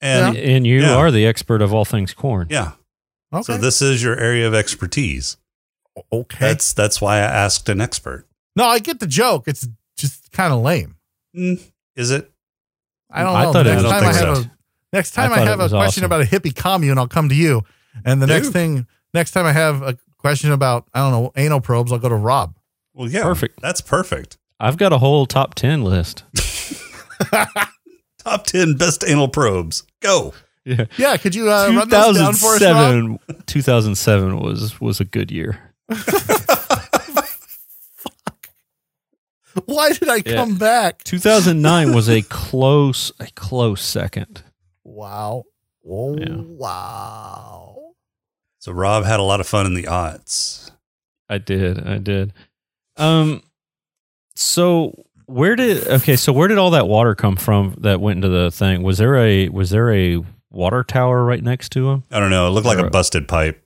And 0.00 0.36
yeah. 0.36 0.40
and 0.42 0.66
you 0.66 0.80
Yeah. 0.82 0.94
are 0.94 1.10
the 1.10 1.26
expert 1.26 1.60
of 1.60 1.74
all 1.74 1.84
things 1.84 2.14
corn. 2.14 2.46
Yeah. 2.50 2.72
Okay. 3.32 3.42
So 3.42 3.58
this 3.58 3.82
is 3.82 4.02
your 4.02 4.16
area 4.18 4.46
of 4.46 4.54
expertise. 4.54 5.36
okay. 6.12 6.38
That's 6.38 6.72
that's 6.72 7.00
why 7.00 7.16
I 7.16 7.20
asked 7.20 7.68
an 7.68 7.80
expert. 7.80 8.26
no, 8.56 8.64
I 8.64 8.78
get 8.78 9.00
the 9.00 9.06
joke. 9.06 9.44
It's 9.48 9.66
just 9.96 10.30
kind 10.32 10.52
of 10.52 10.60
lame. 10.60 10.96
Mm, 11.36 11.60
is 11.96 12.10
it? 12.10 12.30
I 13.10 13.22
don't 13.24 13.34
I 13.36 13.44
know. 13.44 13.52
thought 13.52 13.66
it 13.66 13.70
next 13.70 13.82
was 13.82 13.92
time 13.92 14.04
I 14.04 14.12
have 14.12 14.28
awesome. 14.28 14.44
a 14.92 14.96
next 14.96 15.10
time 15.12 15.32
I, 15.32 15.36
thought 15.36 15.46
it 15.46 15.50
have 15.50 15.60
a 15.60 15.68
question 15.68 16.04
awesome. 16.04 16.04
about 16.04 16.20
a 16.22 16.24
hippie 16.24 16.54
commune, 16.54 16.96
I'll 16.98 17.08
come 17.08 17.28
to 17.28 17.34
you. 17.34 17.62
And 18.04 18.20
the 18.22 18.26
next 18.26 18.50
thing, 18.50 18.86
next 19.14 19.32
time 19.32 19.46
I 19.46 19.52
have 19.52 19.82
a 19.82 19.96
question 20.22 20.50
about 20.52 20.86
I 20.94 21.00
don't 21.00 21.12
know 21.12 21.32
anal 21.36 21.60
probes, 21.60 21.92
I'll 21.92 21.98
go 21.98 22.08
to 22.08 22.14
Rob. 22.16 22.56
Well, 22.94 23.10
yeah. 23.10 23.22
Perfect. 23.24 23.60
That's 23.60 23.80
perfect. 23.82 24.38
I've 24.58 24.78
got 24.78 24.92
a 24.94 24.98
whole 24.98 25.26
top 25.26 25.54
ten 25.54 25.84
list. 25.84 26.24
Top 28.24 28.46
10 28.46 28.76
best 28.76 29.02
anal 29.06 29.26
probes. 29.28 29.82
Go. 30.00 30.32
Yeah. 30.64 30.84
Yeah, 30.96 31.16
could 31.16 31.34
you 31.34 31.50
uh, 31.50 31.72
run 31.74 31.88
those 31.88 32.16
down 32.18 32.34
for 32.34 32.54
us, 32.54 32.62
Rob? 32.62 33.18
2007 33.46 33.46
2007 33.46 34.38
was 34.40 34.80
was 34.80 35.00
a 35.00 35.04
good 35.04 35.30
year. 35.32 35.58
Why 39.66 39.92
did 39.92 40.08
I 40.08 40.22
Yeah. 40.24 40.36
come 40.36 40.56
back? 40.56 41.02
2009 41.04 41.92
was 41.94 42.08
a 42.08 42.22
close 42.30 43.12
a 43.20 43.26
close 43.34 43.82
second. 43.82 44.42
Wow. 44.84 45.44
Oh, 45.88 46.16
Yeah. 46.16 46.36
wow. 46.36 47.71
So 48.62 48.70
Rob 48.70 49.04
had 49.04 49.18
a 49.18 49.24
lot 49.24 49.40
of 49.40 49.48
fun 49.48 49.66
in 49.66 49.74
the 49.74 49.82
aughts. 49.84 50.70
I 51.28 51.38
did. 51.38 51.84
I 51.84 51.98
did. 51.98 52.32
Um 52.96 53.42
so 54.36 55.04
where 55.26 55.56
did 55.56 55.84
okay, 55.88 56.14
so 56.14 56.32
where 56.32 56.46
did 56.46 56.58
all 56.58 56.70
that 56.70 56.86
water 56.86 57.16
come 57.16 57.34
from 57.34 57.74
that 57.80 58.00
went 58.00 58.18
into 58.18 58.28
the 58.28 58.52
thing? 58.52 58.84
Was 58.84 58.98
there 58.98 59.16
a 59.16 59.48
was 59.48 59.70
there 59.70 59.92
a 59.92 60.22
water 60.52 60.84
tower 60.84 61.24
right 61.24 61.42
next 61.42 61.70
to 61.72 61.90
him? 61.90 62.04
I 62.12 62.20
don't 62.20 62.30
know. 62.30 62.46
It 62.46 62.50
looked 62.50 62.66
like 62.68 62.78
a 62.78 62.84
Or- 62.86 62.90
busted 62.90 63.26
pipe. 63.26 63.60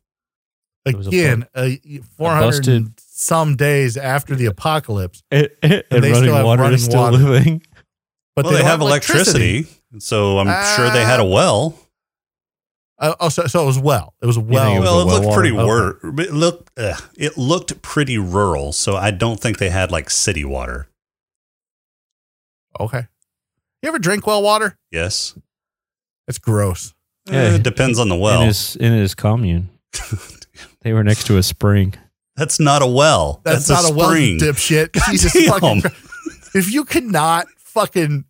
was 0.87 1.07
a 1.09 1.11
Again, 1.11 1.47
uh, 1.55 1.69
400 2.17 2.47
busted- 2.47 3.01
some 3.01 3.55
days 3.57 3.99
after 3.99 4.35
the 4.35 4.47
apocalypse. 4.47 5.23
and 5.31 5.51
they 5.63 5.83
running 5.91 6.15
still 6.15 6.35
have 6.37 6.45
water 6.47 6.63
running 6.63 6.77
is 6.77 6.85
still 6.87 7.01
water. 7.03 7.19
living. 7.19 7.63
but 8.35 8.47
well, 8.47 8.55
they, 8.55 8.61
don't 8.61 8.69
have 8.71 8.81
electricity, 8.81 9.67
so 9.99 10.39
I'm 10.39 10.47
sure 10.77 10.89
they 10.91 11.05
had 11.05 11.21
a 11.21 11.25
well. 11.25 11.79
Uh, 12.99 13.15
oh, 13.21 13.29
so, 13.29 13.47
so 13.47 13.63
it 13.63 13.67
was 13.67 13.79
well. 13.79 14.15
It 14.23 14.27
was 14.27 14.37
think 14.37 14.49
well. 14.51 14.77
it 14.77 14.81
was 14.81 14.89
Well, 14.89 14.99
a 14.99 15.03
it 15.03 15.05
looked 15.13 15.27
well 15.27 15.35
pretty 15.35 15.53
water? 15.53 15.99
wor- 16.03 16.21
It 16.21 16.33
looked 16.33 16.79
uh, 16.79 16.97
it 17.17 17.37
looked 17.37 17.83
pretty 17.83 18.17
rural, 18.19 18.73
so 18.73 18.97
I 18.97 19.11
don't 19.11 19.39
think 19.39 19.59
they 19.59 19.69
had 19.71 19.91
like 19.93 20.09
city 20.11 20.45
water. 20.45 20.89
okay. 22.81 23.07
You 23.83 23.89
ever 23.89 23.99
drink 23.99 24.27
well 24.27 24.43
water? 24.43 24.77
Yes, 24.91 25.37
It's 26.27 26.39
gross. 26.39 26.95
Yeah, 27.31 27.55
it 27.57 27.63
depends 27.63 27.99
on 27.99 28.09
the 28.09 28.17
well. 28.17 28.41
in 28.43 28.47
his 28.49 28.77
in 28.77 28.93
his 28.93 29.15
commune. 29.15 29.69
they 30.83 30.93
were 30.93 31.05
next 31.05 31.27
to 31.27 31.37
a 31.39 31.43
spring. 31.43 31.95
That's 32.37 32.61
not 32.61 32.83
a 32.83 32.87
well. 32.87 33.41
That's, 33.45 33.67
That's, 33.67 33.83
not 33.83 33.91
a 33.91 33.95
a 33.95 33.97
well, 33.97 34.09
spring. 34.11 34.35
you 34.35 34.39
dipshit. 34.39 34.91
Jesus 35.11 35.33
damn. 35.33 35.53
fucking. 35.61 35.83
If 36.55 36.73
you 36.73 36.85
cannot 36.85 37.47
fucking, 37.59 38.25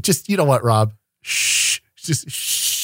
just 0.00 0.28
you 0.28 0.36
know 0.36 0.44
what, 0.44 0.62
Rob? 0.62 0.92
Shh. 1.22 1.80
Just 1.96 2.30
shh. 2.30 2.77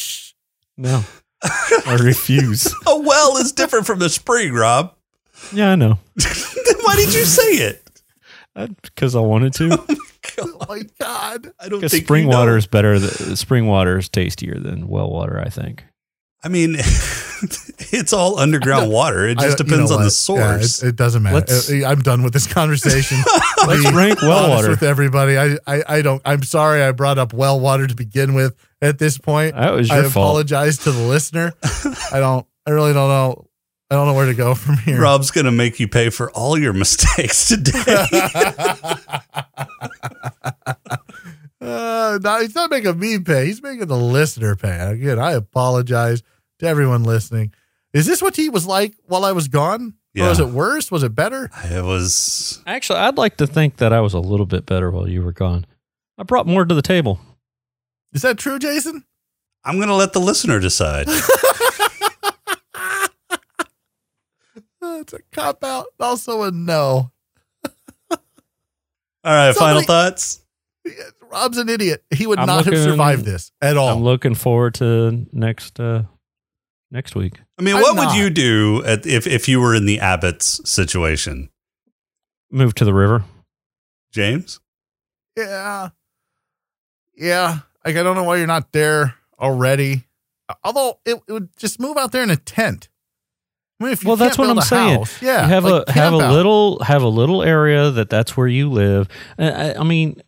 No, 0.76 1.02
I 1.42 1.98
refuse. 2.02 2.66
a 2.86 2.98
well 2.98 3.36
is 3.36 3.52
different 3.52 3.86
from 3.86 3.98
the 3.98 4.08
spring, 4.08 4.52
Rob. 4.52 4.94
Yeah, 5.52 5.70
I 5.72 5.74
know. 5.76 5.98
then 6.16 6.76
why 6.82 6.96
did 6.96 7.12
you 7.14 7.24
say 7.24 7.42
it? 7.42 7.80
Because 8.82 9.14
I 9.16 9.20
wanted 9.20 9.54
to. 9.54 9.84
Oh 10.36 10.66
my 10.68 10.82
god. 10.98 11.52
I 11.60 11.68
don't 11.68 11.78
Because 11.78 11.92
think 11.92 12.06
spring 12.06 12.24
you 12.24 12.30
know. 12.30 12.38
water 12.38 12.56
is 12.56 12.66
better. 12.66 12.98
th- 12.98 13.36
Spring 13.38 13.66
water 13.68 13.98
is 13.98 14.08
tastier 14.08 14.58
than 14.58 14.88
well 14.88 15.08
water. 15.10 15.38
I 15.38 15.48
think. 15.48 15.84
I 16.42 16.48
mean, 16.48 16.74
it's 16.76 18.12
all 18.12 18.38
underground 18.40 18.90
water. 18.90 19.28
It 19.28 19.38
I 19.38 19.42
just 19.44 19.58
don't- 19.58 19.66
you 19.68 19.72
depends 19.74 19.90
know 19.90 19.98
on 19.98 20.02
the 20.02 20.06
what? 20.06 20.38
Yeah, 20.40 20.56
source. 20.58 20.82
it, 20.82 20.88
it 20.88 20.96
doesn't 20.96 21.22
matter. 21.22 21.36
Let's- 21.36 21.70
Uh, 21.70 21.84
I'm 21.86 22.00
done 22.00 22.22
with 22.24 22.32
this 22.32 22.46
conversation. 22.52 23.18
Let's 23.66 23.88
Be 23.88 23.94
rank 23.94 24.22
well 24.22 24.44
honest 24.46 24.56
water. 24.56 24.70
with 24.70 24.82
everybody. 24.82 25.38
I, 25.38 25.56
I 25.68 25.82
I 25.86 26.02
don't. 26.02 26.20
I'm 26.24 26.42
sorry. 26.42 26.82
I 26.82 26.90
brought 26.92 27.18
up 27.18 27.32
well 27.32 27.60
water 27.60 27.86
to 27.86 27.94
begin 27.94 28.34
with. 28.34 28.56
At 28.84 28.98
this 28.98 29.16
point, 29.18 29.54
That 29.54 29.72
was 29.72 29.90
I 29.90 30.00
your 30.00 30.10
fault. 30.10 30.26
apologize 30.26 30.78
to 30.78 30.92
the 30.92 31.02
listener. 31.02 31.52
I 32.12 32.20
don't. 32.20 32.46
I 32.66 32.70
really 32.70 32.92
don't 32.92 33.08
know. 33.08 33.46
I 33.90 33.94
don't 33.94 34.06
know 34.06 34.14
where 34.14 34.26
to 34.26 34.34
go 34.34 34.54
from 34.54 34.76
here. 34.78 35.00
Rob's 35.00 35.30
going 35.30 35.44
to 35.46 35.52
make 35.52 35.78
you 35.80 35.88
pay 35.88 36.10
for 36.10 36.30
all 36.32 36.58
your 36.58 36.72
mistakes 36.72 37.48
today. 37.48 37.82
Uh, 41.60 42.18
no, 42.22 42.40
he's 42.40 42.54
not 42.54 42.70
making 42.70 42.98
me 42.98 43.18
pay. 43.18 43.46
He's 43.46 43.62
making 43.62 43.86
the 43.86 43.96
listener 43.96 44.54
pay. 44.54 44.78
Again, 44.92 45.18
I 45.18 45.32
apologize 45.32 46.22
to 46.58 46.66
everyone 46.66 47.04
listening. 47.04 47.54
Is 47.94 48.04
this 48.04 48.20
what 48.20 48.36
he 48.36 48.50
was 48.50 48.66
like 48.66 48.94
while 49.06 49.24
I 49.24 49.32
was 49.32 49.48
gone? 49.48 49.94
Or 50.18 50.28
was 50.28 50.40
it 50.40 50.48
worse? 50.48 50.90
Was 50.90 51.02
it 51.02 51.14
better? 51.14 51.50
it 51.64 51.82
was. 51.82 52.62
Actually, 52.66 52.98
I'd 53.00 53.16
like 53.16 53.38
to 53.38 53.46
think 53.46 53.78
that 53.78 53.94
I 53.94 54.00
was 54.00 54.12
a 54.12 54.20
little 54.20 54.44
bit 54.46 54.66
better 54.66 54.90
while 54.90 55.08
you 55.08 55.22
were 55.22 55.32
gone. 55.32 55.64
I 56.18 56.24
brought 56.24 56.46
more 56.46 56.66
to 56.66 56.74
the 56.74 56.82
table. 56.82 57.18
Is 58.14 58.22
that 58.22 58.38
true, 58.38 58.58
Jason? 58.58 59.04
I'm 59.64 59.76
going 59.76 59.88
to 59.88 59.94
let 59.94 60.12
the 60.12 60.20
listener 60.20 60.60
decide. 60.60 61.08
It's 64.86 65.12
a 65.12 65.20
cop 65.32 65.64
out. 65.64 65.86
Also 65.98 66.42
a 66.42 66.50
no. 66.50 67.10
All 68.10 68.18
right, 69.24 69.54
final 69.54 69.82
thoughts. 69.82 70.40
Rob's 71.30 71.56
an 71.58 71.68
idiot. 71.68 72.04
He 72.10 72.26
would 72.26 72.38
I'm 72.38 72.46
not 72.46 72.64
have 72.66 72.76
survived 72.76 73.24
this 73.24 73.50
at 73.62 73.76
all. 73.76 73.88
I'm 73.96 74.02
looking 74.02 74.34
forward 74.34 74.74
to 74.74 75.26
next 75.32 75.80
uh 75.80 76.02
next 76.90 77.14
week. 77.14 77.40
I 77.58 77.62
mean, 77.62 77.76
I'm 77.76 77.82
what 77.82 77.96
not. 77.96 78.08
would 78.08 78.16
you 78.18 78.28
do 78.30 78.82
at, 78.84 79.06
if 79.06 79.26
if 79.26 79.48
you 79.48 79.60
were 79.60 79.74
in 79.74 79.86
the 79.86 80.00
Abbott's 80.00 80.60
situation, 80.70 81.48
Move 82.50 82.74
to 82.76 82.84
the 82.84 82.94
river. 82.94 83.24
James? 84.12 84.60
yeah. 85.36 85.88
Yeah. 87.16 87.60
Like, 87.84 87.96
I 87.96 88.02
don't 88.02 88.16
know 88.16 88.24
why 88.24 88.36
you're 88.36 88.46
not 88.46 88.72
there 88.72 89.14
already. 89.38 90.04
Although 90.62 90.98
it, 91.04 91.20
it 91.28 91.32
would 91.32 91.56
just 91.56 91.80
move 91.80 91.96
out 91.96 92.12
there 92.12 92.22
in 92.22 92.30
a 92.30 92.36
tent. 92.36 92.88
I 93.80 93.86
mean, 93.86 93.96
Well, 94.04 94.16
that's 94.16 94.38
what 94.38 94.48
I'm 94.48 94.60
saying. 94.60 94.98
house, 94.98 95.20
yeah. 95.20 95.42
you 95.42 95.48
have 95.48 95.64
like, 95.64 95.88
a 95.88 95.92
have 95.92 96.12
a 96.12 96.16
little 96.16 96.82
have 96.84 97.02
a 97.02 97.08
little 97.08 97.42
area 97.42 97.90
that 97.90 98.08
that's 98.08 98.36
where 98.36 98.46
you 98.46 98.70
live. 98.70 99.08
I, 99.38 99.74
I 99.74 99.82
mean, 99.82 100.22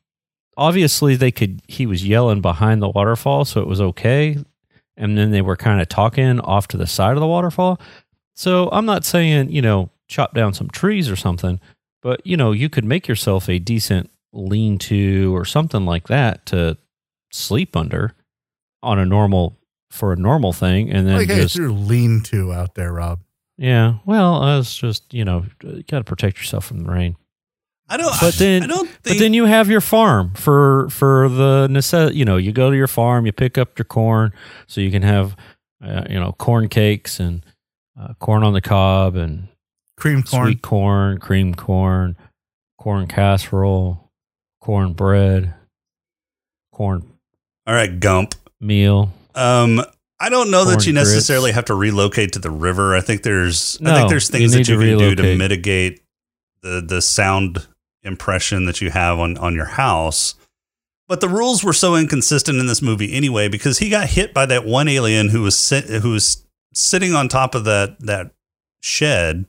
obviously 0.56 1.16
they 1.16 1.30
could. 1.30 1.62
He 1.68 1.86
was 1.86 2.06
yelling 2.06 2.40
behind 2.40 2.82
the 2.82 2.88
waterfall, 2.88 3.44
so 3.44 3.60
it 3.60 3.66
was 3.66 3.80
okay. 3.80 4.38
And 4.96 5.16
then 5.16 5.30
they 5.30 5.42
were 5.42 5.56
kind 5.56 5.80
of 5.80 5.88
talking 5.88 6.40
off 6.40 6.68
to 6.68 6.76
the 6.76 6.86
side 6.86 7.12
of 7.12 7.20
the 7.20 7.26
waterfall. 7.26 7.80
So 8.34 8.68
I'm 8.72 8.86
not 8.86 9.04
saying 9.04 9.50
you 9.50 9.62
know 9.62 9.90
chop 10.08 10.34
down 10.34 10.52
some 10.52 10.68
trees 10.68 11.08
or 11.08 11.16
something, 11.16 11.60
but 12.02 12.26
you 12.26 12.36
know 12.36 12.52
you 12.52 12.68
could 12.68 12.84
make 12.84 13.06
yourself 13.06 13.48
a 13.48 13.58
decent 13.58 14.10
lean 14.32 14.78
to 14.78 15.34
or 15.34 15.44
something 15.44 15.86
like 15.86 16.08
that 16.08 16.44
to 16.46 16.76
sleep 17.36 17.76
under 17.76 18.14
on 18.82 18.98
a 18.98 19.04
normal 19.06 19.58
for 19.90 20.12
a 20.12 20.16
normal 20.16 20.52
thing, 20.52 20.90
and 20.90 21.06
then 21.06 21.16
Like, 21.16 21.28
hey, 21.28 21.42
just 21.42 21.56
through 21.56 21.72
lean 21.72 22.22
to 22.24 22.52
out 22.52 22.74
there, 22.74 22.92
Rob. 22.92 23.20
yeah. 23.56 23.94
Well, 24.04 24.42
I 24.42 24.56
was 24.56 24.74
just 24.74 25.12
you 25.14 25.24
know 25.24 25.46
you 25.62 25.82
got 25.84 25.98
to 25.98 26.04
protect 26.04 26.38
yourself 26.38 26.64
from 26.66 26.80
the 26.84 26.90
rain. 26.90 27.16
I 27.88 27.96
don't. 27.96 28.12
But 28.20 28.34
then, 28.34 28.64
I 28.64 28.66
don't 28.66 28.88
think. 28.88 29.02
but 29.04 29.18
then 29.18 29.32
you 29.32 29.44
have 29.44 29.68
your 29.70 29.80
farm 29.80 30.32
for 30.34 30.88
for 30.90 31.28
the 31.28 31.68
necess. 31.70 32.14
You 32.14 32.24
know, 32.24 32.36
you 32.36 32.50
go 32.52 32.70
to 32.70 32.76
your 32.76 32.88
farm, 32.88 33.26
you 33.26 33.32
pick 33.32 33.56
up 33.56 33.78
your 33.78 33.84
corn, 33.84 34.32
so 34.66 34.80
you 34.80 34.90
can 34.90 35.02
have, 35.02 35.36
uh, 35.82 36.02
you 36.10 36.18
know, 36.18 36.32
corn 36.32 36.68
cakes 36.68 37.20
and 37.20 37.46
uh, 37.98 38.14
corn 38.18 38.42
on 38.42 38.54
the 38.54 38.60
cob 38.60 39.14
and 39.14 39.46
Cream 39.96 40.24
corn. 40.24 40.46
sweet 40.46 40.62
corn, 40.62 41.18
cream 41.18 41.54
corn, 41.54 42.16
corn 42.76 43.06
casserole, 43.06 44.10
corn 44.60 44.92
bread, 44.92 45.54
corn 46.72 47.12
all 47.66 47.74
right, 47.74 47.98
Gump. 47.98 48.34
meal. 48.60 49.12
Um, 49.34 49.82
I 50.18 50.30
don't 50.30 50.50
know 50.50 50.64
that 50.64 50.86
you 50.86 50.92
grits. 50.92 51.10
necessarily 51.10 51.52
have 51.52 51.66
to 51.66 51.74
relocate 51.74 52.32
to 52.32 52.38
the 52.38 52.50
river. 52.50 52.96
I 52.96 53.00
think 53.00 53.22
there's. 53.22 53.78
I 53.84 53.94
think 53.96 54.08
there's 54.08 54.30
you 54.30 54.38
things 54.38 54.52
that 54.52 54.68
you 54.68 54.78
can 54.78 54.98
do 54.98 55.14
to 55.14 55.36
mitigate 55.36 56.02
the 56.62 56.80
the 56.80 57.02
sound 57.02 57.66
impression 58.02 58.64
that 58.64 58.80
you 58.80 58.90
have 58.90 59.18
on 59.18 59.36
on 59.36 59.54
your 59.54 59.66
house. 59.66 60.34
But 61.08 61.20
the 61.20 61.28
rules 61.28 61.62
were 61.62 61.72
so 61.72 61.94
inconsistent 61.94 62.58
in 62.58 62.66
this 62.66 62.82
movie 62.82 63.12
anyway 63.12 63.48
because 63.48 63.78
he 63.78 63.90
got 63.90 64.08
hit 64.08 64.34
by 64.34 64.46
that 64.46 64.64
one 64.64 64.88
alien 64.88 65.28
who 65.28 65.42
was 65.42 65.56
sit, 65.56 65.84
who 65.84 66.12
was 66.12 66.44
sitting 66.72 67.14
on 67.14 67.28
top 67.28 67.54
of 67.54 67.64
that 67.64 68.00
that 68.00 68.30
shed, 68.80 69.46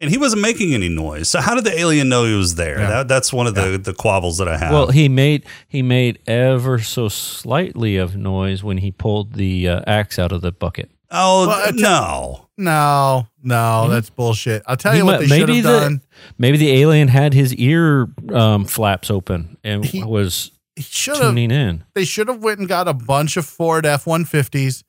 and 0.00 0.10
he 0.10 0.18
wasn't 0.18 0.42
making 0.42 0.72
any 0.74 0.88
noise. 0.88 1.28
So 1.28 1.40
how 1.40 1.54
did 1.54 1.64
the 1.64 1.78
alien 1.78 2.08
know 2.08 2.24
he 2.24 2.34
was 2.34 2.54
there? 2.54 2.78
Yeah. 2.80 2.88
That, 2.88 3.08
that's 3.08 3.32
one 3.32 3.46
of 3.46 3.54
the 3.54 3.78
the 3.78 3.92
quabbles 3.94 4.38
that 4.38 4.48
I 4.48 4.56
have. 4.56 4.72
Well, 4.72 4.88
he 4.88 5.08
made 5.08 5.44
he 5.68 5.82
made 5.82 6.18
ever 6.26 6.78
so 6.78 7.08
slightly 7.08 7.96
of 7.96 8.16
noise 8.16 8.62
when 8.64 8.78
he 8.78 8.90
pulled 8.90 9.34
the 9.34 9.68
uh, 9.68 9.82
axe 9.86 10.18
out 10.18 10.32
of 10.32 10.40
the 10.40 10.52
bucket. 10.52 10.90
oh 11.10 11.46
Well, 11.48 11.68
I- 11.68 11.70
no, 11.72 12.46
No, 12.56 13.26
no, 13.42 13.88
that's 13.88 14.10
bullshit. 14.10 14.62
I'll 14.66 14.76
tell 14.76 14.92
He 14.92 14.98
you 14.98 15.04
what 15.06 15.20
might- 15.20 15.28
they 15.28 15.38
should 15.38 15.48
have 15.48 15.62
done. 15.64 16.02
Maybe 16.38 16.56
the 16.58 16.70
alien 16.80 17.08
had 17.08 17.34
his 17.34 17.54
ear 17.54 18.08
um, 18.32 18.64
flaps 18.64 19.10
open 19.10 19.56
and 19.64 19.84
He- 19.84 20.02
was 20.04 20.50
He 20.76 20.82
tuning 20.82 21.50
in. 21.50 21.84
They 21.94 22.04
should 22.04 22.28
have 22.28 22.42
went 22.42 22.58
and 22.60 22.68
got 22.68 22.86
a 22.88 22.92
bunch 22.94 23.36
of 23.36 23.44
Ford 23.46 23.84
F 23.86 24.06
one 24.06 24.24
fifties 24.24 24.82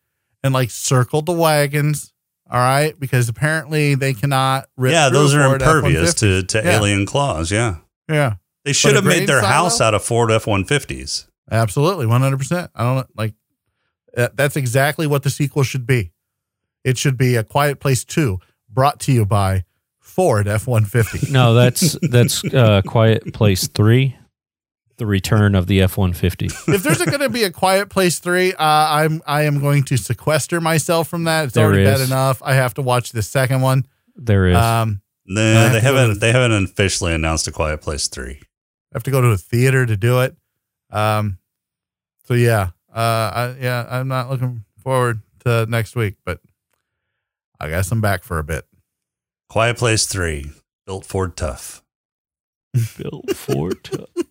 and 0.44 0.54
like 0.54 0.70
circled 0.72 1.26
the 1.26 1.34
wagons. 1.34 2.14
All 2.52 2.60
right, 2.60 3.00
because 3.00 3.30
apparently 3.30 3.96
they 3.96 4.14
cannot. 4.14 4.68
Rip 4.76 4.92
yeah, 4.92 5.08
those 5.10 5.34
are 5.34 5.46
Ford 5.48 5.62
impervious 5.62 6.14
to, 6.16 6.26
F-150s. 6.40 6.48
to 6.50 6.58
Yeah. 6.64 6.78
alien 6.78 7.06
claws. 7.06 7.50
Yeah. 7.50 7.78
Yeah, 8.10 8.34
They 8.66 8.74
should 8.74 8.92
a 8.92 8.96
have 8.96 9.06
made 9.06 9.28
their 9.30 9.40
silo? 9.40 9.54
house 9.54 9.80
out 9.80 9.94
of 9.94 10.04
Ford 10.04 10.32
F 10.32 10.44
150s. 10.46 11.28
absolutely, 11.50 12.06
one 12.08 12.20
hundred 12.22 12.38
percent. 12.40 12.70
I 12.76 12.84
don't 12.84 13.08
like. 13.18 13.34
That's 14.14 14.58
exactly 14.58 15.08
what 15.08 15.24
the 15.24 15.30
sequel 15.30 15.64
should 15.64 15.88
be. 15.88 16.12
It 16.84 16.98
should 16.98 17.16
be 17.18 17.38
a 17.38 17.44
Quiet 17.46 17.80
Place 17.80 18.04
Two, 18.04 18.40
brought 18.70 19.00
to 19.02 19.14
you 19.14 19.26
by 19.26 19.64
Ford 20.02 20.46
F 20.50 20.68
one 20.68 20.84
fifty. 20.84 21.32
No, 21.32 21.54
that's 21.54 21.98
that's 22.02 22.44
uh, 22.44 22.82
Quiet 22.86 23.34
Place 23.34 23.68
Three, 23.68 24.18
the 24.98 25.06
return 25.06 25.56
of 25.56 25.68
the 25.68 25.82
F 25.82 25.98
one 25.98 26.14
fifty. 26.14 26.46
if 26.68 26.84
there's 26.84 27.04
going 27.04 27.20
to 27.20 27.30
be 27.30 27.44
a 27.44 27.52
Quiet 27.52 27.90
Place 27.90 28.20
three, 28.20 28.54
uh, 28.54 28.58
I'm 28.60 29.22
I 29.26 29.44
am 29.44 29.60
going 29.60 29.84
to 29.86 29.98
sequester 29.98 30.62
myself 30.62 31.08
from 31.08 31.24
that. 31.26 31.46
It's 31.46 31.54
There 31.54 31.66
already 31.66 31.86
bad 31.86 32.02
enough. 32.02 32.42
I 32.44 32.54
have 32.54 32.74
to 32.76 32.82
watch 32.82 33.12
the 33.12 33.22
second 33.24 33.62
one. 33.62 33.86
There 34.16 34.48
is. 34.48 34.58
Um, 34.58 35.02
No, 35.26 35.42
I 35.42 35.44
they 35.44 35.60
have 35.60 35.74
to 35.74 35.80
go 35.82 35.96
haven't. 35.96 36.14
to- 36.16 36.20
They 36.20 36.32
haven't 36.32 36.64
officially 36.66 37.14
announced 37.14 37.48
a 37.48 37.52
Quiet 37.52 37.82
Place 37.82 38.08
three. 38.08 38.40
I 38.42 38.94
have 38.98 39.04
to 39.04 39.12
go 39.12 39.22
to 39.22 39.30
a 39.30 39.38
theater 39.38 39.86
to 39.86 39.96
do 39.98 40.20
it. 40.22 40.36
Um, 40.90 41.38
so 42.26 42.34
yeah, 42.34 42.72
uh, 42.94 43.00
I, 43.00 43.56
yeah, 43.60 43.88
I'm 43.90 44.08
not 44.10 44.30
looking 44.30 44.66
forward 44.84 45.22
to 45.46 45.66
next 45.68 45.96
week, 45.96 46.16
but 46.26 46.40
I 47.60 47.70
guess 47.70 47.92
I'm 47.92 48.02
back 48.02 48.24
for 48.24 48.38
a 48.40 48.44
bit. 48.44 48.66
Quiet 49.50 49.78
Place 49.78 50.06
three 50.06 50.52
built 50.86 51.06
Ford 51.06 51.36
tough. 51.38 51.82
Built 52.98 53.32
Ford. 53.36 53.90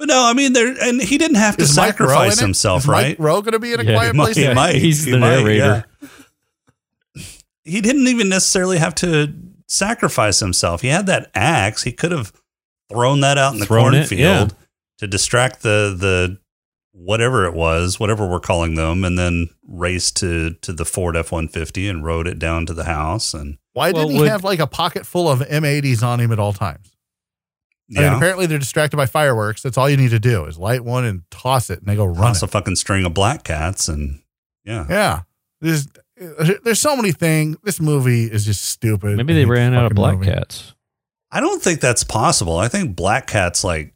But 0.00 0.08
no, 0.08 0.24
I 0.24 0.32
mean, 0.32 0.54
there 0.54 0.74
and 0.82 0.98
he 1.00 1.18
didn't 1.18 1.36
have 1.36 1.58
to 1.58 1.62
Is 1.64 1.76
Mike 1.76 2.00
Rowe 2.00 2.06
in 2.06 2.08
sacrifice 2.08 2.38
it? 2.38 2.40
himself, 2.40 2.82
Is 2.84 2.88
right? 2.88 3.08
Mike 3.10 3.16
Rowe 3.18 3.42
going 3.42 3.52
to 3.52 3.58
be 3.58 3.74
in 3.74 3.80
a 3.80 3.84
Yeah, 3.84 3.94
Quiet 3.96 4.14
he 4.14 4.18
Place? 4.20 4.36
He 4.36 4.54
might. 4.54 4.74
he's 4.76 5.04
He 5.04 5.10
the 5.10 5.18
might, 5.18 5.28
narrator. 5.42 5.86
yeah. 6.02 6.08
He 7.64 7.80
didn't 7.82 8.08
even 8.08 8.28
necessarily 8.30 8.78
have 8.78 8.94
to 8.96 9.32
sacrifice 9.68 10.40
himself. 10.40 10.80
He 10.80 10.88
had 10.88 11.06
that 11.06 11.30
axe. 11.34 11.82
He 11.82 11.92
could 11.92 12.12
have 12.12 12.32
thrown 12.90 13.20
that 13.20 13.36
out 13.38 13.52
in 13.52 13.60
the 13.60 13.66
Thrown 13.66 13.94
it, 13.94 13.98
cornfield 14.08 14.18
yeah. 14.52 14.66
to 14.98 15.06
distract 15.06 15.62
the 15.62 15.94
the 15.96 16.38
whatever 16.92 17.44
it 17.44 17.52
was, 17.54 18.00
whatever 18.00 18.26
we're 18.26 18.40
calling 18.40 18.74
them, 18.74 19.04
and 19.04 19.18
then 19.18 19.48
raced 19.68 20.16
to 20.18 20.54
to 20.62 20.72
the 20.72 20.84
Ford 20.86 21.14
F 21.16 21.30
one 21.30 21.46
fifty 21.46 21.88
and 21.88 22.04
rode 22.04 22.26
it 22.26 22.38
down 22.38 22.64
to 22.66 22.72
the 22.74 22.84
house. 22.84 23.34
And 23.34 23.58
Why 23.74 23.90
Well, 23.92 24.04
didn't 24.04 24.14
he 24.16 24.20
would- 24.22 24.30
have 24.30 24.44
like 24.44 24.60
a 24.60 24.66
pocket 24.66 25.06
full 25.06 25.28
of 25.28 25.40
M80s 25.40 26.02
on 26.02 26.20
him 26.20 26.32
at 26.32 26.38
all 26.38 26.54
times? 26.54 26.89
I 27.96 28.00
mean, 28.02 28.12
apparently 28.12 28.46
they're 28.46 28.58
distracted 28.58 28.96
by 28.96 29.06
fireworks. 29.06 29.62
That's 29.62 29.76
all 29.76 29.90
you 29.90 29.96
need 29.96 30.10
to 30.10 30.20
do 30.20 30.44
is 30.44 30.58
light 30.58 30.84
one 30.84 31.04
and 31.04 31.22
toss 31.30 31.70
it, 31.70 31.80
and 31.80 31.88
they 31.88 31.96
go 31.96 32.04
run. 32.04 32.16
toss 32.16 32.42
it. 32.42 32.44
a 32.44 32.48
fucking 32.48 32.76
string 32.76 33.04
of 33.04 33.14
black 33.14 33.42
cats, 33.44 33.88
and 33.88 34.20
yeah, 34.64 34.86
Yeah, 34.88 35.20
there's 35.60 35.88
there's 36.64 36.78
so 36.80 36.94
many 36.96 37.12
things. 37.12 37.56
This 37.64 37.80
movie 37.80 38.24
is 38.24 38.44
just 38.44 38.64
stupid. 38.64 39.16
Maybe 39.16 39.32
they 39.34 39.44
ran 39.46 39.74
out 39.74 39.86
of 39.86 39.94
black 39.94 40.18
movie. 40.18 40.30
cats. 40.30 40.74
I 41.32 41.40
don't 41.40 41.62
think 41.62 41.80
that's 41.80 42.04
possible. 42.04 42.58
I 42.58 42.68
think 42.68 42.94
black 42.94 43.26
cats 43.26 43.64
like 43.64 43.94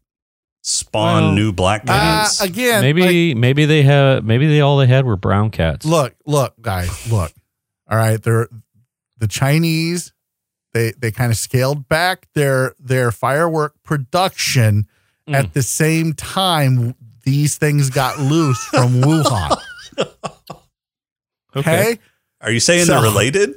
spawn 0.63 1.23
Well, 1.25 1.33
new 1.35 1.53
black 1.53 1.83
Uh, 1.83 1.93
cats. 1.93 2.41
again, 2.41 2.81
maybe 2.81 3.33
like, 3.35 3.37
maybe 3.37 3.67
they 3.67 3.83
have 3.83 4.25
maybe 4.25 4.47
they 4.47 4.61
all 4.63 4.79
they 4.79 4.87
had 4.87 5.05
were 5.05 5.17
brown 5.17 5.51
cats. 5.51 5.85
look, 5.85 6.15
look, 6.25 6.55
guys, 6.63 7.11
look. 7.13 7.31
All 7.91 7.99
right, 7.99 8.21
they're 8.23 8.49
the 9.19 9.29
Chinese. 9.29 10.14
They 10.75 10.93
they 10.99 11.11
kind 11.11 11.33
of 11.33 11.39
scaled 11.39 11.89
back 11.89 12.27
their 12.35 12.75
their 12.79 13.11
firework 13.11 13.75
production 13.83 14.87
Mm. 15.27 15.35
at 15.37 15.55
the 15.55 15.63
same 15.63 16.13
time 16.13 16.95
these 17.25 17.57
things 17.57 17.89
got 17.89 18.19
loose 18.19 18.63
from 18.67 18.93
Wuhan. 19.01 19.57
Okay. 21.57 21.99
Are 22.43 22.51
you 22.51 22.61
saying 22.61 22.85
So- 22.85 22.93
they're 22.93 23.03
related? 23.03 23.55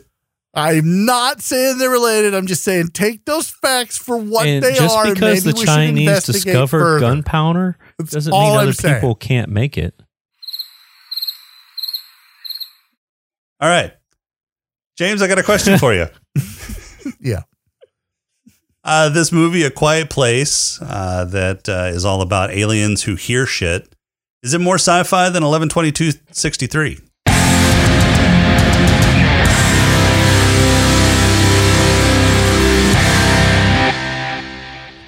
I'm 0.53 1.05
not 1.05 1.41
saying 1.41 1.78
they're 1.78 1.89
related. 1.89 2.34
I'm 2.34 2.47
just 2.47 2.63
saying 2.63 2.88
take 2.93 3.26
those 3.26 3.49
facts 3.49 3.97
for 3.97 4.18
what 4.18 4.47
and 4.47 4.63
they 4.63 4.74
just 4.76 4.95
are. 4.95 5.05
and 5.07 5.13
because 5.15 5.45
maybe 5.45 5.59
the 5.59 5.65
Chinese 5.65 6.24
discovered 6.24 7.01
gunpowder 7.01 7.78
doesn't 8.03 8.32
all 8.34 8.41
mean 8.51 8.51
I'm 8.53 8.59
other 8.63 8.74
saying. 8.74 8.95
people 8.95 9.13
can't 9.15 9.49
make 9.51 9.78
it. 9.78 9.93
All 13.59 13.70
right, 13.70 13.91
James, 14.97 15.22
I 15.22 15.28
got 15.28 15.38
a 15.39 15.43
question 15.43 15.78
for 15.78 15.93
you. 15.93 16.07
Yeah. 17.20 17.43
Uh, 18.84 19.10
this 19.10 19.34
movie, 19.34 19.64
A 19.64 19.70
Quiet 19.70 20.10
Place, 20.10 20.82
uh, 20.82 21.26
that 21.26 21.68
uh, 21.68 21.91
is 21.93 22.05
all 22.05 22.22
about 22.22 22.51
aliens 22.51 23.03
who 23.03 23.16
hear 23.16 23.45
shit. 23.45 23.93
Is 24.43 24.53
it 24.53 24.62
more 24.62 24.76
sci-fi 24.76 25.30
than 25.30 25.43
eleven 25.43 25.68
twenty 25.68 25.91
two 25.91 26.12
sixty 26.32 26.68
three? 26.68 26.99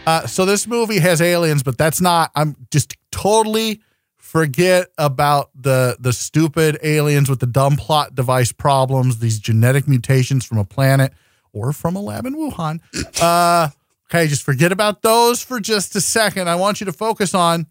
Uh, 0.05 0.25
so 0.25 0.43
this 0.43 0.65
movie 0.65 0.97
has 0.99 1.21
aliens, 1.21 1.61
but 1.61 1.77
that's 1.77 2.01
not. 2.01 2.31
I'm 2.35 2.55
just 2.71 2.97
totally 3.11 3.79
forget 4.17 4.87
about 4.97 5.51
the 5.55 5.97
the 5.99 6.11
stupid 6.11 6.79
aliens 6.81 7.29
with 7.29 7.39
the 7.39 7.45
dumb 7.45 7.77
plot 7.77 8.15
device 8.15 8.51
problems. 8.51 9.19
These 9.19 9.39
genetic 9.39 9.87
mutations 9.87 10.43
from 10.45 10.57
a 10.57 10.65
planet 10.65 11.13
or 11.53 11.73
from 11.73 11.95
a 11.95 12.01
lab 12.01 12.25
in 12.25 12.35
Wuhan. 12.35 12.79
Uh, 13.21 13.69
okay, 14.09 14.27
just 14.27 14.43
forget 14.43 14.71
about 14.71 15.01
those 15.01 15.43
for 15.43 15.59
just 15.59 15.95
a 15.95 16.01
second. 16.01 16.49
I 16.49 16.55
want 16.55 16.79
you 16.79 16.85
to 16.85 16.93
focus 16.93 17.33
on 17.33 17.67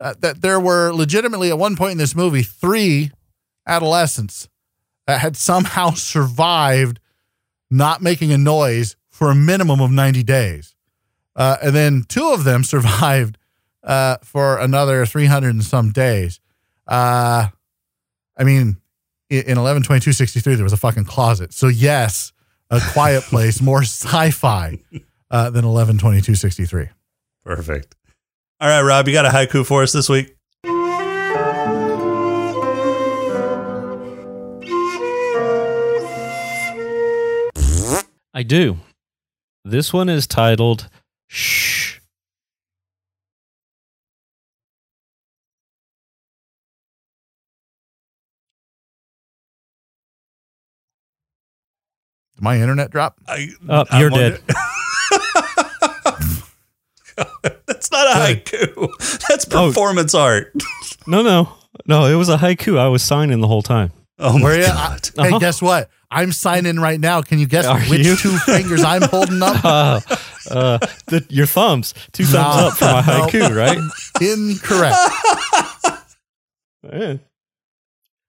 uh, 0.00 0.14
that 0.20 0.42
there 0.42 0.60
were 0.60 0.92
legitimately 0.92 1.50
at 1.50 1.58
one 1.58 1.76
point 1.76 1.92
in 1.92 1.98
this 1.98 2.14
movie 2.14 2.42
three 2.42 3.10
adolescents 3.66 4.48
that 5.06 5.20
had 5.20 5.36
somehow 5.36 5.90
survived 5.94 7.00
not 7.70 8.02
making 8.02 8.32
a 8.32 8.38
noise 8.38 8.96
for 9.08 9.30
a 9.30 9.34
minimum 9.34 9.80
of 9.80 9.90
90 9.90 10.22
days. 10.22 10.74
Uh, 11.34 11.56
and 11.62 11.74
then 11.74 12.04
two 12.08 12.32
of 12.32 12.44
them 12.44 12.64
survived 12.64 13.38
uh, 13.82 14.16
for 14.22 14.58
another 14.58 15.06
300 15.06 15.48
and 15.48 15.64
some 15.64 15.90
days. 15.90 16.40
Uh, 16.86 17.48
I 18.36 18.44
mean, 18.44 18.76
in 19.30 19.58
11 19.58 19.82
22 19.82 20.12
63, 20.12 20.54
there 20.54 20.64
was 20.64 20.72
a 20.72 20.76
fucking 20.76 21.04
closet. 21.04 21.52
So, 21.52 21.68
yes, 21.68 22.32
a 22.70 22.80
quiet 22.92 23.22
place, 23.24 23.60
more 23.60 23.82
sci 23.82 24.30
fi 24.30 24.78
uh, 25.30 25.50
than 25.50 25.64
11 25.64 25.98
63. 25.98 26.88
Perfect. 27.44 27.94
All 28.60 28.68
right, 28.68 28.82
Rob, 28.82 29.06
you 29.06 29.12
got 29.12 29.26
a 29.26 29.30
haiku 29.30 29.64
for 29.66 29.82
us 29.82 29.92
this 29.92 30.08
week? 30.08 30.34
I 38.34 38.42
do. 38.42 38.78
This 39.64 39.92
one 39.92 40.08
is 40.08 40.26
titled 40.26 40.88
Shh. 41.26 41.75
Did 52.36 52.42
my 52.42 52.60
internet 52.60 52.90
drop? 52.90 53.16
I, 53.26 53.48
Oh, 53.68 53.84
you're 53.98 54.10
dead. 54.10 54.40
That's 57.66 57.90
not 57.90 58.06
a 58.16 58.20
haiku. 58.20 58.88
That's 59.28 59.46
Oh. 59.52 59.68
performance 59.68 60.14
art. 60.14 60.52
No, 61.06 61.22
no. 61.22 61.48
No, 61.86 62.04
it 62.06 62.14
was 62.14 62.28
a 62.28 62.36
haiku. 62.36 62.78
I 62.78 62.88
was 62.88 63.02
signing 63.02 63.40
the 63.40 63.46
whole 63.48 63.62
time. 63.62 63.92
Oh 64.18 64.38
my 64.38 64.44
Where 64.44 64.60
you? 64.60 64.66
god! 64.66 65.08
Hey, 65.16 65.28
Uh-huh. 65.28 65.38
guess 65.38 65.60
what? 65.62 65.90
I'm 66.10 66.32
signing 66.32 66.78
right 66.78 66.98
now. 66.98 67.20
Can 67.22 67.38
you 67.38 67.46
guess 67.46 67.66
Are 67.66 67.78
which 67.80 68.06
you? 68.06 68.16
two 68.16 68.36
fingers 68.38 68.82
I'm 68.84 69.02
holding 69.02 69.42
up? 69.42 69.62
Uh, 69.64 70.00
uh, 70.50 70.78
the, 71.08 71.26
your 71.28 71.46
thumbs. 71.46 71.92
Two 72.12 72.24
thumbs 72.24 72.34
No. 72.56 72.68
up 72.68 72.74
for 72.76 72.84
my 72.84 73.00
No. 73.06 73.26
haiku, 73.26 73.56
right? 73.56 73.78
Incorrect. 74.20 74.96
Yeah. 76.92 77.16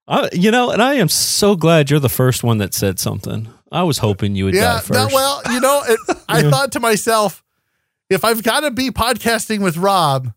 I, 0.07 0.29
you 0.33 0.49
know, 0.51 0.71
and 0.71 0.81
I 0.81 0.95
am 0.95 1.09
so 1.09 1.55
glad 1.55 1.89
you're 1.91 1.99
the 1.99 2.09
first 2.09 2.43
one 2.43 2.57
that 2.57 2.73
said 2.73 2.97
something. 2.99 3.49
I 3.71 3.83
was 3.83 3.97
hoping 3.97 4.35
you 4.35 4.45
would 4.45 4.53
die 4.53 4.59
Yeah. 4.59 4.79
first. 4.79 4.91
No, 4.91 5.07
well, 5.13 5.41
you 5.51 5.59
know, 5.59 5.83
it, 5.87 5.99
I 6.29 6.41
thought 6.49 6.71
to 6.73 6.79
myself, 6.79 7.43
if 8.09 8.23
I've 8.23 8.43
got 8.43 8.61
to 8.61 8.71
be 8.71 8.89
podcasting 8.91 9.61
with 9.61 9.77
Rob, 9.77 10.31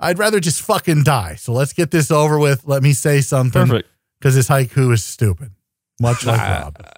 I'd 0.00 0.18
rather 0.18 0.40
just 0.40 0.60
fucking 0.62 1.04
die. 1.04 1.36
So 1.36 1.52
let's 1.52 1.72
get 1.72 1.90
this 1.92 2.10
over 2.10 2.38
with. 2.38 2.66
Let 2.66 2.82
me 2.82 2.92
say 2.92 3.20
something 3.20 3.66
Perfect. 3.68 3.88
because 4.18 4.34
this 4.34 4.48
haiku 4.48 4.92
is 4.92 5.04
stupid, 5.04 5.52
much 6.00 6.26
like 6.26 6.40
Rob. 6.40 6.76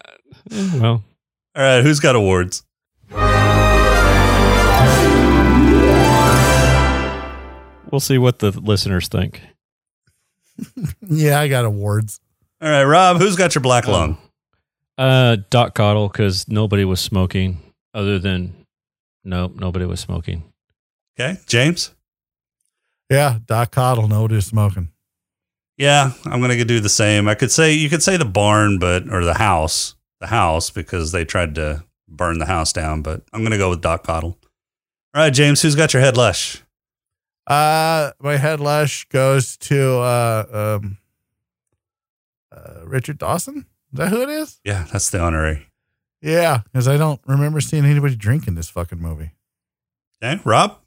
Well, 0.51 1.03
All 1.57 1.63
right, 1.63 1.83
who's 1.83 2.01
got 2.01 2.17
awards? 2.17 2.65
we'll 7.91 8.01
see 8.01 8.19
what 8.19 8.39
the 8.41 8.51
listeners 8.51 9.09
think. 9.09 9.41
Yeah, 11.09 11.41
I 11.41 11.49
got 11.49 11.65
awards. 11.65 12.21
All 12.63 12.69
right, 12.69 12.85
Rob, 12.85 13.19
who's 13.19 13.35
got 13.37 13.55
your 13.55 13.63
black 13.63 13.87
um, 13.87 13.93
lung? 13.93 14.19
Uh, 14.97 15.37
Doc 15.51 15.75
Coddle, 15.75 16.09
because 16.09 16.49
nobody 16.49 16.85
was 16.85 17.01
smoking 17.01 17.61
other 17.93 18.19
than, 18.19 18.55
nope, 19.25 19.55
nobody 19.57 19.87
was 19.87 20.01
smoking. 20.01 20.45
Okay, 21.19 21.39
James. 21.47 21.93
Yeah, 23.11 23.39
Doc 23.47 23.73
Coddle, 23.73 24.09
nobody 24.09 24.37
is 24.37 24.47
smoking. 24.47 24.89
Yeah, 25.77 26.13
I'm 26.25 26.41
gonna 26.41 26.65
do 26.65 26.81
the 26.81 26.89
same. 26.89 27.29
I 27.29 27.35
could 27.35 27.51
say 27.51 27.73
you 27.73 27.91
could 27.91 28.03
say 28.03 28.17
the 28.17 28.25
barn, 28.25 28.79
but 28.79 29.09
or 29.11 29.25
the 29.25 29.35
house, 29.35 29.97
the 30.21 30.29
house, 30.29 30.71
because 30.71 31.11
they 31.11 31.25
tried 31.25 31.57
to 31.57 31.85
burn 32.09 32.39
the 32.39 32.47
house 32.47 32.73
down. 32.73 33.03
But 33.03 33.23
I'm 33.33 33.43
gonna 33.43 33.59
go 33.59 33.71
with 33.71 33.81
Doc 33.83 34.05
Coddle. 34.07 34.37
All 35.15 35.23
right, 35.23 35.33
James, 35.33 35.63
who's 35.63 35.75
got 35.75 35.93
your 35.93 36.03
head 36.03 36.17
lush? 36.17 36.63
Uh, 37.47 38.13
my 38.21 38.37
head 38.37 38.61
lush 38.61 39.05
goes 39.09 39.57
to 39.59 39.99
uh, 39.99 40.79
um, 40.81 40.99
uh, 42.51 42.87
Richard 42.87 43.19
Dawson. 43.19 43.67
Is 43.95 43.99
that 43.99 44.09
who 44.11 44.23
it 44.23 44.29
is? 44.29 44.59
Yeah, 44.65 44.87
that's 44.93 45.09
the 45.11 45.21
honorary. 45.21 45.67
Yeah, 46.21 46.63
because 46.65 46.89
I 46.89 46.97
don't 46.97 47.21
remember 47.27 47.61
seeing 47.61 47.85
anybody 47.85 48.17
drinking 48.17 48.57
this 48.57 48.69
fucking 48.69 48.99
movie. 48.99 49.31
Okay, 50.23 50.41
Rob. 50.45 50.79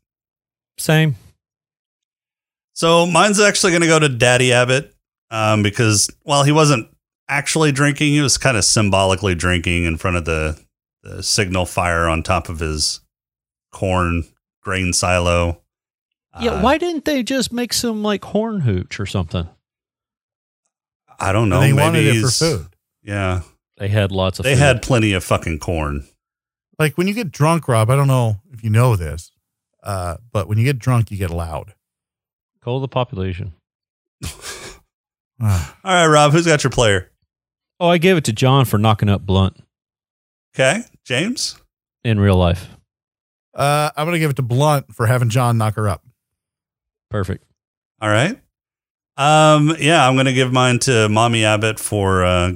Same. 0.78 1.16
So 2.74 3.05
mine's 3.05 3.39
actually 3.39 3.72
going 3.72 3.82
to 3.82 3.88
go 3.88 3.97
to 3.99 4.10
Daddy 4.10 4.51
Abbott 4.51 4.93
um, 5.32 5.64
because 5.64 6.10
while 6.24 6.43
he 6.43 6.51
wasn't 6.51 6.89
actually 7.30 7.72
drinking, 7.72 8.10
he 8.12 8.20
was 8.22 8.38
kind 8.38 8.58
of 8.58 8.64
symbolically 8.66 9.36
drinking 9.36 9.86
in 9.86 9.97
front 9.97 10.18
of 10.18 10.26
the, 10.26 10.60
the 11.03 11.24
signal 11.24 11.66
fire 11.66 12.08
on 12.10 12.24
top 12.24 12.49
of 12.49 12.60
his 12.60 12.99
corn 13.72 14.26
grain 14.62 14.91
silo. 14.91 15.62
Yeah, 16.41 16.51
Uh, 16.51 16.62
why 16.62 16.78
didn't 16.78 17.05
they 17.05 17.24
just 17.24 17.51
make 17.53 17.72
some 17.74 18.03
like 18.03 18.26
horn 18.26 18.62
hooch 18.62 18.99
or 18.99 19.05
something? 19.05 19.47
I 21.20 21.32
don't 21.32 21.47
know. 21.49 21.55
and 21.62 21.64
they 21.64 21.72
maybe 21.72 21.84
wanted 21.84 22.05
it 22.18 22.22
for 22.22 22.30
food. 22.32 22.68
Yeah, 23.08 23.41
They 23.78 23.88
had 23.88 24.12
lots 24.12 24.38
of. 24.38 24.43
they 24.43 24.53
food. 24.53 24.60
had 24.60 24.82
plenty 24.84 25.14
of 25.14 25.24
fucking 25.24 25.58
corn. 25.60 26.05
Like 26.78 26.95
when 26.97 27.08
you 27.08 27.14
get 27.16 27.32
drunk, 27.32 27.68
Rob, 27.68 27.89
I 27.89 27.95
don't 27.95 28.08
know 28.08 28.41
if 28.53 28.64
you 28.64 28.70
know 28.70 28.95
this, 28.95 29.32
uh, 29.82 30.18
but 30.32 30.47
when 30.47 30.58
you 30.60 30.66
get 30.66 30.78
drunk, 30.78 31.10
you 31.10 31.18
get 31.18 31.32
loud. 31.32 31.74
Call 32.62 32.80
the 32.82 32.88
population. 32.88 33.53
Ah, 35.39 35.78
All 35.84 35.93
right, 35.93 36.08
Rob, 36.08 36.32
who's 36.32 36.47
got 36.47 36.64
your 36.64 36.72
player? 36.72 37.12
Oh, 37.80 37.89
I 37.89 37.99
gave 37.99 38.18
it 38.18 38.24
to 38.26 38.34
John 38.34 38.66
for 38.66 38.80
knocking 38.80 39.08
up 39.08 39.24
Blunt 39.24 39.55
Okay, 40.55 40.82
James. 41.05 41.62
in 42.03 42.20
real 42.20 42.36
life. 42.38 42.68
uh, 43.53 43.91
I'm 43.95 44.08
gonna 44.08 44.18
give 44.18 44.32
it 44.32 44.36
to 44.38 44.41
Blunt 44.41 44.95
for 44.95 45.05
having 45.05 45.30
John 45.30 45.60
knock 45.60 45.76
her 45.76 45.88
up. 45.88 46.03
Perfect. 47.12 47.43
All 48.01 48.10
right. 48.10 48.39
Um, 49.16 49.76
yeah, 49.80 50.08
I'm 50.08 50.16
going 50.16 50.26
to 50.28 50.34
give 50.34 50.51
mine 50.51 50.78
to 50.80 51.08
Mommy 51.10 51.43
Abbott 51.45 51.80
for 51.80 52.24
uh, 52.24 52.53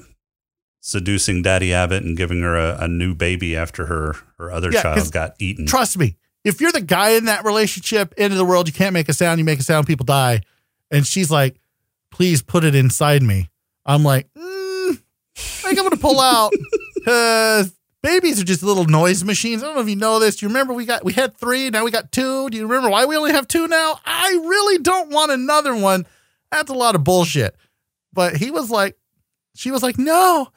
seducing 0.82 1.42
Daddy 1.42 1.74
Abbott 1.74 2.04
and 2.04 2.18
giving 2.18 2.42
her 2.42 2.56
a, 2.58 2.78
a 2.82 2.88
new 2.88 3.16
baby 3.16 3.56
after 3.56 3.86
her 3.86 4.16
her 4.38 4.52
other 4.52 4.72
Yeah, 4.72 4.82
child 4.82 5.12
got 5.12 5.36
eaten. 5.40 5.66
Trust 5.66 5.98
me, 5.98 6.18
if 6.44 6.60
you're 6.60 6.72
the 6.72 6.82
guy 6.82 7.12
in 7.12 7.26
that 7.26 7.46
relationship, 7.46 8.14
end 8.18 8.34
of 8.34 8.38
the 8.38 8.46
world, 8.46 8.68
you 8.68 8.74
can't 8.74 8.94
make 8.94 9.08
a 9.08 9.14
sound, 9.14 9.40
you 9.40 9.46
make 9.46 9.60
a 9.60 9.64
sound, 9.64 9.88
people 9.88 10.06
die. 10.06 10.42
And 10.90 11.08
she's 11.08 11.32
like, 11.32 11.60
please 12.12 12.42
put 12.42 12.64
it 12.66 12.76
inside 12.76 13.24
me. 13.24 13.50
I'm 13.86 14.04
like, 14.04 14.28
mm, 14.34 15.02
I 15.38 15.42
think 15.42 15.78
I'm 15.80 15.86
going 15.86 15.92
to 15.92 15.98
pull 15.98 16.20
out 16.20 16.52
babies 18.04 18.42
are 18.42 18.44
just 18.44 18.64
little 18.64 18.86
noise 18.86 19.24
machines. 19.24 19.64
I 19.64 19.68
don't 19.68 19.76
know 19.76 19.82
if 19.82 19.90
you 19.90 19.96
know 19.96 20.20
this. 20.20 20.38
Do 20.38 20.46
you 20.46 20.50
remember 20.50 20.74
we 20.74 20.86
got, 20.86 21.04
we 21.04 21.14
had 21.14 21.36
three, 21.38 21.70
now 21.70 21.84
we 21.84 21.92
got 21.92 22.12
two. 22.12 22.50
Do 22.50 22.58
you 22.58 22.64
remember 22.64 22.90
why 22.90 23.06
we 23.06 23.16
only 23.16 23.32
have 23.32 23.48
two 23.48 23.68
now? 23.68 24.00
I 24.06 24.30
really 24.32 24.80
don't 24.80 25.10
want 25.12 25.32
another 25.32 25.76
one. 25.76 26.06
That's 26.52 26.70
a 26.70 26.76
lot 26.76 26.96
of 26.96 27.04
bullshit. 27.04 27.56
But 28.14 28.36
he 28.38 28.52
was 28.52 28.70
like, 28.70 28.98
she 29.56 29.72
was 29.72 29.84
like, 29.84 29.98
no, 29.98 30.50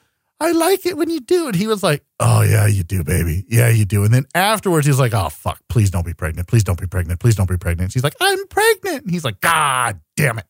I 0.44 0.52
like 0.52 0.84
it 0.86 0.96
when 0.96 1.10
you 1.10 1.20
do 1.20 1.48
it. 1.48 1.54
He 1.54 1.66
was 1.66 1.82
like, 1.82 2.04
oh, 2.20 2.42
yeah, 2.42 2.66
you 2.66 2.82
do, 2.82 3.02
baby. 3.04 3.44
Yeah, 3.48 3.68
you 3.70 3.84
do. 3.84 4.04
And 4.04 4.12
then 4.12 4.26
afterwards, 4.34 4.86
he 4.86 4.90
was 4.90 4.98
like, 5.00 5.14
oh, 5.14 5.28
fuck, 5.30 5.60
please 5.68 5.90
don't 5.90 6.04
be 6.06 6.14
pregnant. 6.14 6.48
Please 6.48 6.64
don't 6.64 6.78
be 6.80 6.86
pregnant. 6.86 7.20
Please 7.20 7.34
don't 7.34 7.48
be 7.48 7.56
pregnant. 7.56 7.92
She's 7.92 8.04
like, 8.04 8.14
I'm 8.20 8.46
pregnant. 8.48 9.02
And 9.04 9.10
he's 9.10 9.24
like, 9.24 9.40
God 9.40 10.00
damn 10.16 10.38
it. 10.38 10.44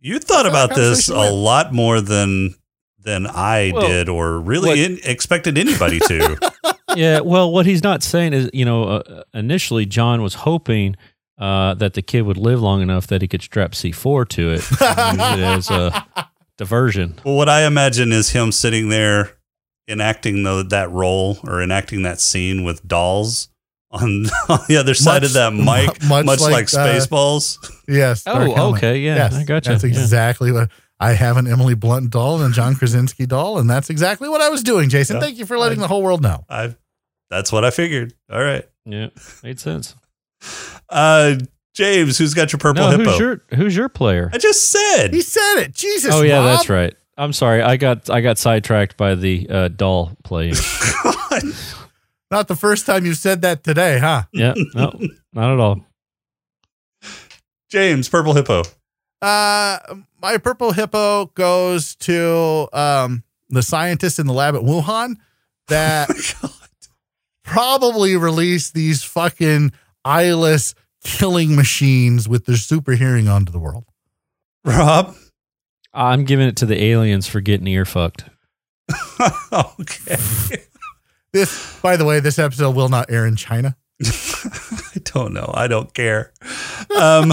You 0.00 0.18
thought 0.18 0.44
That's 0.44 0.48
about 0.54 0.74
this 0.76 1.08
a 1.08 1.16
went. 1.16 1.34
lot 1.34 1.72
more 1.74 2.00
than 2.00 2.54
than 3.00 3.26
I 3.26 3.70
Well, 3.74 3.86
did, 3.88 4.08
or 4.08 4.38
really 4.38 4.68
what- 4.70 4.78
in, 4.78 4.98
expected 5.04 5.56
anybody 5.58 5.98
to. 6.00 6.52
yeah, 6.96 7.20
well, 7.20 7.50
what 7.52 7.64
he's 7.66 7.82
not 7.82 8.02
saying 8.02 8.32
is, 8.32 8.50
you 8.52 8.64
know, 8.64 8.84
uh, 8.84 9.22
initially 9.34 9.86
John 9.86 10.20
was 10.22 10.34
hoping 10.34 10.96
uh, 11.38 11.74
that 11.74 11.94
the 11.94 12.02
kid 12.02 12.22
would 12.22 12.36
live 12.36 12.60
long 12.60 12.82
enough 12.82 13.06
that 13.06 13.22
he 13.22 13.28
could 13.28 13.40
strap 13.42 13.72
C4 13.72 14.28
to 14.30 14.50
it 14.54 14.82
and 14.82 15.18
use 15.20 15.38
it 15.38 15.42
as 15.44 15.70
a 15.70 16.06
diversion. 16.58 17.18
well, 17.24 17.34
what 17.36 17.48
I 17.48 17.64
imagine 17.66 18.12
is 18.12 18.30
him 18.30 18.52
sitting 18.52 18.90
there 18.90 19.30
enacting 19.88 20.42
the, 20.42 20.62
that 20.68 20.90
role 20.90 21.38
or 21.44 21.62
enacting 21.62 22.02
that 22.02 22.20
scene 22.20 22.62
with 22.64 22.86
dolls 22.86 23.48
on, 23.90 24.26
on 24.50 24.58
the 24.68 24.76
other 24.76 24.92
side 24.92 25.22
Much- 25.22 25.30
of 25.30 25.32
that 25.34 25.54
mic, 25.54 26.02
much 26.08 26.26
much, 26.26 26.40
like, 26.40 26.52
like, 26.52 26.74
uh, 26.74 26.86
Spaceballs. 26.88 27.56
Yes. 27.88 28.24
Oh, 28.26 28.52
Helmet. 28.54 28.78
okay, 28.82 28.98
yeah, 28.98 29.14
Yes, 29.16 29.34
I 29.34 29.38
got 29.44 29.46
gotcha. 29.64 29.70
You. 29.70 29.74
That's 29.78 29.84
yeah. 29.84 30.02
exactly 30.02 30.52
what 30.52 30.70
I 31.00 31.12
have 31.12 31.38
an 31.38 31.46
Emily 31.46 31.74
Blunt 31.74 32.10
doll 32.10 32.42
and 32.42 32.52
a 32.52 32.54
John 32.54 32.74
Krasinski 32.74 33.24
doll. 33.24 33.58
And 33.58 33.70
that's 33.70 33.88
exactly 33.88 34.28
what 34.28 34.42
I 34.42 34.50
was 34.50 34.62
doing, 34.62 34.90
Jason. 34.90 35.16
Yeah. 35.16 35.22
Thank 35.22 35.38
you 35.38 35.46
for 35.46 35.56
letting 35.56 35.78
I- 35.78 35.82
the 35.82 35.88
whole 35.88 36.02
world 36.02 36.20
know. 36.22 36.44
I, 36.50 36.74
that's 37.30 37.50
what 37.50 37.64
I 37.64 37.70
figured. 37.70 38.12
All 38.30 38.42
right, 38.42 38.68
Yeah, 38.84 39.08
made 39.42 39.58
sense. 39.60 39.94
uh, 40.90 41.36
James, 41.78 42.18
who's 42.18 42.34
got 42.34 42.52
your 42.52 42.58
purple 42.58 42.82
No, 42.82 42.90
hippo? 42.90 43.04
who's 43.04 43.18
your 43.20 43.40
who's 43.54 43.76
your 43.76 43.88
player? 43.88 44.30
I 44.32 44.38
just 44.38 44.68
said. 44.68 45.14
He 45.14 45.20
said 45.20 45.58
it. 45.60 45.74
Jesus. 45.74 46.12
Oh 46.12 46.22
yeah, 46.22 46.38
Rob. 46.38 46.44
that's 46.46 46.68
right. 46.68 46.92
I'm 47.16 47.32
sorry, 47.32 47.62
I 47.62 47.76
got 47.76 48.10
I 48.10 48.20
got 48.20 48.36
sidetracked 48.36 48.96
by 48.96 49.14
the 49.14 49.46
uh, 49.48 49.68
doll 49.68 50.10
playing. 50.24 50.54
Not 52.32 52.48
the 52.48 52.56
first 52.56 52.84
time 52.84 53.06
you 53.06 53.14
said 53.14 53.42
that 53.42 53.62
today, 53.62 54.00
huh? 54.00 54.24
yeah, 54.32 54.54
no, 54.74 54.92
not 55.32 55.52
at 55.54 55.60
all. 55.60 55.80
James, 57.70 58.08
purple 58.08 58.34
hippo. 58.34 58.62
Uh, 59.22 59.78
my 60.20 60.36
purple 60.36 60.72
hippo 60.72 61.26
goes 61.34 61.94
to 61.96 62.68
um, 62.72 63.22
the 63.50 63.62
scientist 63.62 64.18
in 64.18 64.26
the 64.26 64.32
lab 64.32 64.54
at 64.56 64.62
Wuhan 64.62 65.14
that 65.68 66.10
probably 67.44 68.16
released 68.16 68.74
these 68.74 69.02
fucking 69.04 69.72
eyeless 70.04 70.74
killing 71.04 71.56
machines 71.56 72.28
with 72.28 72.46
their 72.46 72.56
super 72.56 72.92
hearing 72.92 73.28
onto 73.28 73.52
the 73.52 73.58
world. 73.58 73.84
Rob. 74.64 75.14
I'm 75.94 76.24
giving 76.24 76.46
it 76.46 76.56
to 76.58 76.66
the 76.66 76.82
aliens 76.82 77.26
for 77.26 77.40
getting 77.40 77.66
ear 77.66 77.84
fucked. 77.84 78.24
okay. 79.80 80.16
This, 81.30 81.78
by 81.82 81.96
the 81.96 82.06
way, 82.06 82.20
this 82.20 82.38
episode 82.38 82.74
will 82.74 82.88
not 82.88 83.10
air 83.10 83.26
in 83.26 83.36
China. 83.36 83.76
I 84.02 84.98
don't 85.04 85.34
know. 85.34 85.50
I 85.52 85.68
don't 85.68 85.92
care. 85.92 86.32
Um, 86.98 87.32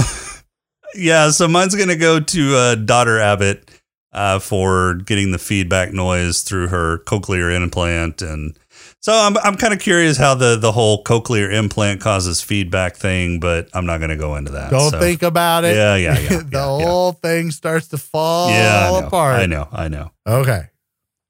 yeah, 0.95 1.30
so 1.30 1.47
mine's 1.47 1.76
going 1.76 1.88
to 1.89 1.95
go 1.95 2.20
to 2.20 2.55
uh, 2.55 2.76
daughter 2.76 3.20
Abbott 3.20 3.72
uh, 4.11 4.39
for 4.39 4.95
getting 4.95 5.32
the 5.32 5.38
feedback 5.38 5.93
noise 5.93 6.41
through 6.41 6.68
her 6.68 6.99
cochlear 6.99 7.55
implant, 7.55 8.22
and 8.22 8.57
so 9.06 9.14
I'm 9.14 9.38
I'm 9.38 9.56
kind 9.56 9.72
of 9.72 9.80
curious 9.80 10.18
how 10.18 10.34
the 10.34 10.56
the 10.56 10.72
whole 10.72 11.03
cochlear 11.03 11.53
implant 11.53 12.01
causes 12.01 12.41
feedback 12.41 12.95
thing, 12.95 13.39
but 13.39 13.70
I'm 13.72 13.86
not 13.86 13.99
going 13.99 14.10
to 14.10 14.16
go 14.16 14.36
into 14.36 14.53
that. 14.53 14.72
Don't 14.72 14.89
so- 14.89 14.99
think 14.99 15.22
about 15.22 15.64
it. 15.64 15.76
Yeah, 15.76 15.95
yeah, 15.95 16.18
yeah, 16.18 16.30
the 16.30 16.49
yeah, 16.51 16.78
yeah. 16.80 16.86
whole 16.86 17.12
thing 17.12 17.51
starts 17.51 17.89
to 17.89 17.99
fall 17.99 18.49
Yeah, 18.49 18.89
I 18.91 19.06
apart. 19.06 19.41
I 19.41 19.45
know. 19.45 19.68
I 19.72 19.89
know. 19.89 20.10
Okay. 20.26 20.70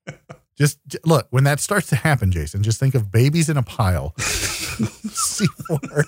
Just 0.58 0.80
j- 0.88 1.00
look, 1.04 1.28
when 1.32 1.44
that 1.44 1.60
starts 1.60 1.88
to 1.90 1.98
happen, 1.98 2.32
Jason, 2.32 2.64
just 2.64 2.80
think 2.80 2.96
of 2.96 3.12
babies 3.12 3.50
in 3.50 3.58
a 3.58 3.62
pile. 3.62 4.14
C4. 4.20 6.06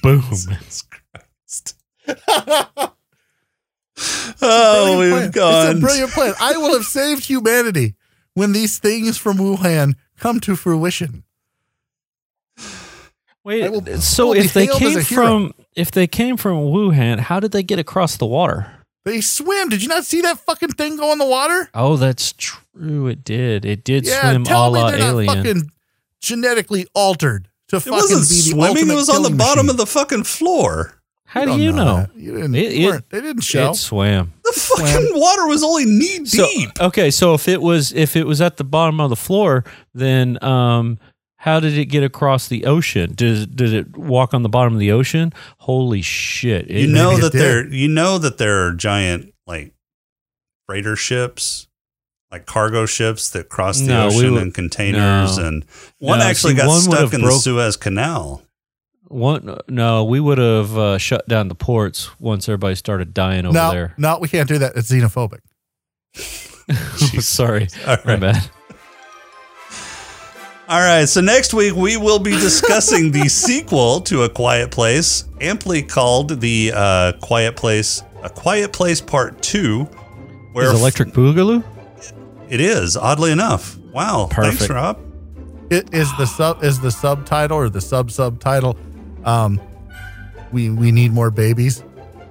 Boom. 0.00 0.22
Jesus 0.22 0.84
Christ. 1.12 1.74
oh, 4.40 4.98
we've 4.98 5.10
plan. 5.12 5.30
gone. 5.32 5.66
It's 5.66 5.78
a 5.78 5.80
brilliant 5.82 6.12
plan. 6.12 6.32
I 6.40 6.56
will 6.56 6.72
have 6.72 6.84
saved 6.86 7.26
humanity 7.26 7.94
when 8.32 8.52
these 8.52 8.78
things 8.78 9.18
from 9.18 9.36
Wuhan 9.36 9.96
come 10.18 10.40
to 10.40 10.56
fruition. 10.56 11.24
Wait, 13.44 13.70
will- 13.70 14.00
so 14.00 14.32
if 14.34 14.52
they 14.52 14.66
came 14.66 15.00
from 15.02 15.54
if 15.76 15.90
they 15.92 16.06
came 16.06 16.36
from 16.36 16.56
Wuhan, 16.58 17.20
how 17.20 17.38
did 17.38 17.52
they 17.52 17.62
get 17.62 17.78
across 17.78 18.16
the 18.16 18.26
water? 18.26 18.72
They 19.04 19.20
swim. 19.20 19.68
Did 19.68 19.82
you 19.82 19.88
not 19.88 20.04
see 20.04 20.20
that 20.22 20.40
fucking 20.40 20.70
thing 20.70 20.96
go 20.96 21.12
in 21.12 21.18
the 21.18 21.26
water? 21.26 21.70
Oh, 21.74 21.96
that's 21.96 22.32
true. 22.32 23.06
It 23.06 23.22
did. 23.22 23.64
It 23.64 23.84
did 23.84 24.04
yeah, 24.04 24.30
swim 24.32 24.42
a 24.42 24.44
tell 24.44 24.72
me 24.72 24.80
la 24.80 24.90
they're 24.90 25.00
alien. 25.00 25.26
not 25.26 25.36
fucking 25.36 25.70
genetically 26.20 26.86
altered 26.92 27.48
to 27.68 27.76
It 27.76 27.80
fucking 27.80 27.92
wasn't 27.92 28.22
be 28.28 28.34
the 28.34 28.72
swimming. 28.72 28.90
It 28.90 28.96
was 28.96 29.08
on 29.08 29.22
the 29.22 29.30
bottom 29.30 29.66
machine. 29.66 29.70
of 29.70 29.76
the 29.76 29.86
fucking 29.86 30.24
floor. 30.24 30.95
How 31.36 31.44
do 31.56 31.60
you 31.62 31.68
don't 31.72 31.76
know? 31.76 31.96
that. 31.96 32.16
You 32.16 32.32
didn't. 32.32 32.54
It- 32.54 32.72
it- 32.72 33.10
they 33.10 33.20
didn't 33.20 33.42
show. 33.42 33.70
It 33.70 33.74
swam. 33.76 34.32
The 34.44 34.52
fucking 34.52 35.10
water 35.20 35.46
was 35.46 35.62
only 35.64 35.84
knee 35.84 36.24
So 36.24 36.46
deep. 36.46 36.70
okay, 36.80 37.10
so 37.10 37.34
if 37.34 37.48
it 37.48 37.60
was 37.62 37.92
if 37.92 38.16
it 38.16 38.26
was 38.26 38.40
at 38.40 38.56
the 38.56 38.64
bottom 38.64 39.00
of 39.00 39.10
the 39.10 39.16
floor, 39.16 39.64
then 39.94 40.42
um, 40.42 40.98
how 41.38 41.60
did 41.60 41.76
it 41.78 41.86
get 41.86 42.02
across 42.02 42.48
the 42.48 42.64
ocean? 42.64 43.12
Did 43.14 43.54
did 43.56 43.72
it 43.74 43.96
walk 43.96 44.34
on 44.34 44.42
the 44.42 44.48
bottom 44.48 44.72
of 44.72 44.78
the 44.80 44.92
ocean? 44.92 45.32
Holy 45.58 46.02
shit! 46.02 46.70
It, 46.70 46.82
you 46.82 46.86
know 46.88 47.16
that 47.18 47.32
there. 47.32 47.66
You 47.66 47.88
know 47.88 48.18
that 48.18 48.38
there 48.38 48.66
are 48.66 48.72
giant 48.72 49.32
like 49.46 49.72
freighter 50.66 50.96
ships, 50.96 51.68
like 52.30 52.46
cargo 52.46 52.86
ships 52.86 53.28
that 53.30 53.48
cross 53.48 53.78
the 53.80 53.86
No, 53.88 54.06
ocean 54.08 54.34
would- 54.34 54.42
in 54.42 54.52
containers, 54.52 55.38
no. 55.38 55.44
and 55.46 55.64
one 55.98 56.18
No, 56.20 56.24
actually 56.24 56.52
see, 56.54 56.58
got 56.58 56.68
one 56.68 56.80
stuck 56.80 56.98
have 57.00 57.14
in 57.14 57.20
the 57.22 57.30
Suez 57.32 57.76
Canal. 57.76 58.42
One, 59.08 59.58
no, 59.68 60.04
we 60.04 60.18
would 60.18 60.38
have 60.38 60.76
uh, 60.76 60.98
shut 60.98 61.28
down 61.28 61.48
the 61.48 61.54
ports 61.54 62.10
once 62.18 62.48
everybody 62.48 62.74
started 62.74 63.14
dying 63.14 63.46
over 63.46 63.54
no, 63.54 63.70
there. 63.70 63.94
no, 63.96 64.18
we 64.18 64.28
can't 64.28 64.48
do 64.48 64.58
that. 64.58 64.74
It's 64.76 64.90
xenophobic. 64.90 65.40
Sorry, 67.22 67.68
All 67.86 67.96
my 68.04 68.16
bad. 68.16 68.50
All 70.68 70.80
right, 70.80 71.04
so 71.08 71.20
next 71.20 71.54
week 71.54 71.76
we 71.76 71.96
will 71.96 72.18
be 72.18 72.32
discussing 72.32 73.12
the 73.12 73.28
sequel 73.28 74.00
to 74.00 74.24
A 74.24 74.28
Quiet 74.28 74.72
Place, 74.72 75.24
amply 75.40 75.82
called 75.82 76.40
the 76.40 76.72
uh, 76.74 77.12
Quiet 77.22 77.54
Place, 77.54 78.02
A 78.24 78.28
Quiet 78.28 78.72
Place 78.72 79.00
Part 79.00 79.40
Two, 79.40 79.84
where 80.52 80.72
Is 80.72 80.80
Electric 80.80 81.10
Boogaloo? 81.10 81.62
it 82.48 82.60
is 82.60 82.96
oddly 82.96 83.30
enough. 83.30 83.78
Wow, 83.92 84.28
thanks, 84.32 84.68
Rob. 84.68 84.98
It 85.70 85.94
is 85.94 86.10
the 86.16 86.26
sub 86.26 86.64
is 86.64 86.80
the 86.80 86.90
subtitle 86.90 87.56
or 87.58 87.68
the 87.68 87.80
sub 87.80 88.10
subtitle. 88.10 88.76
Um, 89.26 89.60
we 90.52 90.70
we 90.70 90.92
need 90.92 91.12
more 91.12 91.30
babies. 91.30 91.82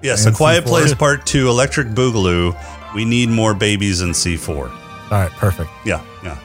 Yes, 0.01 0.25
And 0.25 0.33
A 0.33 0.37
Quiet 0.37 0.63
C4. 0.63 0.67
Place 0.67 0.93
Part 0.93 1.25
Two, 1.25 1.49
Electric 1.49 1.87
Boogaloo. 1.89 2.55
We 2.95 3.05
need 3.05 3.29
more 3.29 3.53
babies 3.53 4.01
in 4.01 4.13
C 4.13 4.37
four. 4.37 4.69
All 4.69 5.09
right, 5.11 5.31
perfect. 5.31 5.69
Yeah, 5.85 6.03
yeah. 6.23 6.37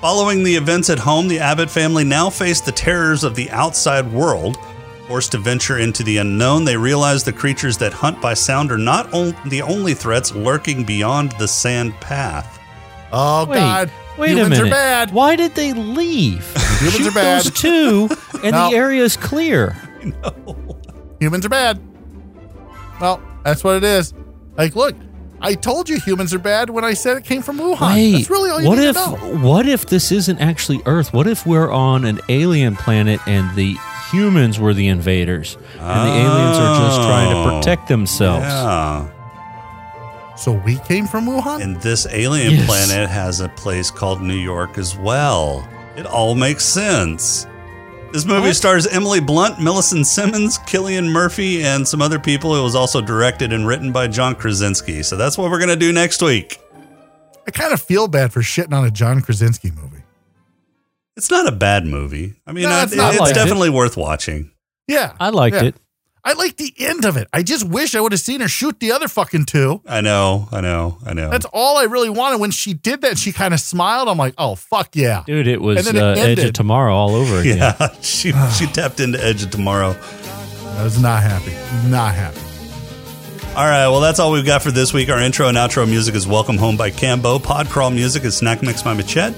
Following 0.00 0.44
the 0.44 0.54
events 0.54 0.90
at 0.90 0.98
home, 0.98 1.28
the 1.28 1.38
Abbott 1.38 1.70
family 1.70 2.04
now 2.04 2.28
face 2.30 2.60
the 2.60 2.72
terrors 2.72 3.24
of 3.24 3.34
the 3.34 3.50
outside 3.50 4.12
world. 4.12 4.56
Forced 5.08 5.32
to 5.32 5.38
venture 5.38 5.78
into 5.78 6.02
the 6.02 6.16
unknown, 6.18 6.64
they 6.64 6.76
realize 6.76 7.24
the 7.24 7.32
creatures 7.32 7.76
that 7.78 7.92
hunt 7.92 8.20
by 8.22 8.34
sound 8.34 8.70
are 8.72 8.78
not 8.78 9.12
on- 9.12 9.34
the 9.46 9.60
only 9.62 9.92
threats 9.94 10.34
lurking 10.34 10.84
beyond 10.84 11.32
the 11.38 11.46
sand 11.48 11.94
path. 12.00 12.58
Oh 13.12 13.44
Wait, 13.46 13.56
God, 13.56 13.90
wait 14.18 14.30
humans 14.30 14.46
a 14.46 14.50
minute. 14.50 14.66
are 14.68 14.70
bad. 14.70 15.12
Why 15.12 15.36
did 15.36 15.54
they 15.54 15.72
leave? 15.74 16.46
Humans 16.78 16.96
Shoot 16.96 17.06
are 17.08 17.12
bad. 17.12 17.44
Those 17.44 17.52
two, 17.52 18.08
and 18.42 18.52
No. 18.52 18.70
the 18.70 18.76
area 18.76 19.02
is 19.02 19.16
clear. 19.16 19.76
Humans 21.20 21.46
are 21.46 21.48
bad. 21.48 21.80
Well, 23.00 23.22
that's 23.44 23.62
what 23.64 23.76
it 23.76 23.84
is. 23.84 24.12
Like, 24.56 24.76
look, 24.76 24.94
I 25.40 25.54
told 25.54 25.88
you 25.88 25.98
humans 26.00 26.32
are 26.34 26.38
bad 26.38 26.70
when 26.70 26.84
I 26.84 26.94
said 26.94 27.16
it 27.16 27.24
came 27.24 27.42
from 27.42 27.58
Wuhan. 27.58 27.94
Wait, 27.94 28.12
that's 28.12 28.30
really 28.30 28.50
all 28.50 28.60
you 28.62 28.68
what 28.68 28.78
need 28.78 28.86
if 28.88 28.94
to 28.96 29.10
know. 29.10 29.36
what 29.46 29.66
if 29.66 29.86
this 29.86 30.10
isn't 30.12 30.38
actually 30.40 30.80
Earth? 30.86 31.12
What 31.12 31.26
if 31.26 31.44
we're 31.46 31.70
on 31.70 32.04
an 32.04 32.20
alien 32.28 32.76
planet 32.76 33.20
and 33.26 33.54
the 33.56 33.76
humans 34.12 34.58
were 34.60 34.72
the 34.74 34.88
invaders, 34.88 35.56
and 35.74 35.80
the 36.08 36.14
aliens 36.14 36.56
are 36.58 36.78
just 36.86 37.00
trying 37.02 37.30
to 37.30 37.36
Oh. 37.36 37.58
protect 37.58 37.88
themselves. 37.88 38.44
Yeah. 38.44 39.08
So 40.36 40.52
we 40.52 40.76
came 40.78 41.06
from 41.06 41.26
Wuhan? 41.26 41.62
And 41.62 41.76
this 41.80 42.06
alien 42.10 42.54
Yes. 42.54 42.66
planet 42.66 43.08
has 43.10 43.40
a 43.40 43.48
place 43.50 43.90
called 43.90 44.20
New 44.22 44.34
York 44.34 44.78
as 44.78 44.96
well. 44.96 45.66
It 45.96 46.06
all 46.06 46.34
makes 46.34 46.64
sense. 46.64 47.46
This 48.14 48.24
movie 48.24 48.52
stars 48.52 48.86
Emily 48.86 49.18
Blunt, 49.18 49.60
Millicent 49.60 50.06
Simmons, 50.06 50.58
Cillian 50.60 51.10
Murphy, 51.10 51.64
and 51.64 51.86
some 51.86 52.00
other 52.00 52.20
people. 52.20 52.54
It 52.54 52.62
was 52.62 52.76
also 52.76 53.00
directed 53.00 53.52
and 53.52 53.66
written 53.66 53.90
by 53.90 54.06
John 54.06 54.36
Krasinski. 54.36 55.02
So 55.02 55.16
that's 55.16 55.36
what 55.36 55.50
we're 55.50 55.58
going 55.58 55.70
to 55.70 55.74
do 55.76 55.92
next 55.92 56.22
week. 56.22 56.60
I 57.44 57.50
kind 57.50 57.72
of 57.72 57.82
feel 57.82 58.06
bad 58.06 58.32
for 58.32 58.40
shitting 58.40 58.72
on 58.72 58.84
a 58.84 58.90
John 58.92 59.20
Krasinski 59.20 59.72
movie. 59.72 60.04
It's 61.16 61.28
not 61.28 61.48
a 61.48 61.52
bad 61.52 61.86
movie. 61.86 62.36
I 62.46 62.52
mean, 62.52 62.64
No, 62.68 62.70
I- 62.70 62.82
it's 62.84 62.94
not 62.94 63.14
it's 63.14 63.20
like 63.20 63.32
it. 63.32 63.34
definitely 63.34 63.70
worth 63.70 63.96
watching. 63.96 64.52
Yeah. 64.86 65.14
I 65.18 65.30
liked 65.30 65.56
Yeah. 65.56 65.62
it. 65.64 65.76
I 66.26 66.32
like 66.32 66.56
the 66.56 66.72
end 66.78 67.04
of 67.04 67.18
it. 67.18 67.28
I 67.34 67.42
just 67.42 67.68
wish 67.68 67.94
I 67.94 68.00
would 68.00 68.12
have 68.12 68.20
seen 68.20 68.40
her 68.40 68.48
shoot 68.48 68.80
the 68.80 68.92
other 68.92 69.08
fucking 69.08 69.44
two. 69.44 69.82
I 69.86 70.00
know, 70.00 70.48
I 70.50 70.62
know, 70.62 70.96
I 71.04 71.12
know. 71.12 71.28
That's 71.28 71.44
all 71.52 71.76
I 71.76 71.82
really 71.82 72.08
wanted. 72.08 72.40
When 72.40 72.50
she 72.50 72.72
did 72.72 73.02
that, 73.02 73.18
she 73.18 73.30
kind 73.30 73.52
of 73.52 73.60
smiled. 73.60 74.08
I'm 74.08 74.16
like, 74.16 74.32
oh, 74.38 74.54
fuck 74.54 74.96
yeah. 74.96 75.22
Dude, 75.26 75.46
it 75.46 75.60
was 75.60 75.86
And 75.86 75.96
then 75.98 76.16
it 76.16 76.18
uh, 76.18 76.22
Edge 76.22 76.38
of. 76.38 76.52
Tomorrow 76.54 76.94
all 76.94 77.14
over 77.14 77.40
again. 77.40 77.58
yeah, 77.58 77.94
she 78.00 78.32
she 78.56 78.66
tapped 78.66 79.00
into 79.00 79.22
Edge 79.22 79.42
of 79.42 79.50
Tomorrow. 79.50 79.94
I 80.76 80.82
was 80.82 80.98
not 80.98 81.22
happy. 81.22 81.52
Not 81.90 82.14
happy. 82.14 82.40
All 83.54 83.64
right, 83.64 83.86
well, 83.88 84.00
that's 84.00 84.18
all 84.18 84.32
we've 84.32 84.46
got 84.46 84.62
for 84.62 84.70
this 84.72 84.92
week. 84.92 85.10
Our 85.10 85.20
intro 85.20 85.46
and 85.48 85.56
outro 85.56 85.86
music 85.88 86.14
is 86.16 86.26
Welcome 86.26 86.56
Home 86.56 86.76
by 86.76 86.90
Cambo. 86.90 87.38
Podcrawl 87.38 87.94
music 87.94 88.24
is 88.24 88.36
Snack 88.36 88.62
Mix 88.62 88.82
by 88.82 88.94
Machette. 88.94 89.34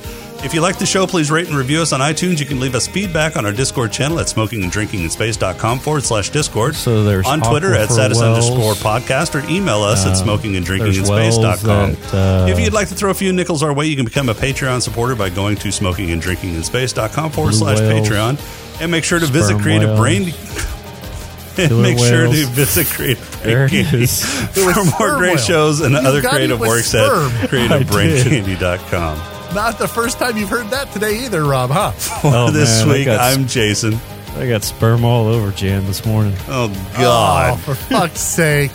If 0.47 0.55
you 0.55 0.61
like 0.61 0.79
the 0.79 0.87
show, 0.87 1.09
please 1.09 1.29
rate 1.29 1.49
and 1.49 1.57
review 1.57 1.83
us 1.83 1.93
on 1.93 1.99
iTunes. 1.99 2.39
You 2.39 2.47
can 2.47 2.61
leave 2.61 2.77
us 2.77 2.87
feedback 2.87 3.37
on 3.37 3.45
our 3.45 3.51
Discord 3.51 3.91
channel 3.91 4.21
at 4.21 4.27
smokinganddrinkinginspace.com 4.27 5.81
forward 5.81 6.05
slash 6.05 6.31
Discord. 6.31 6.77
So 6.77 7.03
there's 7.03 7.27
on 7.27 7.41
Twitter 7.41 7.75
at 7.75 7.89
Aquifer 7.89 7.93
status 7.93 8.21
Wells. 8.21 8.49
underscore 8.49 8.75
podcast 8.75 9.35
or 9.35 9.45
email 9.51 9.83
us 9.83 10.07
at 10.07 10.11
there's 10.15 10.23
smokinganddrinkinginspace.com. 10.23 11.67
wells 11.67 12.01
that, 12.13 12.15
uh, 12.15 12.47
if 12.49 12.61
you'd 12.61 12.73
like 12.73 12.87
to 12.91 12.95
throw 12.95 13.11
a 13.11 13.15
few 13.15 13.33
nickels 13.33 13.65
our 13.65 13.73
way, 13.75 13.87
you 13.87 13.97
can 13.97 14.05
become 14.05 14.29
a 14.29 14.35
Patreon 14.35 14.81
supporter 14.83 15.17
by 15.17 15.31
going 15.31 15.57
to 15.57 15.69
smokinganddrinkinginspace.com 15.69 17.33
forward 17.33 17.55
slash. 17.55 17.79
Patreon. 17.79 18.81
And 18.81 18.93
make 18.93 19.03
sure 19.03 19.19
to 19.19 19.27
visit 19.27 19.49
Sperm 19.49 19.63
Creative 19.63 19.89
whales. 19.89 20.01
Brain. 20.01 20.23
and 21.59 21.69
Killer 21.71 21.83
make 21.83 21.99
sure 21.99 22.27
to 22.27 22.47
visit 22.47 22.87
Creative 22.87 23.39
Brain 23.43 23.69
Candy 23.69 24.07
for 24.55 24.85
more 25.01 25.17
great 25.19 25.35
whale. 25.35 25.45
shows 25.45 25.81
and 25.81 25.93
You 25.93 25.99
other 25.99 26.23
got 26.23 26.35
it 26.35 26.37
creative 26.37 26.61
with 26.61 26.69
works 26.69 26.87
sperm. 26.87 27.33
at 27.33 27.51
creativebraincandy.com. 27.51 29.36
Not 29.57 29.79
the 29.79 29.89
first 29.89 30.19
time 30.19 30.37
you've 30.37 30.51
heard 30.51 30.67
that 30.69 30.93
today 30.93 31.25
either, 31.25 31.43
Rob, 31.43 31.71
huh? 31.71 31.93
Oh, 32.25 32.51
this 32.51 32.81
man, 32.81 32.89
I 32.89 32.93
week, 32.93 33.05
got 33.07 33.21
I'm 33.21 33.47
Jason. 33.47 33.99
I 34.37 34.47
got 34.47 34.63
sperm 34.63 35.03
all 35.03 35.29
over 35.29 35.51
Jan 35.51 35.87
this 35.87 36.05
morning. 36.05 36.35
Oh, 36.47 36.71
Oh, 36.71 36.99
God. 36.99 37.61
for 37.61 37.75
fuck's 37.75 38.21
sake. 38.21 38.71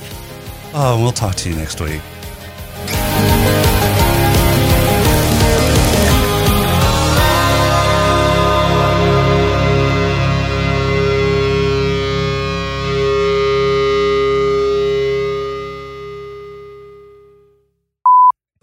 Oh, 0.74 1.00
we'll 1.00 1.12
talk 1.12 1.36
to 1.36 1.50
you 1.52 1.56
next 1.56 1.80
week. 1.82 2.02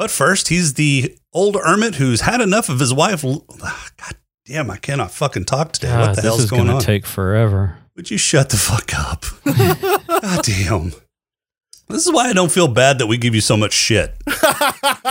But 0.08 0.14
first, 0.14 0.48
he's 0.48 0.72
the 0.72 1.14
old 1.34 1.56
hermit 1.56 1.96
who's 1.96 2.22
had 2.22 2.40
enough 2.40 2.70
of 2.70 2.80
his 2.80 2.94
wife. 2.94 3.22
God 3.22 4.16
damn, 4.46 4.70
I 4.70 4.78
cannot 4.78 5.10
fucking 5.10 5.44
talk 5.44 5.72
today. 5.72 5.88
God, 5.88 6.00
what 6.00 6.08
the 6.16 6.22
this 6.22 6.24
hell's 6.24 6.44
is 6.44 6.50
going 6.50 6.66
gonna 6.66 6.80
take 6.80 7.04
forever. 7.04 7.76
Would 7.94 8.10
you 8.10 8.16
shut 8.16 8.48
the 8.48 8.56
fuck 8.56 8.98
up? 8.98 9.26
God 10.08 10.42
damn. 10.44 10.92
This 11.88 12.06
is 12.06 12.10
why 12.10 12.30
I 12.30 12.32
don't 12.32 12.50
feel 12.50 12.68
bad 12.68 13.00
that 13.00 13.06
we 13.06 13.18
give 13.18 13.34
you 13.34 13.42
so 13.42 13.54
much 13.54 13.74
shit. 13.74 14.14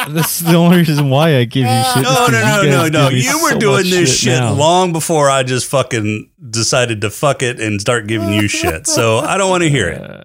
this 0.10 0.42
is 0.42 0.48
the 0.48 0.56
only 0.56 0.78
reason 0.78 1.12
why 1.12 1.38
I 1.38 1.44
give 1.44 1.68
you 1.68 1.84
shit. 1.94 2.04
No, 2.04 2.26
no, 2.32 2.42
no, 2.42 2.64
no, 2.64 2.88
no. 2.88 3.10
You 3.10 3.40
were 3.44 3.52
so 3.52 3.60
doing 3.60 3.92
this 3.92 4.20
shit 4.20 4.40
now. 4.40 4.54
long 4.54 4.94
before 4.94 5.30
I 5.30 5.44
just 5.44 5.68
fucking 5.68 6.32
decided 6.50 7.02
to 7.02 7.12
fuck 7.12 7.44
it 7.44 7.60
and 7.60 7.80
start 7.80 8.08
giving 8.08 8.34
you 8.34 8.48
shit. 8.48 8.88
So 8.88 9.20
I 9.20 9.38
don't 9.38 9.52
want 9.52 9.62
to 9.62 9.70
hear 9.70 9.90
it. 9.90 10.02
Uh, 10.02 10.24